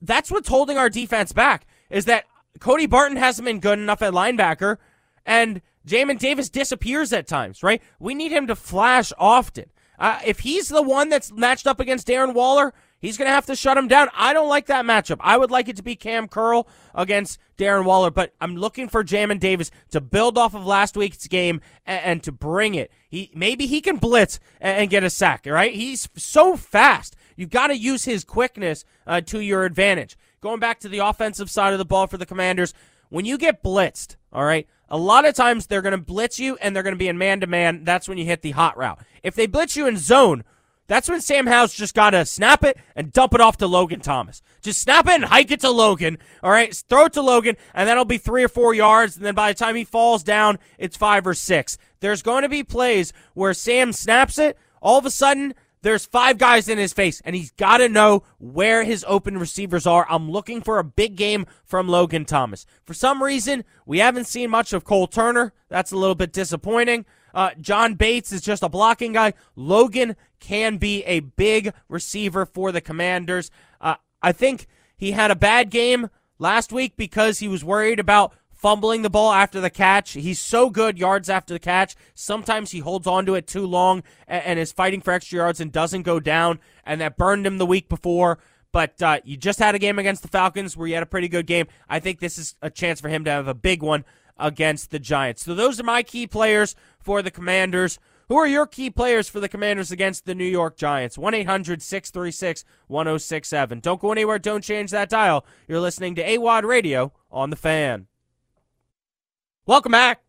That's 0.00 0.30
what's 0.30 0.48
holding 0.48 0.78
our 0.78 0.88
defense 0.88 1.32
back 1.32 1.66
is 1.90 2.06
that 2.06 2.24
Cody 2.58 2.86
Barton 2.86 3.18
hasn't 3.18 3.44
been 3.44 3.60
good 3.60 3.78
enough 3.78 4.00
at 4.00 4.14
linebacker 4.14 4.78
and 5.26 5.60
Jamin 5.86 6.18
Davis 6.18 6.48
disappears 6.48 7.12
at 7.12 7.26
times, 7.26 7.62
right? 7.62 7.82
We 7.98 8.14
need 8.14 8.32
him 8.32 8.46
to 8.46 8.56
flash 8.56 9.12
often. 9.18 9.70
Uh, 10.00 10.18
if 10.24 10.40
he's 10.40 10.70
the 10.70 10.82
one 10.82 11.10
that's 11.10 11.30
matched 11.30 11.66
up 11.66 11.78
against 11.78 12.08
Darren 12.08 12.32
Waller, 12.32 12.72
he's 12.98 13.18
going 13.18 13.28
to 13.28 13.34
have 13.34 13.44
to 13.46 13.54
shut 13.54 13.76
him 13.76 13.86
down. 13.86 14.08
I 14.16 14.32
don't 14.32 14.48
like 14.48 14.66
that 14.66 14.86
matchup. 14.86 15.18
I 15.20 15.36
would 15.36 15.50
like 15.50 15.68
it 15.68 15.76
to 15.76 15.82
be 15.82 15.94
Cam 15.94 16.26
Curl 16.26 16.66
against 16.94 17.38
Darren 17.58 17.84
Waller, 17.84 18.10
but 18.10 18.32
I'm 18.40 18.56
looking 18.56 18.88
for 18.88 19.04
Jamin 19.04 19.38
Davis 19.38 19.70
to 19.90 20.00
build 20.00 20.38
off 20.38 20.54
of 20.54 20.64
last 20.64 20.96
week's 20.96 21.26
game 21.28 21.60
and, 21.84 22.02
and 22.02 22.22
to 22.22 22.32
bring 22.32 22.74
it. 22.74 22.90
He 23.10 23.30
maybe 23.34 23.66
he 23.66 23.82
can 23.82 23.98
blitz 23.98 24.40
and, 24.58 24.78
and, 24.78 24.90
get 24.90 25.04
a 25.04 25.10
sack. 25.10 25.44
Right? 25.44 25.74
He's 25.74 26.08
so 26.16 26.56
fast. 26.56 27.14
You've 27.36 27.50
got 27.50 27.66
to 27.66 27.76
use 27.76 28.06
his 28.06 28.24
quickness 28.24 28.86
uh, 29.06 29.20
to 29.22 29.40
your 29.40 29.64
advantage. 29.64 30.16
Going 30.40 30.60
back 30.60 30.80
to 30.80 30.88
the 30.88 31.00
offensive 31.00 31.50
side 31.50 31.74
of 31.74 31.78
the 31.78 31.84
ball 31.84 32.06
for 32.06 32.16
the 32.16 32.24
Commanders, 32.24 32.72
when 33.10 33.26
you 33.26 33.36
get 33.36 33.62
blitzed, 33.62 34.16
all 34.32 34.44
right, 34.44 34.66
a 34.90 34.98
lot 34.98 35.26
of 35.26 35.34
times 35.34 35.66
they're 35.66 35.82
going 35.82 35.92
to 35.92 35.98
blitz 35.98 36.38
you 36.38 36.56
and 36.60 36.74
they're 36.74 36.82
going 36.82 36.94
to 36.94 36.98
be 36.98 37.08
in 37.08 37.18
man 37.18 37.40
to 37.40 37.46
man. 37.46 37.84
That's 37.84 38.08
when 38.08 38.18
you 38.18 38.24
hit 38.24 38.42
the 38.42 38.50
hot 38.50 38.76
route. 38.76 38.98
If 39.22 39.34
they 39.34 39.46
blitz 39.46 39.76
you 39.76 39.86
in 39.86 39.96
zone, 39.96 40.44
that's 40.90 41.08
when 41.08 41.20
Sam 41.20 41.46
Howell's 41.46 41.74
just 41.74 41.94
got 41.94 42.10
to 42.10 42.26
snap 42.26 42.64
it 42.64 42.76
and 42.96 43.12
dump 43.12 43.32
it 43.32 43.40
off 43.40 43.56
to 43.58 43.68
Logan 43.68 44.00
Thomas. 44.00 44.42
Just 44.60 44.82
snap 44.82 45.06
it 45.06 45.12
and 45.12 45.24
hike 45.24 45.52
it 45.52 45.60
to 45.60 45.70
Logan. 45.70 46.18
All 46.42 46.50
right, 46.50 46.74
throw 46.74 47.04
it 47.04 47.12
to 47.12 47.22
Logan, 47.22 47.56
and 47.72 47.88
that'll 47.88 48.04
be 48.04 48.18
three 48.18 48.42
or 48.42 48.48
four 48.48 48.74
yards. 48.74 49.16
And 49.16 49.24
then 49.24 49.36
by 49.36 49.52
the 49.52 49.58
time 49.58 49.76
he 49.76 49.84
falls 49.84 50.24
down, 50.24 50.58
it's 50.78 50.96
five 50.96 51.28
or 51.28 51.34
six. 51.34 51.78
There's 52.00 52.22
going 52.22 52.42
to 52.42 52.48
be 52.48 52.64
plays 52.64 53.12
where 53.34 53.54
Sam 53.54 53.92
snaps 53.92 54.36
it. 54.36 54.58
All 54.82 54.98
of 54.98 55.06
a 55.06 55.10
sudden, 55.10 55.54
there's 55.82 56.04
five 56.04 56.38
guys 56.38 56.68
in 56.68 56.78
his 56.78 56.92
face, 56.92 57.22
and 57.24 57.34
he's 57.34 57.52
got 57.52 57.78
to 57.78 57.88
know 57.88 58.24
where 58.38 58.84
his 58.84 59.04
open 59.08 59.38
receivers 59.38 59.86
are. 59.86 60.06
I'm 60.08 60.30
looking 60.30 60.60
for 60.60 60.78
a 60.78 60.84
big 60.84 61.16
game 61.16 61.46
from 61.64 61.88
Logan 61.88 62.24
Thomas. 62.24 62.66
For 62.84 62.94
some 62.94 63.22
reason, 63.22 63.64
we 63.86 63.98
haven't 63.98 64.26
seen 64.26 64.50
much 64.50 64.72
of 64.72 64.84
Cole 64.84 65.06
Turner. 65.06 65.52
That's 65.68 65.92
a 65.92 65.96
little 65.96 66.14
bit 66.14 66.32
disappointing. 66.32 67.06
Uh, 67.32 67.50
John 67.60 67.94
Bates 67.94 68.32
is 68.32 68.40
just 68.40 68.62
a 68.62 68.68
blocking 68.68 69.12
guy. 69.12 69.34
Logan 69.56 70.16
can 70.40 70.76
be 70.76 71.02
a 71.04 71.20
big 71.20 71.72
receiver 71.88 72.44
for 72.44 72.72
the 72.72 72.80
Commanders. 72.80 73.50
Uh, 73.80 73.94
I 74.22 74.32
think 74.32 74.66
he 74.96 75.12
had 75.12 75.30
a 75.30 75.36
bad 75.36 75.70
game 75.70 76.10
last 76.38 76.72
week 76.72 76.96
because 76.96 77.38
he 77.38 77.48
was 77.48 77.64
worried 77.64 78.00
about 78.00 78.34
fumbling 78.60 79.00
the 79.00 79.10
ball 79.10 79.32
after 79.32 79.58
the 79.58 79.70
catch. 79.70 80.12
He's 80.12 80.38
so 80.38 80.68
good 80.68 80.98
yards 80.98 81.30
after 81.30 81.54
the 81.54 81.58
catch. 81.58 81.96
Sometimes 82.14 82.72
he 82.72 82.80
holds 82.80 83.06
on 83.06 83.24
to 83.24 83.34
it 83.34 83.46
too 83.46 83.66
long 83.66 84.02
and, 84.28 84.44
and 84.44 84.58
is 84.58 84.70
fighting 84.70 85.00
for 85.00 85.12
extra 85.12 85.38
yards 85.38 85.60
and 85.60 85.72
doesn't 85.72 86.02
go 86.02 86.20
down, 86.20 86.60
and 86.84 87.00
that 87.00 87.16
burned 87.16 87.46
him 87.46 87.56
the 87.56 87.66
week 87.66 87.88
before. 87.88 88.38
But 88.70 89.00
uh, 89.02 89.20
you 89.24 89.36
just 89.36 89.58
had 89.58 89.74
a 89.74 89.78
game 89.78 89.98
against 89.98 90.22
the 90.22 90.28
Falcons 90.28 90.76
where 90.76 90.86
you 90.86 90.94
had 90.94 91.02
a 91.02 91.06
pretty 91.06 91.28
good 91.28 91.46
game. 91.46 91.66
I 91.88 92.00
think 92.00 92.20
this 92.20 92.36
is 92.36 92.54
a 92.60 92.70
chance 92.70 93.00
for 93.00 93.08
him 93.08 93.24
to 93.24 93.30
have 93.30 93.48
a 93.48 93.54
big 93.54 93.82
one 93.82 94.04
against 94.38 94.90
the 94.90 94.98
Giants. 94.98 95.42
So 95.42 95.54
those 95.54 95.80
are 95.80 95.84
my 95.84 96.02
key 96.02 96.26
players 96.26 96.76
for 96.98 97.22
the 97.22 97.30
Commanders. 97.30 97.98
Who 98.28 98.36
are 98.36 98.46
your 98.46 98.66
key 98.66 98.90
players 98.90 99.28
for 99.28 99.40
the 99.40 99.48
Commanders 99.48 99.90
against 99.90 100.24
the 100.24 100.36
New 100.36 100.44
York 100.44 100.76
Giants? 100.76 101.18
1 101.18 101.34
800 101.34 101.82
636 101.82 102.64
1067. 102.86 103.80
Don't 103.80 104.00
go 104.00 104.12
anywhere. 104.12 104.38
Don't 104.38 104.62
change 104.62 104.92
that 104.92 105.08
dial. 105.08 105.44
You're 105.66 105.80
listening 105.80 106.14
to 106.14 106.24
AWADD 106.24 106.64
Radio 106.64 107.12
on 107.32 107.50
the 107.50 107.56
fan. 107.56 108.06
Welcome 109.66 109.92
back. 109.92 110.22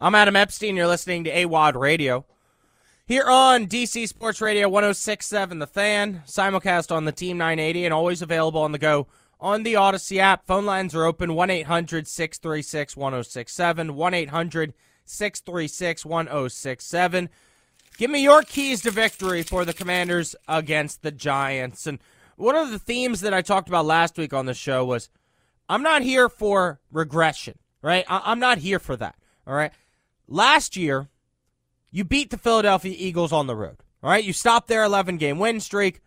I'm 0.00 0.16
Adam 0.16 0.34
Epstein. 0.34 0.74
You're 0.74 0.88
listening 0.88 1.22
to 1.24 1.30
AWADD 1.30 1.76
Radio. 1.76 2.26
Here 3.06 3.24
on 3.24 3.68
DC 3.68 4.08
Sports 4.08 4.40
Radio 4.40 4.68
1067 4.68 5.60
The 5.60 5.68
Fan, 5.68 6.24
simulcast 6.26 6.94
on 6.94 7.04
the 7.04 7.12
Team 7.12 7.38
980 7.38 7.84
and 7.84 7.94
always 7.94 8.20
available 8.20 8.62
on 8.62 8.72
the 8.72 8.80
go 8.80 9.06
on 9.38 9.62
the 9.62 9.74
Audacy 9.74 10.18
app. 10.18 10.44
Phone 10.44 10.66
lines 10.66 10.92
are 10.92 11.04
open 11.04 11.34
1 11.36 11.50
800 11.50 12.08
636 12.08 12.96
1067. 12.96 13.94
1 13.94 14.14
800 14.14 14.74
636 15.04 16.04
1067. 16.04 17.28
Give 17.96 18.10
me 18.10 18.24
your 18.24 18.42
keys 18.42 18.82
to 18.82 18.90
victory 18.90 19.44
for 19.44 19.64
the 19.64 19.72
Commanders 19.72 20.34
against 20.48 21.02
the 21.02 21.12
Giants. 21.12 21.86
And 21.86 22.00
one 22.34 22.56
of 22.56 22.72
the 22.72 22.80
themes 22.80 23.20
that 23.20 23.32
I 23.32 23.40
talked 23.40 23.68
about 23.68 23.86
last 23.86 24.18
week 24.18 24.34
on 24.34 24.46
the 24.46 24.52
show 24.52 24.84
was 24.84 25.10
I'm 25.68 25.84
not 25.84 26.02
here 26.02 26.28
for 26.28 26.80
regression 26.90 27.54
right? 27.84 28.04
I- 28.08 28.22
I'm 28.24 28.40
not 28.40 28.58
here 28.58 28.78
for 28.78 28.96
that. 28.96 29.14
All 29.46 29.54
right. 29.54 29.72
Last 30.26 30.74
year, 30.76 31.08
you 31.90 32.02
beat 32.02 32.30
the 32.30 32.38
Philadelphia 32.38 32.94
Eagles 32.96 33.32
on 33.32 33.46
the 33.46 33.54
road. 33.54 33.76
All 34.02 34.10
right. 34.10 34.24
You 34.24 34.32
stopped 34.32 34.68
their 34.68 34.82
11 34.82 35.18
game 35.18 35.38
win 35.38 35.60
streak. 35.60 36.00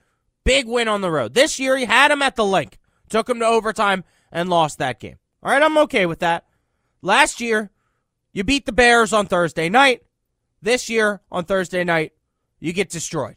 Big 0.44 0.68
win 0.68 0.88
on 0.88 1.02
the 1.02 1.12
road. 1.12 1.34
This 1.34 1.60
year, 1.60 1.78
you 1.78 1.86
had 1.86 2.10
them 2.10 2.22
at 2.22 2.36
the 2.36 2.46
link, 2.46 2.80
took 3.10 3.28
them 3.28 3.40
to 3.40 3.46
overtime, 3.46 4.04
and 4.32 4.50
lost 4.50 4.80
that 4.80 5.00
game. 5.00 5.18
All 5.44 5.52
right. 5.52 5.62
I'm 5.62 5.78
okay 5.80 6.06
with 6.06 6.20
that. 6.20 6.46
Last 7.02 7.40
year, 7.40 7.70
you 8.34 8.44
beat 8.44 8.66
the 8.66 8.72
Bears 8.72 9.14
on 9.14 9.28
Thursday 9.28 9.70
night. 9.70 10.02
This 10.62 10.90
year, 10.90 11.22
on 11.32 11.46
Thursday 11.46 11.84
night, 11.84 12.14
you 12.60 12.74
get 12.74 12.90
destroyed. 12.90 13.36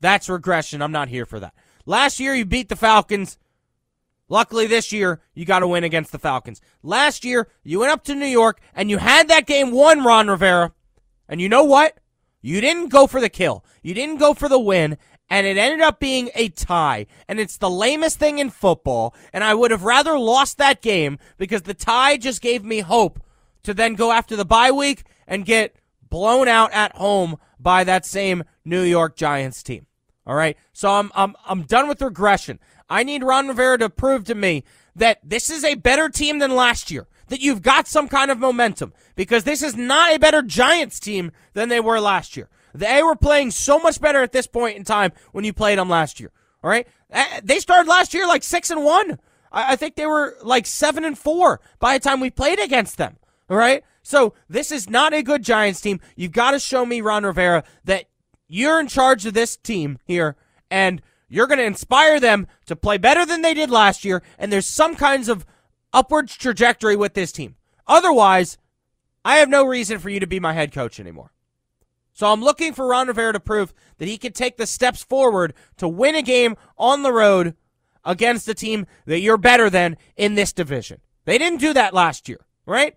That's 0.00 0.30
regression. 0.30 0.80
I'm 0.80 0.92
not 0.92 1.08
here 1.08 1.26
for 1.26 1.38
that. 1.40 1.54
Last 1.84 2.18
year, 2.18 2.34
you 2.34 2.46
beat 2.46 2.70
the 2.70 2.76
Falcons. 2.76 3.38
Luckily, 4.28 4.66
this 4.66 4.92
year, 4.92 5.20
you 5.34 5.44
got 5.44 5.60
to 5.60 5.68
win 5.68 5.84
against 5.84 6.12
the 6.12 6.18
Falcons. 6.18 6.60
Last 6.82 7.24
year, 7.24 7.48
you 7.62 7.80
went 7.80 7.92
up 7.92 8.04
to 8.04 8.14
New 8.14 8.26
York 8.26 8.60
and 8.74 8.90
you 8.90 8.98
had 8.98 9.28
that 9.28 9.46
game 9.46 9.70
won, 9.70 10.04
Ron 10.04 10.28
Rivera. 10.28 10.72
And 11.28 11.40
you 11.40 11.48
know 11.48 11.64
what? 11.64 11.98
You 12.42 12.60
didn't 12.60 12.88
go 12.88 13.06
for 13.06 13.20
the 13.20 13.28
kill. 13.28 13.64
You 13.82 13.94
didn't 13.94 14.18
go 14.18 14.34
for 14.34 14.48
the 14.48 14.58
win. 14.58 14.98
And 15.28 15.46
it 15.46 15.56
ended 15.56 15.80
up 15.80 15.98
being 15.98 16.30
a 16.34 16.48
tie. 16.48 17.06
And 17.28 17.40
it's 17.40 17.56
the 17.56 17.70
lamest 17.70 18.18
thing 18.18 18.38
in 18.38 18.50
football. 18.50 19.14
And 19.32 19.42
I 19.42 19.54
would 19.54 19.70
have 19.70 19.82
rather 19.82 20.18
lost 20.18 20.58
that 20.58 20.82
game 20.82 21.18
because 21.38 21.62
the 21.62 21.74
tie 21.74 22.16
just 22.16 22.40
gave 22.40 22.64
me 22.64 22.80
hope 22.80 23.20
to 23.64 23.74
then 23.74 23.94
go 23.94 24.12
after 24.12 24.36
the 24.36 24.44
bye 24.44 24.70
week 24.70 25.02
and 25.26 25.44
get 25.44 25.76
blown 26.08 26.46
out 26.46 26.72
at 26.72 26.94
home 26.96 27.36
by 27.58 27.82
that 27.84 28.06
same 28.06 28.44
New 28.64 28.82
York 28.82 29.16
Giants 29.16 29.62
team. 29.62 29.86
All 30.26 30.34
right. 30.34 30.56
So 30.72 30.90
I'm 30.90 31.10
I'm 31.14 31.36
I'm 31.46 31.62
done 31.62 31.88
with 31.88 32.02
regression. 32.02 32.58
I 32.88 33.02
need 33.02 33.24
Ron 33.24 33.48
Rivera 33.48 33.78
to 33.78 33.90
prove 33.90 34.24
to 34.24 34.34
me 34.34 34.64
that 34.94 35.18
this 35.22 35.50
is 35.50 35.64
a 35.64 35.74
better 35.74 36.08
team 36.08 36.38
than 36.38 36.54
last 36.54 36.90
year, 36.90 37.06
that 37.28 37.40
you've 37.40 37.62
got 37.62 37.86
some 37.86 38.08
kind 38.08 38.30
of 38.30 38.38
momentum, 38.38 38.92
because 39.14 39.44
this 39.44 39.62
is 39.62 39.76
not 39.76 40.14
a 40.14 40.18
better 40.18 40.42
Giants 40.42 41.00
team 41.00 41.32
than 41.54 41.68
they 41.68 41.80
were 41.80 42.00
last 42.00 42.36
year. 42.36 42.48
They 42.74 43.02
were 43.02 43.16
playing 43.16 43.50
so 43.52 43.78
much 43.78 44.00
better 44.00 44.22
at 44.22 44.32
this 44.32 44.46
point 44.46 44.76
in 44.76 44.84
time 44.84 45.12
when 45.32 45.44
you 45.44 45.52
played 45.52 45.78
them 45.78 45.88
last 45.88 46.20
year. 46.20 46.30
All 46.62 46.70
right, 46.70 46.86
eh, 47.10 47.40
they 47.42 47.58
started 47.58 47.88
last 47.88 48.14
year 48.14 48.26
like 48.26 48.42
six 48.42 48.70
and 48.70 48.84
one. 48.84 49.18
I 49.52 49.76
think 49.76 49.94
they 49.94 50.06
were 50.06 50.36
like 50.42 50.66
seven 50.66 51.04
and 51.04 51.16
four 51.16 51.60
by 51.78 51.96
the 51.96 52.04
time 52.04 52.20
we 52.20 52.30
played 52.30 52.58
against 52.58 52.98
them. 52.98 53.16
All 53.48 53.56
right, 53.56 53.82
so 54.02 54.34
this 54.48 54.70
is 54.70 54.90
not 54.90 55.14
a 55.14 55.22
good 55.22 55.42
Giants 55.42 55.80
team. 55.80 56.00
You've 56.16 56.32
got 56.32 56.50
to 56.50 56.58
show 56.58 56.84
me, 56.84 57.00
Ron 57.00 57.24
Rivera, 57.24 57.64
that 57.84 58.06
you're 58.48 58.80
in 58.80 58.88
charge 58.88 59.24
of 59.24 59.34
this 59.34 59.56
team 59.56 59.98
here, 60.04 60.36
and 60.70 61.00
you're 61.28 61.46
going 61.46 61.58
to 61.58 61.64
inspire 61.64 62.20
them 62.20 62.46
to 62.66 62.76
play 62.76 62.98
better 62.98 63.26
than 63.26 63.42
they 63.42 63.54
did 63.54 63.70
last 63.70 64.04
year, 64.04 64.22
and 64.38 64.52
there's 64.52 64.66
some 64.66 64.94
kinds 64.94 65.28
of 65.28 65.44
upward 65.92 66.28
trajectory 66.28 66.96
with 66.96 67.14
this 67.14 67.32
team. 67.32 67.56
Otherwise, 67.86 68.58
I 69.24 69.36
have 69.36 69.48
no 69.48 69.64
reason 69.64 69.98
for 69.98 70.08
you 70.08 70.20
to 70.20 70.26
be 70.26 70.40
my 70.40 70.52
head 70.52 70.72
coach 70.72 71.00
anymore. 71.00 71.32
So 72.12 72.32
I'm 72.32 72.42
looking 72.42 72.72
for 72.72 72.86
Ron 72.86 73.08
Rivera 73.08 73.32
to 73.34 73.40
prove 73.40 73.74
that 73.98 74.08
he 74.08 74.18
can 74.18 74.32
take 74.32 74.56
the 74.56 74.66
steps 74.66 75.02
forward 75.02 75.52
to 75.76 75.88
win 75.88 76.14
a 76.14 76.22
game 76.22 76.56
on 76.78 77.02
the 77.02 77.12
road 77.12 77.54
against 78.04 78.48
a 78.48 78.54
team 78.54 78.86
that 79.04 79.20
you're 79.20 79.36
better 79.36 79.68
than 79.68 79.96
in 80.16 80.34
this 80.34 80.52
division. 80.52 81.00
They 81.24 81.38
didn't 81.38 81.60
do 81.60 81.74
that 81.74 81.92
last 81.92 82.28
year, 82.28 82.46
right? 82.64 82.96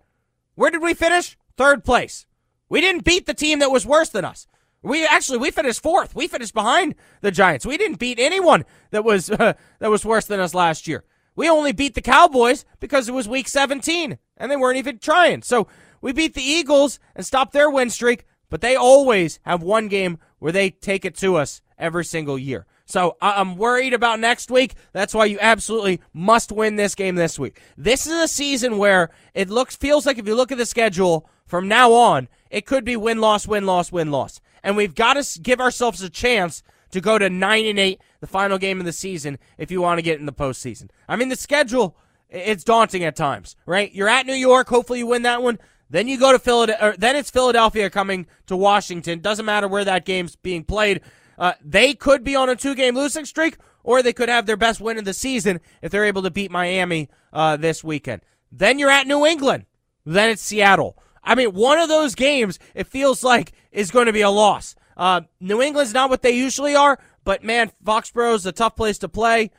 Where 0.55 0.71
did 0.71 0.81
we 0.81 0.93
finish? 0.93 1.37
Third 1.57 1.83
place. 1.83 2.27
We 2.69 2.79
didn't 2.79 3.03
beat 3.03 3.25
the 3.25 3.33
team 3.33 3.59
that 3.59 3.71
was 3.71 3.85
worse 3.85 4.09
than 4.09 4.23
us. 4.23 4.47
We 4.81 5.05
actually 5.05 5.39
we 5.39 5.51
finished 5.51 5.81
fourth. 5.81 6.15
We 6.15 6.27
finished 6.27 6.53
behind 6.53 6.95
the 7.21 7.31
Giants. 7.31 7.65
We 7.65 7.77
didn't 7.77 7.99
beat 7.99 8.19
anyone 8.19 8.63
that 8.91 9.03
was 9.03 9.29
uh, 9.29 9.53
that 9.79 9.89
was 9.89 10.05
worse 10.05 10.25
than 10.25 10.39
us 10.39 10.53
last 10.53 10.87
year. 10.87 11.03
We 11.35 11.49
only 11.49 11.71
beat 11.71 11.95
the 11.95 12.01
Cowboys 12.01 12.65
because 12.79 13.07
it 13.07 13.13
was 13.13 13.27
week 13.27 13.47
17 13.47 14.17
and 14.37 14.51
they 14.51 14.57
weren't 14.57 14.77
even 14.77 14.99
trying. 14.99 15.41
So 15.41 15.67
we 16.01 16.11
beat 16.11 16.33
the 16.33 16.41
Eagles 16.41 16.99
and 17.15 17.25
stopped 17.25 17.53
their 17.53 17.69
win 17.69 17.89
streak, 17.89 18.25
but 18.49 18.61
they 18.61 18.75
always 18.75 19.39
have 19.43 19.61
one 19.61 19.87
game 19.87 20.17
where 20.39 20.51
they 20.51 20.69
take 20.69 21.05
it 21.05 21.15
to 21.17 21.35
us 21.35 21.61
every 21.77 22.03
single 22.03 22.37
year. 22.37 22.65
So 22.85 23.17
I'm 23.21 23.55
worried 23.55 23.93
about 23.93 24.19
next 24.19 24.49
week. 24.49 24.73
That's 24.93 25.13
why 25.13 25.25
you 25.25 25.37
absolutely 25.39 26.01
must 26.11 26.51
win 26.51 26.75
this 26.75 26.95
game 26.95 27.15
this 27.15 27.37
week. 27.37 27.61
This 27.77 28.07
is 28.07 28.13
a 28.13 28.27
season 28.27 28.79
where 28.79 29.11
it 29.35 29.49
looks 29.49 29.75
feels 29.75 30.07
like 30.07 30.17
if 30.17 30.27
you 30.27 30.35
look 30.35 30.51
at 30.51 30.57
the 30.57 30.65
schedule 30.65 31.29
from 31.45 31.67
now 31.67 31.93
on, 31.93 32.27
it 32.49 32.65
could 32.65 32.83
be 32.83 32.97
win 32.97 33.21
loss 33.21 33.47
win 33.47 33.65
loss 33.65 33.91
win 33.91 34.09
loss. 34.09 34.41
And 34.63 34.77
we've 34.77 34.95
got 34.95 35.13
to 35.13 35.39
give 35.39 35.59
ourselves 35.59 36.01
a 36.01 36.09
chance 36.09 36.63
to 36.91 37.01
go 37.01 37.17
to 37.17 37.29
9 37.29 37.65
and 37.65 37.79
8 37.79 38.01
the 38.19 38.27
final 38.27 38.57
game 38.57 38.79
of 38.79 38.85
the 38.85 38.93
season 38.93 39.37
if 39.57 39.71
you 39.71 39.81
want 39.81 39.99
to 39.99 40.03
get 40.03 40.19
in 40.19 40.25
the 40.25 40.33
postseason. 40.33 40.89
I 41.07 41.15
mean 41.15 41.29
the 41.29 41.35
schedule 41.35 41.95
it's 42.29 42.63
daunting 42.63 43.03
at 43.03 43.15
times, 43.15 43.55
right? 43.65 43.91
You're 43.91 44.09
at 44.09 44.27
New 44.27 44.33
York, 44.33 44.69
hopefully 44.69 44.99
you 44.99 45.07
win 45.07 45.23
that 45.23 45.41
one. 45.41 45.57
Then 45.89 46.07
you 46.07 46.19
go 46.19 46.31
to 46.31 46.39
Philadelphia. 46.39 46.95
Then 46.97 47.15
it's 47.15 47.31
Philadelphia 47.31 47.89
coming 47.89 48.27
to 48.45 48.55
Washington. 48.55 49.19
Doesn't 49.19 49.45
matter 49.45 49.67
where 49.67 49.85
that 49.85 50.05
game's 50.05 50.35
being 50.35 50.63
played. 50.63 51.01
Uh, 51.37 51.53
they 51.63 51.93
could 51.93 52.23
be 52.23 52.35
on 52.35 52.49
a 52.49 52.55
two-game 52.55 52.95
losing 52.95 53.25
streak, 53.25 53.57
or 53.83 54.03
they 54.03 54.13
could 54.13 54.29
have 54.29 54.45
their 54.45 54.57
best 54.57 54.81
win 54.81 54.97
of 54.97 55.05
the 55.05 55.13
season 55.13 55.59
if 55.81 55.91
they're 55.91 56.05
able 56.05 56.21
to 56.21 56.29
beat 56.29 56.51
Miami 56.51 57.09
uh, 57.33 57.57
this 57.57 57.83
weekend. 57.83 58.21
Then 58.51 58.77
you're 58.77 58.91
at 58.91 59.07
New 59.07 59.25
England. 59.25 59.65
Then 60.05 60.29
it's 60.29 60.41
Seattle. 60.41 60.97
I 61.23 61.35
mean, 61.35 61.53
one 61.53 61.79
of 61.79 61.89
those 61.89 62.13
games 62.13 62.59
it 62.75 62.87
feels 62.87 63.23
like 63.23 63.53
is 63.71 63.91
going 63.91 64.07
to 64.07 64.13
be 64.13 64.21
a 64.21 64.29
loss. 64.29 64.75
Uh, 64.97 65.21
New 65.39 65.61
England's 65.61 65.93
not 65.93 66.09
what 66.09 66.21
they 66.21 66.31
usually 66.31 66.75
are, 66.75 66.99
but 67.23 67.43
man, 67.43 67.71
Foxborough's 67.83 68.45
a 68.45 68.51
tough 68.51 68.75
place 68.75 68.97
to 68.99 69.09
play. 69.09 69.51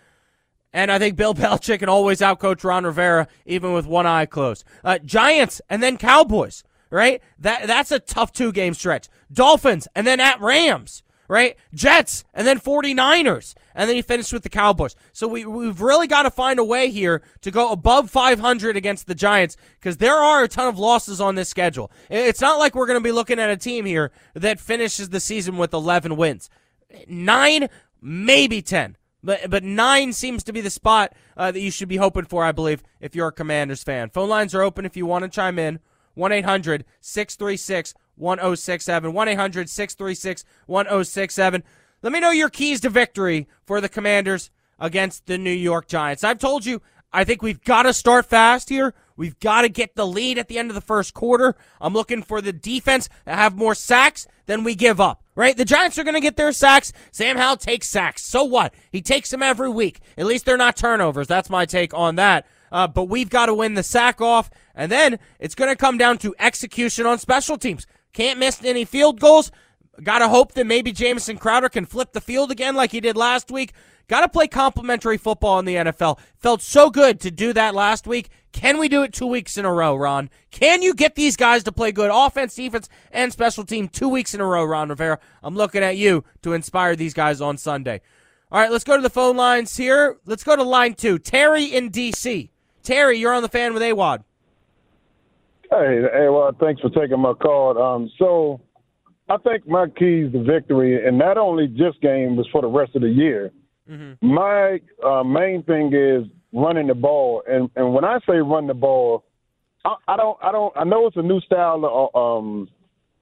And 0.73 0.93
I 0.93 0.99
think 0.99 1.17
Bill 1.17 1.35
Belichick 1.37 1.81
can 1.81 1.89
always 1.89 2.21
outcoach 2.21 2.65
Ron 2.65 2.85
Rivera, 2.85 3.29
even 3.47 3.73
with 3.73 3.87
one 3.87 4.07
eye 4.07 4.27
closed. 4.27 4.65
Uh, 4.85 4.99
Giants 4.99 5.61
and 5.69 5.83
then 5.83 5.97
Cowboys, 5.97 6.63
right? 6.91 7.23
That 7.39 7.67
that's 7.67 7.91
a 7.91 7.99
tough 7.99 8.33
two 8.33 8.53
game 8.53 8.75
stretch. 8.75 9.09
Dolphins 9.33 9.89
and 9.95 10.07
then 10.07 10.21
at 10.21 10.41
Rams, 10.41 11.03
right? 11.29 11.57
Jets 11.75 12.25
and 12.35 12.47
then 12.47 12.61
49ers. 12.61 13.55
And 13.75 13.89
then 13.89 13.97
you 13.97 14.03
finish 14.03 14.33
with 14.33 14.43
the 14.43 14.49
Cowboys. 14.49 14.97
So 15.13 15.29
we, 15.29 15.45
we've 15.45 15.81
really 15.81 16.07
got 16.07 16.23
to 16.23 16.31
find 16.31 16.59
a 16.59 16.65
way 16.65 16.91
here 16.91 17.23
to 17.43 17.51
go 17.51 17.71
above 17.71 18.11
500 18.11 18.77
against 18.77 19.07
the 19.07 19.15
Giants 19.15 19.57
because 19.79 19.99
there 19.99 20.17
are 20.17 20.43
a 20.43 20.49
ton 20.49 20.69
of 20.69 20.79
losses 20.79 21.21
on 21.21 21.35
this 21.35 21.49
schedule. 21.49 21.91
It's 22.09 22.41
not 22.41 22.59
like 22.59 22.75
we're 22.75 22.87
going 22.87 22.99
to 22.99 23.05
be 23.05 23.13
looking 23.13 23.39
at 23.39 23.51
a 23.51 23.57
team 23.57 23.85
here 23.85 24.11
that 24.35 24.61
finishes 24.61 25.11
the 25.11 25.21
season 25.21 25.57
with 25.57 25.73
11 25.73 26.17
wins. 26.17 26.51
Nine, 27.07 27.69
maybe 28.01 28.63
10. 28.63 28.97
But 29.23 29.51
but 29.51 29.63
nine 29.63 30.13
seems 30.13 30.43
to 30.45 30.53
be 30.53 30.61
the 30.61 30.71
spot 30.71 31.13
uh, 31.37 31.51
that 31.53 31.61
you 31.61 31.71
should 31.71 31.89
be 31.89 31.97
hoping 31.97 32.25
for, 32.25 32.45
I 32.45 32.53
believe, 32.53 32.83
if 33.01 33.15
you're 33.15 33.29
a 33.29 33.33
Commanders 33.33 33.83
fan. 33.83 34.11
Phone 34.11 34.29
lines 34.29 34.55
are 34.55 34.63
open 34.63 34.87
if 34.87 34.97
you 34.97 35.07
want 35.07 35.25
to 35.25 35.29
chime 35.29 35.59
in. 35.59 35.81
1 36.15 36.33
800 36.33 36.85
636 37.01 37.95
1067. 38.17 39.13
1 39.13 39.29
800 39.29 39.69
636 39.69 40.45
1067. 40.67 41.63
Let 42.03 42.13
me 42.13 42.21
know 42.21 42.31
your 42.31 42.49
keys 42.49 42.81
to 42.81 42.91
victory 42.91 43.47
for 43.67 43.81
the 43.81 43.89
Commanders 43.89 44.51
against 44.79 45.27
the 45.27 45.37
New 45.37 45.51
York 45.51 45.87
Giants. 45.87 46.25
I've 46.25 46.39
told 46.39 46.65
you, 46.65 46.81
I 47.13 47.25
think 47.25 47.43
we've 47.43 47.63
got 47.63 47.83
to 47.83 47.93
start 47.93 48.27
fast 48.27 48.71
here. 48.71 48.95
We've 49.17 49.39
got 49.39 49.63
to 49.63 49.69
get 49.69 49.97
the 49.97 50.07
lead 50.07 50.39
at 50.39 50.49
the 50.49 50.59
end 50.59 50.71
of 50.71 50.75
the 50.75 50.81
first 50.81 51.13
quarter. 51.13 51.57
I'm 51.79 51.93
looking 51.93 52.23
for 52.23 52.41
the 52.41 52.55
defense 52.55 53.11
to 53.27 53.35
have 53.35 53.55
more 53.55 53.75
sacks 53.75 54.27
than 54.47 54.65
we 54.65 54.75
give 54.75 54.99
up, 54.99 55.23
right? 55.35 55.55
The 55.55 55.67
Giants 55.67 55.99
are 55.99 56.05
going 56.05 56.15
to 56.15 56.21
get 56.21 56.39
their 56.39 56.53
sacks. 56.53 56.93
Sam 57.13 57.37
Howell 57.37 57.59
takes 57.59 57.91
sacks. 57.91 58.25
So 58.25 58.45
what? 58.45 58.73
He 58.91 59.03
takes 59.03 59.29
them 59.29 59.43
every 59.43 59.69
week. 59.69 60.01
At 60.17 60.25
least 60.25 60.47
they're 60.47 60.57
not 60.57 60.77
turnovers. 60.77 61.27
That's 61.27 61.51
my 61.51 61.67
take 61.67 61.93
on 61.93 62.17
that. 62.17 62.47
Uh, 62.73 62.89
but 62.89 63.05
we've 63.05 63.29
got 63.29 63.47
to 63.47 63.55
win 63.55 63.75
the 63.75 63.83
sack 63.83 64.23
off. 64.23 64.49
And 64.75 64.91
then 64.91 65.19
it's 65.39 65.55
going 65.55 65.71
to 65.71 65.77
come 65.77 65.99
down 65.99 66.17
to 66.19 66.35
execution 66.39 67.05
on 67.05 67.19
special 67.19 67.59
teams. 67.59 67.87
Can't 68.13 68.39
miss 68.39 68.65
any 68.65 68.85
field 68.85 69.21
goals. 69.21 69.53
Got 70.03 70.21
to 70.21 70.29
hope 70.29 70.53
that 70.53 70.67
maybe 70.67 70.93
Jamison 70.93 71.37
Crowder 71.37 71.69
can 71.69 71.87
flip 71.87 72.13
the 72.13 72.21
field 72.21 72.51
again 72.51 72.75
like 72.75 72.93
he 72.93 73.01
did 73.01 73.17
last 73.17 73.51
week. 73.51 73.73
Got 74.09 74.23
to 74.23 74.29
play 74.29 74.49
complementary 74.49 75.19
football 75.19 75.59
in 75.59 75.65
the 75.65 75.77
NFL. 75.77 76.19
Felt 76.37 76.63
so 76.63 76.91
good 76.91 77.21
to 77.21 77.31
do 77.31 77.53
that 77.53 77.75
last 77.75 78.07
week. 78.07 78.29
Can 78.53 78.79
we 78.79 78.89
do 78.89 79.03
it 79.05 79.13
two 79.13 79.27
weeks 79.27 79.57
in 79.57 79.65
a 79.65 79.73
row, 79.73 79.95
Ron? 79.95 80.31
Can 80.51 80.83
you 80.83 80.95
get 80.95 81.15
these 81.15 81.37
guys 81.37 81.63
to 81.65 81.73
play 81.73 81.93
good 81.93 82.11
offense, 82.13 82.57
defense, 82.57 82.89
and 83.13 83.33
special 83.33 83.65
team 83.65 83.87
two 83.87 84.09
weeks 84.09 84.35
in 84.35 84.41
a 84.41 84.45
row, 84.45 84.65
Ron 84.65 84.89
Rivera? 84.89 85.21
I'm 85.43 85.55
looking 85.55 85.85
at 85.85 85.97
you 85.97 86.25
to 86.43 86.55
inspire 86.55 86.97
these 86.97 87.15
guys 87.15 87.41
on 87.41 87.57
Sunday. 87.57 88.01
All 88.51 88.61
right, 88.61 88.73
let's 88.73 88.83
go 88.83 88.97
to 88.97 89.03
the 89.03 89.11
phone 89.11 89.37
lines 89.37 89.77
here. 89.77 90.19
Let's 90.27 90.43
go 90.43 90.57
to 90.57 90.65
line 90.65 90.95
two. 90.95 91.21
Terry 91.21 91.67
in 91.67 91.91
D.C. 91.91 92.51
Terry, 92.83 93.19
you're 93.19 93.33
on 93.33 93.43
the 93.43 93.49
fan 93.49 93.75
with 93.75 93.83
AWADD. 93.83 94.25
Hey, 95.71 96.29
well, 96.29 96.51
thanks 96.59 96.81
for 96.81 96.91
taking 96.91 97.21
my 97.21 97.33
call. 97.35 97.81
Um, 97.81 98.11
so 98.19 98.61
I 99.31 99.37
think 99.37 99.67
my 99.69 99.87
keys 99.87 100.33
to 100.33 100.43
victory, 100.43 101.07
and 101.07 101.17
not 101.17 101.39
only 101.39 101.69
this 101.69 101.95
game, 102.03 102.35
was 102.35 102.49
for 102.51 102.63
the 102.63 102.69
rest 102.69 102.97
of 102.97 103.03
the 103.03 103.09
year. 103.09 103.53
Mm-hmm. 103.89 104.27
My 104.27 104.81
uh, 105.07 105.23
main 105.23 105.63
thing 105.63 105.93
is 105.95 106.27
running 106.53 106.89
the 106.89 106.95
ball, 106.95 107.43
and 107.49 107.71
and 107.77 107.95
when 107.95 108.05
I 108.05 108.19
say 108.29 108.39
run 108.39 108.67
the 108.67 108.75
ball, 108.75 109.25
I, 109.85 109.95
I 110.09 110.17
don't 110.17 110.37
I 110.43 110.51
don't 110.51 110.77
I 110.77 110.83
know 110.83 111.07
it's 111.07 111.17
a 111.17 111.23
new 111.23 111.41
style 111.43 112.11
of 112.13 112.43
um, 112.43 112.69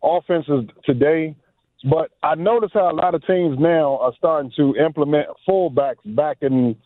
offenses 0.02 0.64
today, 0.84 1.36
but 1.90 2.10
I 2.22 2.34
notice 2.36 2.70
how 2.72 2.90
a 2.90 2.96
lot 2.96 3.14
of 3.14 3.26
teams 3.26 3.58
now 3.58 3.98
are 3.98 4.12
starting 4.16 4.50
to 4.56 4.76
implement 4.76 5.26
fullbacks 5.46 5.96
back 6.16 6.38
into 6.40 6.76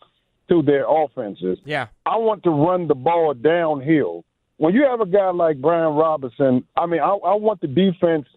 their 0.65 0.85
offenses. 0.85 1.59
Yeah, 1.63 1.87
I 2.05 2.17
want 2.17 2.43
to 2.43 2.49
run 2.49 2.89
the 2.89 2.95
ball 2.95 3.33
downhill. 3.33 4.25
When 4.57 4.73
you 4.73 4.83
have 4.83 4.99
a 4.99 5.05
guy 5.05 5.29
like 5.31 5.61
Brian 5.61 5.95
Robinson, 5.95 6.65
I 6.75 6.85
mean, 6.87 6.99
I, 6.99 7.11
I 7.11 7.35
want 7.35 7.61
the 7.61 7.67
defense 7.67 8.27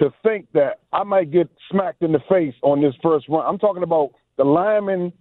to 0.00 0.12
think 0.22 0.46
that 0.54 0.80
I 0.92 1.04
might 1.04 1.30
get 1.30 1.48
smacked 1.70 2.02
in 2.02 2.12
the 2.12 2.20
face 2.28 2.54
on 2.62 2.80
this 2.80 2.94
first 3.02 3.28
run. 3.28 3.46
I'm 3.46 3.58
talking 3.58 3.82
about 3.82 4.10
the 4.36 4.44
linemen 4.44 5.12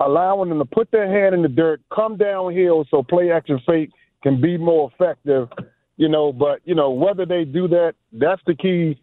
allowing 0.00 0.48
them 0.48 0.58
to 0.58 0.64
put 0.64 0.90
their 0.90 1.10
hand 1.10 1.34
in 1.34 1.42
the 1.42 1.48
dirt, 1.48 1.80
come 1.94 2.16
downhill 2.16 2.84
so 2.90 3.02
play 3.02 3.30
action 3.30 3.60
fake 3.66 3.90
can 4.22 4.40
be 4.40 4.56
more 4.56 4.90
effective. 4.94 5.48
You 5.96 6.08
know, 6.08 6.32
but 6.32 6.60
you 6.64 6.76
know 6.76 6.90
whether 6.90 7.26
they 7.26 7.44
do 7.44 7.66
that, 7.68 7.94
that's 8.12 8.40
the 8.46 8.54
key 8.54 9.00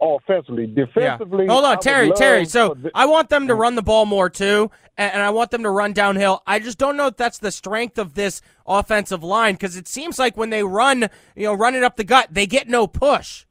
offensively. 0.00 0.66
Defensively, 0.66 1.44
yeah. 1.44 1.52
hold 1.52 1.66
on, 1.66 1.78
Terry, 1.80 2.10
Terry. 2.12 2.46
So 2.46 2.74
I 2.94 3.04
want 3.04 3.28
them 3.28 3.48
to 3.48 3.52
mm-hmm. 3.52 3.60
run 3.60 3.74
the 3.74 3.82
ball 3.82 4.06
more 4.06 4.30
too, 4.30 4.70
and, 4.96 5.12
and, 5.12 5.22
I 5.22 5.28
want 5.28 5.50
them 5.50 5.62
to 5.64 5.70
run 5.70 5.92
downhill. 5.92 6.42
I 6.46 6.58
just 6.58 6.78
don't 6.78 6.96
know 6.96 7.08
if 7.08 7.18
that's 7.18 7.38
the 7.38 7.50
strength 7.50 7.98
of 7.98 8.14
this 8.14 8.40
offensive 8.66 9.22
line 9.22 9.56
because 9.56 9.76
it 9.76 9.86
seems 9.86 10.18
like 10.18 10.38
when 10.38 10.48
they 10.48 10.62
run, 10.62 11.10
you 11.36 11.44
know, 11.44 11.52
running 11.52 11.84
up 11.84 11.96
the 11.96 12.04
gut, 12.04 12.28
they 12.30 12.46
get 12.46 12.66
no 12.66 12.86
push. 12.86 13.44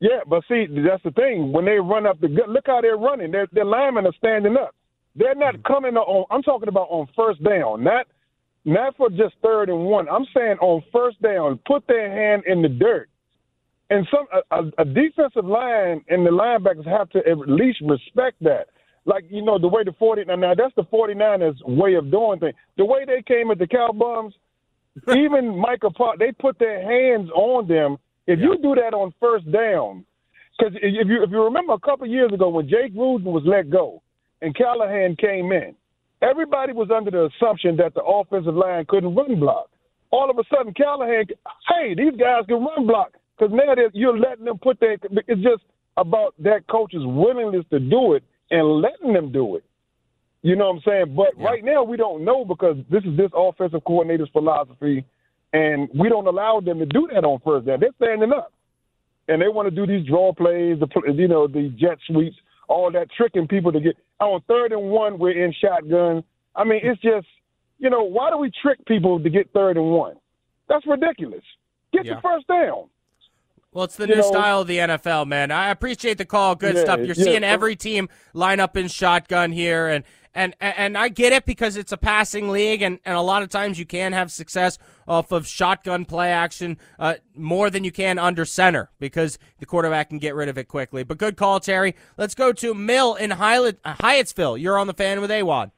Yeah, 0.00 0.20
but 0.26 0.44
see, 0.48 0.66
that's 0.68 1.02
the 1.02 1.10
thing. 1.10 1.52
When 1.52 1.64
they 1.64 1.78
run 1.78 2.06
up 2.06 2.20
the 2.20 2.28
gut, 2.28 2.48
look 2.48 2.64
how 2.66 2.80
they're 2.80 2.96
running. 2.96 3.32
Their, 3.32 3.48
their 3.50 3.64
linemen 3.64 4.06
are 4.06 4.12
standing 4.16 4.56
up. 4.56 4.74
They're 5.16 5.34
not 5.34 5.54
mm-hmm. 5.54 5.72
coming 5.72 5.96
on. 5.96 6.26
I'm 6.30 6.42
talking 6.42 6.68
about 6.68 6.88
on 6.90 7.08
first 7.16 7.42
down, 7.42 7.82
not 7.82 8.06
not 8.64 8.96
for 8.96 9.08
just 9.08 9.34
third 9.42 9.70
and 9.70 9.86
one. 9.86 10.08
I'm 10.08 10.26
saying 10.34 10.58
on 10.60 10.82
first 10.92 11.20
down, 11.22 11.58
put 11.66 11.86
their 11.86 12.10
hand 12.10 12.42
in 12.46 12.62
the 12.62 12.68
dirt. 12.68 13.08
And 13.90 14.06
some 14.10 14.26
a, 14.50 14.82
a 14.82 14.84
defensive 14.84 15.46
line 15.46 16.04
and 16.08 16.26
the 16.26 16.30
linebackers 16.30 16.86
have 16.86 17.08
to 17.10 17.18
at 17.18 17.38
least 17.48 17.78
respect 17.82 18.36
that. 18.42 18.66
Like 19.06 19.24
you 19.30 19.42
know 19.42 19.58
the 19.58 19.68
way 19.68 19.82
the 19.84 19.94
40 19.98 20.24
now 20.26 20.54
that's 20.54 20.74
the 20.76 20.82
49ers 20.82 21.56
way 21.66 21.94
of 21.94 22.10
doing 22.10 22.38
things. 22.38 22.54
The 22.76 22.84
way 22.84 23.04
they 23.06 23.22
came 23.26 23.50
at 23.50 23.58
the 23.58 23.66
Cowboys, 23.66 24.32
even 25.08 25.58
Michael 25.58 25.92
Park, 25.94 26.18
they 26.18 26.32
put 26.32 26.58
their 26.58 26.82
hands 26.82 27.30
on 27.30 27.66
them 27.66 27.96
if 28.28 28.38
yeah. 28.38 28.44
you 28.44 28.58
do 28.62 28.74
that 28.76 28.94
on 28.94 29.12
first 29.18 29.50
down, 29.50 30.04
because 30.56 30.74
if 30.80 31.08
you 31.08 31.22
if 31.22 31.30
you 31.30 31.42
remember 31.42 31.72
a 31.72 31.80
couple 31.80 32.06
years 32.06 32.30
ago 32.32 32.50
when 32.50 32.68
Jake 32.68 32.94
Gruden 32.94 33.24
was 33.24 33.42
let 33.46 33.70
go 33.70 34.02
and 34.42 34.54
Callahan 34.54 35.16
came 35.16 35.50
in, 35.50 35.74
everybody 36.20 36.72
was 36.72 36.90
under 36.94 37.10
the 37.10 37.30
assumption 37.34 37.76
that 37.78 37.94
the 37.94 38.02
offensive 38.02 38.54
line 38.54 38.84
couldn't 38.86 39.14
run 39.14 39.40
block. 39.40 39.70
All 40.10 40.30
of 40.30 40.38
a 40.38 40.44
sudden, 40.54 40.74
Callahan, 40.74 41.24
hey, 41.68 41.94
these 41.94 42.18
guys 42.18 42.44
can 42.46 42.64
run 42.64 42.86
block 42.86 43.12
because 43.36 43.52
now 43.52 43.74
you're 43.94 44.18
letting 44.18 44.44
them 44.44 44.58
put 44.58 44.78
their. 44.78 44.98
It's 45.26 45.42
just 45.42 45.62
about 45.96 46.34
that 46.40 46.66
coach's 46.70 47.04
willingness 47.04 47.64
to 47.70 47.80
do 47.80 48.12
it 48.12 48.22
and 48.50 48.82
letting 48.82 49.14
them 49.14 49.32
do 49.32 49.56
it. 49.56 49.64
You 50.42 50.54
know 50.54 50.66
what 50.68 50.76
I'm 50.76 50.82
saying? 50.86 51.16
But 51.16 51.42
right 51.42 51.64
now 51.64 51.82
we 51.82 51.96
don't 51.96 52.24
know 52.24 52.44
because 52.44 52.76
this 52.90 53.02
is 53.04 53.16
this 53.16 53.30
offensive 53.34 53.82
coordinator's 53.84 54.30
philosophy, 54.32 55.04
and 55.52 55.88
we 55.98 56.08
don't 56.08 56.26
allow 56.26 56.60
them 56.60 56.78
to 56.78 56.86
do 56.86 57.08
that 57.12 57.24
on 57.24 57.40
first 57.44 57.66
down. 57.66 57.80
They're 57.80 57.90
standing 57.96 58.32
up, 58.32 58.52
and 59.28 59.40
they 59.40 59.48
want 59.48 59.66
to 59.68 59.74
do 59.74 59.86
these 59.86 60.06
draw 60.06 60.32
plays, 60.32 60.78
the 60.80 60.88
you 61.14 61.28
know 61.28 61.46
the 61.46 61.68
jet 61.78 61.98
sweeps, 62.06 62.36
all 62.68 62.90
that 62.92 63.08
tricking 63.16 63.48
people 63.48 63.72
to 63.72 63.80
get 63.80 63.96
on 64.20 64.40
third 64.48 64.72
and 64.72 64.90
one. 64.90 65.18
We're 65.18 65.44
in 65.44 65.52
shotgun. 65.52 66.24
I 66.56 66.64
mean, 66.64 66.80
it's 66.82 67.00
just 67.00 67.26
you 67.78 67.90
know 67.90 68.02
why 68.04 68.30
do 68.30 68.38
we 68.38 68.50
trick 68.62 68.84
people 68.86 69.20
to 69.22 69.30
get 69.30 69.50
third 69.52 69.76
and 69.76 69.90
one? 69.90 70.16
That's 70.68 70.86
ridiculous. 70.86 71.44
Get 71.92 72.04
Yeah. 72.04 72.16
the 72.16 72.20
first 72.20 72.46
down. 72.46 72.84
Well, 73.72 73.84
it's 73.84 73.96
the 73.96 74.06
You 74.08 74.14
new 74.16 74.20
know- 74.22 74.28
style 74.28 74.60
of 74.62 74.66
the 74.66 74.78
NFL, 74.78 75.26
man. 75.26 75.50
I 75.50 75.68
appreciate 75.70 76.18
the 76.18 76.24
call. 76.24 76.54
Good 76.54 76.74
Yeah, 76.74 76.82
stuff. 76.82 76.98
You're 76.98 77.08
yeah. 77.08 77.24
seeing 77.24 77.44
every 77.44 77.76
team 77.76 78.08
line 78.34 78.60
up 78.60 78.76
in 78.76 78.88
shotgun 78.88 79.52
here, 79.52 79.86
and 79.88 80.04
and 80.34 80.54
and 80.60 80.96
I 80.96 81.08
get 81.08 81.32
it 81.32 81.44
because 81.44 81.76
it's 81.76 81.92
a 81.92 81.96
passing 81.96 82.50
league, 82.50 82.82
and, 82.82 82.98
and 83.04 83.16
a 83.16 83.20
lot 83.20 83.42
of 83.42 83.48
times 83.48 83.78
you 83.78 83.86
can 83.86 84.12
have 84.12 84.30
success 84.30 84.78
off 85.06 85.32
of 85.32 85.46
shotgun 85.46 86.04
play 86.04 86.30
action 86.30 86.78
uh, 86.98 87.14
more 87.34 87.70
than 87.70 87.84
you 87.84 87.90
can 87.90 88.18
under 88.18 88.44
center 88.44 88.90
because 88.98 89.38
the 89.58 89.66
quarterback 89.66 90.10
can 90.10 90.18
get 90.18 90.34
rid 90.34 90.48
of 90.48 90.58
it 90.58 90.68
quickly. 90.68 91.02
But 91.02 91.18
good 91.18 91.36
call, 91.36 91.60
Terry. 91.60 91.94
Let's 92.16 92.34
go 92.34 92.52
to 92.52 92.74
Mill 92.74 93.14
in 93.14 93.32
uh, 93.32 93.36
Hyattsville. 93.36 94.60
You're 94.60 94.78
on 94.78 94.86
the 94.86 94.94
fan 94.94 95.20
with 95.20 95.30
AWADD. 95.30 95.70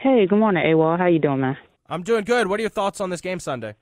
Hey, 0.00 0.26
good 0.26 0.38
morning, 0.38 0.64
AWOL. 0.64 0.98
How 0.98 1.06
you 1.06 1.18
doing, 1.18 1.40
man? 1.40 1.58
I'm 1.86 2.02
doing 2.02 2.24
good. 2.24 2.46
What 2.46 2.58
are 2.58 2.62
your 2.62 2.70
thoughts 2.70 3.02
on 3.02 3.10
this 3.10 3.20
game 3.20 3.38
Sunday? 3.38 3.74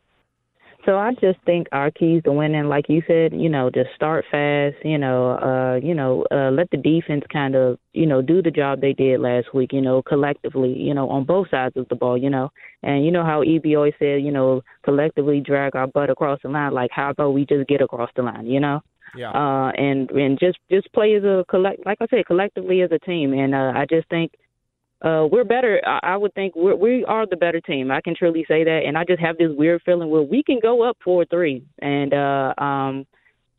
So 0.89 0.97
I 0.97 1.13
just 1.21 1.39
think 1.45 1.67
our 1.71 1.91
keys 1.91 2.23
to 2.23 2.33
winning, 2.33 2.65
like 2.65 2.87
you 2.89 3.03
said, 3.07 3.35
you 3.35 3.51
know, 3.51 3.69
just 3.69 3.91
start 3.95 4.25
fast, 4.31 4.77
you 4.83 4.97
know, 4.97 5.33
uh, 5.33 5.87
you 5.87 5.93
know, 5.93 6.25
uh, 6.31 6.51
let 6.51 6.71
the 6.71 6.79
defense 6.79 7.25
kind 7.31 7.55
of, 7.55 7.79
you 7.93 8.07
know, 8.07 8.23
do 8.23 8.41
the 8.41 8.51
job 8.51 8.81
they 8.81 8.95
did 8.95 9.21
last 9.21 9.53
week, 9.53 9.75
you 9.75 9.83
know, 9.83 10.01
collectively, 10.01 10.73
you 10.73 10.95
know, 10.95 11.11
on 11.11 11.25
both 11.25 11.51
sides 11.51 11.77
of 11.77 11.87
the 11.91 11.95
ball, 11.95 12.17
you 12.17 12.31
know. 12.31 12.49
And 12.83 13.05
you 13.05 13.11
know 13.11 13.23
how 13.23 13.43
EB 13.43 13.67
always 13.77 13.93
said, 13.99 14.23
you 14.23 14.33
know, 14.33 14.63
collectively 14.83 15.43
drag 15.45 15.77
our 15.77 15.89
butt 15.89 16.09
across 16.09 16.41
the 16.43 16.49
line. 16.49 16.73
Like, 16.73 16.91
how 16.91 17.11
about 17.11 17.35
we 17.35 17.45
just 17.45 17.69
get 17.69 17.83
across 17.83 18.09
the 18.17 18.23
line, 18.23 18.47
you 18.47 18.61
know? 18.61 18.81
Yeah. 19.15 19.33
Uh, 19.33 19.73
and 19.77 20.11
and 20.13 20.39
just 20.39 20.57
just 20.71 20.91
play 20.95 21.15
as 21.17 21.23
a 21.23 21.45
collect, 21.51 21.85
like 21.85 21.99
I 22.01 22.07
said, 22.09 22.25
collectively 22.27 22.81
as 22.81 22.93
a 22.93 22.99
team. 22.99 23.35
And 23.35 23.55
uh, 23.55 23.73
I 23.77 23.85
just 23.91 24.09
think 24.09 24.33
uh, 25.03 25.27
we're 25.31 25.45
better. 25.45 25.81
I, 25.87 26.15
I 26.15 26.17
would 26.17 26.35
think 26.35 26.55
we're, 26.57 26.75
we 26.75 27.05
are 27.05 27.27
the 27.27 27.37
better 27.37 27.61
team. 27.61 27.91
I 27.91 28.01
can 28.01 28.15
truly 28.17 28.45
say 28.49 28.65
that. 28.65 28.83
And 28.87 28.99
I 28.99 29.05
just 29.05 29.21
have 29.21 29.39
this 29.39 29.51
weird 29.51 29.83
feeling 29.85 30.11
where 30.11 30.23
we 30.23 30.43
can 30.43 30.59
go 30.61 30.83
up 30.83 30.97
four 31.05 31.25
three. 31.25 31.65
And 31.81 32.13
uh, 32.13 32.55
um, 32.59 33.07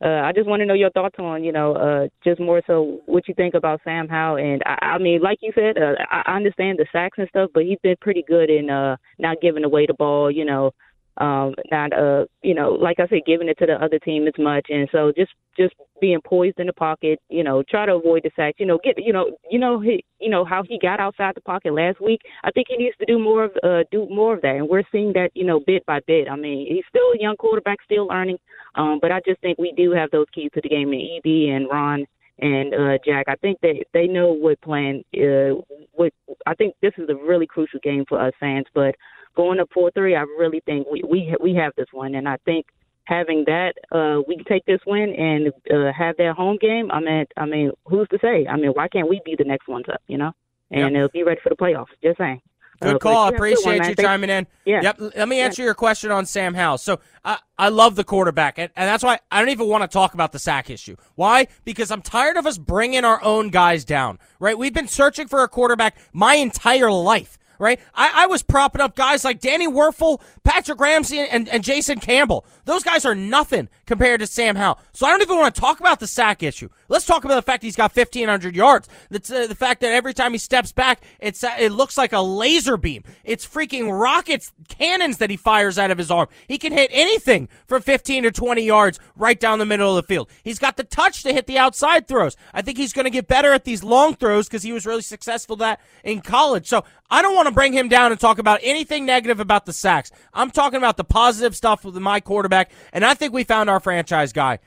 uh, 0.02 0.08
I 0.08 0.32
just 0.34 0.48
want 0.48 0.60
to 0.60 0.66
know 0.66 0.74
your 0.74 0.90
thoughts 0.90 1.16
on, 1.18 1.44
you 1.44 1.52
know, 1.52 1.74
uh, 1.74 2.08
just 2.24 2.40
more 2.40 2.62
so 2.66 3.00
what 3.06 3.28
you 3.28 3.34
think 3.34 3.54
about 3.54 3.80
Sam 3.84 4.08
Howell. 4.08 4.38
And 4.38 4.62
I, 4.64 4.94
I 4.94 4.98
mean, 4.98 5.20
like 5.22 5.38
you 5.42 5.52
said, 5.54 5.76
uh, 5.76 5.94
I 6.10 6.36
understand 6.36 6.78
the 6.78 6.86
sacks 6.90 7.18
and 7.18 7.28
stuff, 7.28 7.50
but 7.52 7.64
he's 7.64 7.78
been 7.82 7.96
pretty 8.00 8.24
good 8.26 8.48
in 8.48 8.70
uh, 8.70 8.96
not 9.18 9.42
giving 9.42 9.64
away 9.64 9.86
the 9.86 9.94
ball. 9.94 10.30
You 10.30 10.44
know, 10.44 10.72
um, 11.20 11.54
not 11.70 11.92
uh, 11.92 12.24
you 12.42 12.54
know, 12.54 12.70
like 12.70 12.98
I 12.98 13.06
said, 13.06 13.20
giving 13.26 13.48
it 13.48 13.58
to 13.58 13.66
the 13.66 13.74
other 13.74 13.98
team 13.98 14.26
as 14.26 14.34
much. 14.38 14.66
And 14.70 14.88
so 14.90 15.12
just 15.16 15.32
just 15.56 15.74
being 16.00 16.20
poised 16.24 16.58
in 16.58 16.66
the 16.66 16.72
pocket, 16.72 17.20
you 17.28 17.44
know, 17.44 17.62
try 17.68 17.84
to 17.84 17.94
avoid 17.94 18.22
the 18.24 18.30
sacks. 18.34 18.58
You 18.58 18.66
know, 18.66 18.78
get 18.82 18.94
you 18.98 19.12
know, 19.12 19.36
you 19.50 19.58
know, 19.58 19.78
he, 19.80 20.02
you 20.18 20.30
know 20.30 20.44
how 20.44 20.62
he 20.62 20.78
got 20.80 20.98
outside 20.98 21.34
the 21.34 21.42
pocket 21.42 21.74
last 21.74 22.00
week. 22.00 22.22
I 22.42 22.50
think 22.50 22.68
he 22.70 22.76
needs 22.76 22.96
to 22.98 23.06
do 23.06 23.18
more 23.18 23.44
of 23.44 23.52
uh, 23.62 23.84
do 23.92 24.08
more 24.08 24.34
of 24.34 24.42
that, 24.42 24.56
and 24.56 24.68
we're 24.68 24.82
seeing 24.90 25.12
that, 25.12 25.30
you 25.34 25.44
know, 25.44 25.60
bit 25.60 25.84
by 25.84 26.00
bit. 26.06 26.28
I 26.28 26.36
mean, 26.36 26.66
he's 26.66 26.84
still 26.88 27.12
a 27.14 27.20
young 27.20 27.36
quarterback, 27.36 27.78
still 27.84 28.06
learning, 28.06 28.38
um, 28.74 28.98
but 29.02 29.12
I 29.12 29.20
just 29.26 29.40
think 29.42 29.58
we 29.58 29.72
do 29.76 29.92
have 29.92 30.10
those 30.10 30.26
keys 30.34 30.50
to 30.54 30.60
the 30.62 30.68
game. 30.68 30.92
in 30.92 31.18
EB 31.18 31.54
and 31.54 31.68
Ron 31.70 32.06
and 32.40 32.74
uh, 32.74 32.98
Jack, 33.04 33.26
I 33.28 33.36
think 33.36 33.58
they 33.60 33.82
they 33.92 34.06
know 34.06 34.32
what 34.32 34.60
plan. 34.62 35.04
Uh, 35.14 35.60
what 35.92 36.12
I 36.46 36.54
think 36.54 36.74
this 36.80 36.92
is 36.96 37.08
a 37.10 37.14
really 37.14 37.46
crucial 37.46 37.80
game 37.82 38.04
for 38.08 38.18
us 38.18 38.32
fans, 38.40 38.66
but 38.74 38.94
going 39.40 39.58
to 39.58 39.66
four 39.74 39.88
three, 39.96 40.14
I 40.22 40.24
really 40.42 40.62
think 40.68 40.86
we 40.92 41.02
we 41.12 41.18
we 41.46 41.52
have 41.62 41.72
this 41.76 41.90
one, 41.92 42.12
and 42.18 42.26
I 42.28 42.36
think 42.44 42.66
having 43.04 43.44
that, 43.46 43.72
uh, 43.98 44.18
we 44.28 44.36
can 44.36 44.44
take 44.44 44.64
this 44.66 44.80
win 44.86 45.08
and 45.28 45.40
uh, 45.74 45.92
have 45.92 46.14
that 46.18 46.34
home 46.36 46.58
game. 46.60 46.86
I 46.96 47.00
mean, 47.00 47.24
I 47.36 47.46
mean, 47.46 47.72
who's 47.86 48.08
to 48.08 48.18
say? 48.26 48.46
I 48.46 48.56
mean, 48.56 48.72
why 48.78 48.86
can't 48.88 49.08
we 49.08 49.20
be 49.24 49.34
the 49.36 49.48
next 49.52 49.66
ones 49.66 49.86
up? 49.92 50.02
You 50.12 50.18
know, 50.18 50.32
and 50.70 50.96
uh, 50.96 51.08
be 51.12 51.22
ready 51.22 51.40
for 51.42 51.48
the 51.48 51.56
playoffs. 51.56 51.92
Just 52.02 52.18
saying. 52.18 52.40
Good 52.82 52.96
Uh, 52.96 52.98
call. 52.98 53.12
but 53.12 53.18
I 53.18 53.18
you 53.18 53.24
have 53.24 53.26
a 53.26 53.30
good 53.30 53.36
appreciate 53.36 53.80
one, 53.80 53.88
you 53.90 53.94
chiming 53.96 54.30
in. 54.30 54.46
Yeah. 54.64 54.80
Yep. 54.82 54.96
Let 55.16 55.28
me 55.28 55.40
answer 55.40 55.62
your 55.62 55.74
question 55.74 56.10
on 56.10 56.24
Sam 56.24 56.54
Howell. 56.54 56.78
So 56.78 57.00
I, 57.24 57.38
I 57.58 57.68
love 57.68 57.94
the 57.94 58.04
quarterback, 58.04 58.58
and, 58.58 58.70
and 58.74 58.88
that's 58.88 59.04
why 59.04 59.18
I 59.30 59.40
don't 59.40 59.50
even 59.50 59.68
want 59.68 59.82
to 59.82 59.88
talk 59.88 60.14
about 60.14 60.32
the 60.32 60.38
sack 60.38 60.70
issue. 60.70 60.96
Why? 61.14 61.46
Because 61.64 61.90
I'm 61.90 62.00
tired 62.00 62.36
of 62.38 62.46
us 62.46 62.56
bringing 62.58 63.04
our 63.04 63.22
own 63.22 63.50
guys 63.50 63.84
down. 63.84 64.18
Right? 64.38 64.56
We've 64.56 64.72
been 64.72 64.88
searching 64.88 65.28
for 65.28 65.42
a 65.42 65.48
quarterback 65.48 65.96
my 66.14 66.36
entire 66.36 66.90
life. 66.90 67.36
Right? 67.60 67.78
I, 67.94 68.24
I 68.24 68.26
was 68.26 68.42
propping 68.42 68.80
up 68.80 68.96
guys 68.96 69.22
like 69.22 69.38
Danny 69.38 69.68
Wuerffel, 69.68 70.20
Patrick 70.44 70.80
Ramsey, 70.80 71.18
and, 71.18 71.46
and 71.48 71.62
Jason 71.62 72.00
Campbell. 72.00 72.46
Those 72.64 72.82
guys 72.82 73.04
are 73.04 73.14
nothing 73.14 73.68
compared 73.84 74.20
to 74.20 74.26
Sam 74.26 74.56
Howell. 74.56 74.80
So 74.92 75.06
I 75.06 75.10
don't 75.10 75.20
even 75.20 75.36
want 75.36 75.54
to 75.54 75.60
talk 75.60 75.78
about 75.78 76.00
the 76.00 76.06
sack 76.06 76.42
issue. 76.42 76.70
Let's 76.90 77.06
talk 77.06 77.24
about 77.24 77.36
the 77.36 77.42
fact 77.42 77.62
he's 77.62 77.76
got 77.76 77.94
1,500 77.94 78.56
yards. 78.56 78.88
That's 79.10 79.30
uh, 79.30 79.46
the 79.46 79.54
fact 79.54 79.80
that 79.82 79.92
every 79.92 80.12
time 80.12 80.32
he 80.32 80.38
steps 80.38 80.72
back, 80.72 81.02
it's 81.20 81.44
uh, 81.44 81.54
it 81.56 81.70
looks 81.70 81.96
like 81.96 82.12
a 82.12 82.20
laser 82.20 82.76
beam. 82.76 83.04
It's 83.22 83.46
freaking 83.46 83.96
rockets, 83.96 84.52
cannons 84.68 85.18
that 85.18 85.30
he 85.30 85.36
fires 85.36 85.78
out 85.78 85.92
of 85.92 85.98
his 85.98 86.10
arm. 86.10 86.26
He 86.48 86.58
can 86.58 86.72
hit 86.72 86.90
anything 86.92 87.48
from 87.68 87.82
15 87.82 88.24
to 88.24 88.32
20 88.32 88.62
yards 88.62 88.98
right 89.14 89.38
down 89.38 89.60
the 89.60 89.66
middle 89.66 89.96
of 89.96 90.04
the 90.04 90.08
field. 90.08 90.28
He's 90.42 90.58
got 90.58 90.76
the 90.76 90.82
touch 90.82 91.22
to 91.22 91.32
hit 91.32 91.46
the 91.46 91.58
outside 91.58 92.08
throws. 92.08 92.36
I 92.52 92.60
think 92.60 92.76
he's 92.76 92.92
going 92.92 93.04
to 93.04 93.10
get 93.10 93.28
better 93.28 93.52
at 93.52 93.62
these 93.62 93.84
long 93.84 94.16
throws 94.16 94.48
because 94.48 94.64
he 94.64 94.72
was 94.72 94.84
really 94.84 95.02
successful 95.02 95.54
that 95.56 95.80
in 96.02 96.20
college. 96.20 96.66
So 96.66 96.84
I 97.08 97.22
don't 97.22 97.36
want 97.36 97.46
to 97.46 97.54
bring 97.54 97.72
him 97.72 97.88
down 97.88 98.10
and 98.10 98.20
talk 98.20 98.38
about 98.38 98.58
anything 98.64 99.06
negative 99.06 99.38
about 99.38 99.64
the 99.64 99.72
sacks. 99.72 100.10
I'm 100.34 100.50
talking 100.50 100.78
about 100.78 100.96
the 100.96 101.04
positive 101.04 101.54
stuff 101.54 101.84
with 101.84 101.94
my 101.96 102.18
quarterback, 102.18 102.72
and 102.92 103.04
I 103.04 103.14
think 103.14 103.32
we 103.32 103.44
found 103.44 103.70
our 103.70 103.78
franchise 103.78 104.32
guy. 104.32 104.58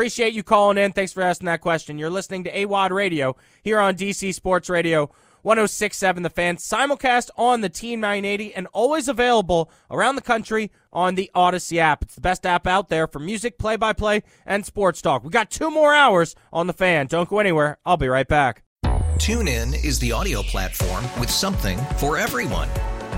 Appreciate 0.00 0.32
you 0.32 0.42
calling 0.42 0.78
in. 0.78 0.92
Thanks 0.92 1.12
for 1.12 1.20
asking 1.22 1.44
that 1.44 1.60
question. 1.60 1.98
You're 1.98 2.08
listening 2.08 2.44
to 2.44 2.50
AWADD 2.50 2.90
Radio 2.90 3.36
here 3.62 3.78
on 3.78 3.96
DC 3.96 4.32
Sports 4.32 4.70
Radio 4.70 5.10
1067 5.42 6.22
The 6.22 6.30
Fan. 6.30 6.56
Simulcast 6.56 7.28
on 7.36 7.60
the 7.60 7.68
Team 7.68 8.00
980 8.00 8.54
and 8.54 8.66
always 8.72 9.08
available 9.08 9.70
around 9.90 10.14
the 10.14 10.22
country 10.22 10.70
on 10.90 11.16
the 11.16 11.30
Audacy 11.34 11.76
app. 11.76 12.00
It's 12.00 12.14
the 12.14 12.22
best 12.22 12.46
app 12.46 12.66
out 12.66 12.88
there 12.88 13.06
for 13.06 13.18
music, 13.18 13.58
play 13.58 13.76
by 13.76 13.92
play, 13.92 14.22
and 14.46 14.64
sports 14.64 15.02
talk. 15.02 15.22
We 15.22 15.28
got 15.28 15.50
two 15.50 15.70
more 15.70 15.92
hours 15.92 16.34
on 16.50 16.66
the 16.66 16.72
fan. 16.72 17.06
Don't 17.06 17.28
go 17.28 17.38
anywhere. 17.38 17.76
I'll 17.84 17.98
be 17.98 18.08
right 18.08 18.26
back. 18.26 18.62
TuneIn 18.82 19.84
is 19.84 19.98
the 19.98 20.12
audio 20.12 20.40
platform 20.44 21.04
with 21.20 21.28
something 21.28 21.76
for 21.98 22.16
everyone. 22.16 22.70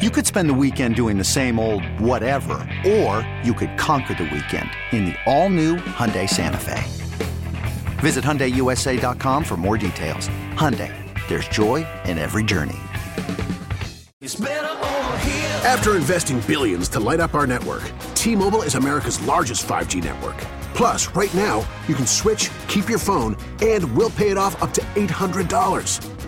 You 0.00 0.10
could 0.10 0.24
spend 0.24 0.48
the 0.48 0.54
weekend 0.54 0.94
doing 0.94 1.18
the 1.18 1.24
same 1.24 1.58
old 1.58 1.84
whatever, 1.98 2.64
or 2.86 3.28
you 3.42 3.52
could 3.52 3.76
conquer 3.76 4.14
the 4.14 4.30
weekend 4.32 4.70
in 4.92 5.06
the 5.06 5.16
all-new 5.26 5.74
Hyundai 5.74 6.30
Santa 6.30 6.56
Fe. 6.56 6.84
Visit 7.98 8.24
HyundaiUSA.com 8.24 9.42
for 9.42 9.56
more 9.56 9.76
details. 9.76 10.28
Hyundai, 10.54 10.94
there's 11.28 11.48
joy 11.48 11.84
in 12.04 12.16
every 12.16 12.44
journey. 12.44 12.78
After 15.64 15.96
investing 15.96 16.38
billions 16.42 16.88
to 16.90 17.00
light 17.00 17.18
up 17.18 17.34
our 17.34 17.48
network, 17.48 17.90
T-Mobile 18.14 18.62
is 18.62 18.76
America's 18.76 19.20
largest 19.22 19.66
5G 19.66 20.04
network. 20.04 20.36
Plus, 20.74 21.08
right 21.16 21.34
now, 21.34 21.68
you 21.88 21.96
can 21.96 22.06
switch, 22.06 22.50
keep 22.68 22.88
your 22.88 23.00
phone, 23.00 23.36
and 23.62 23.96
we'll 23.96 24.10
pay 24.10 24.30
it 24.30 24.38
off 24.38 24.62
up 24.62 24.72
to 24.74 24.80
$800. 24.94 26.27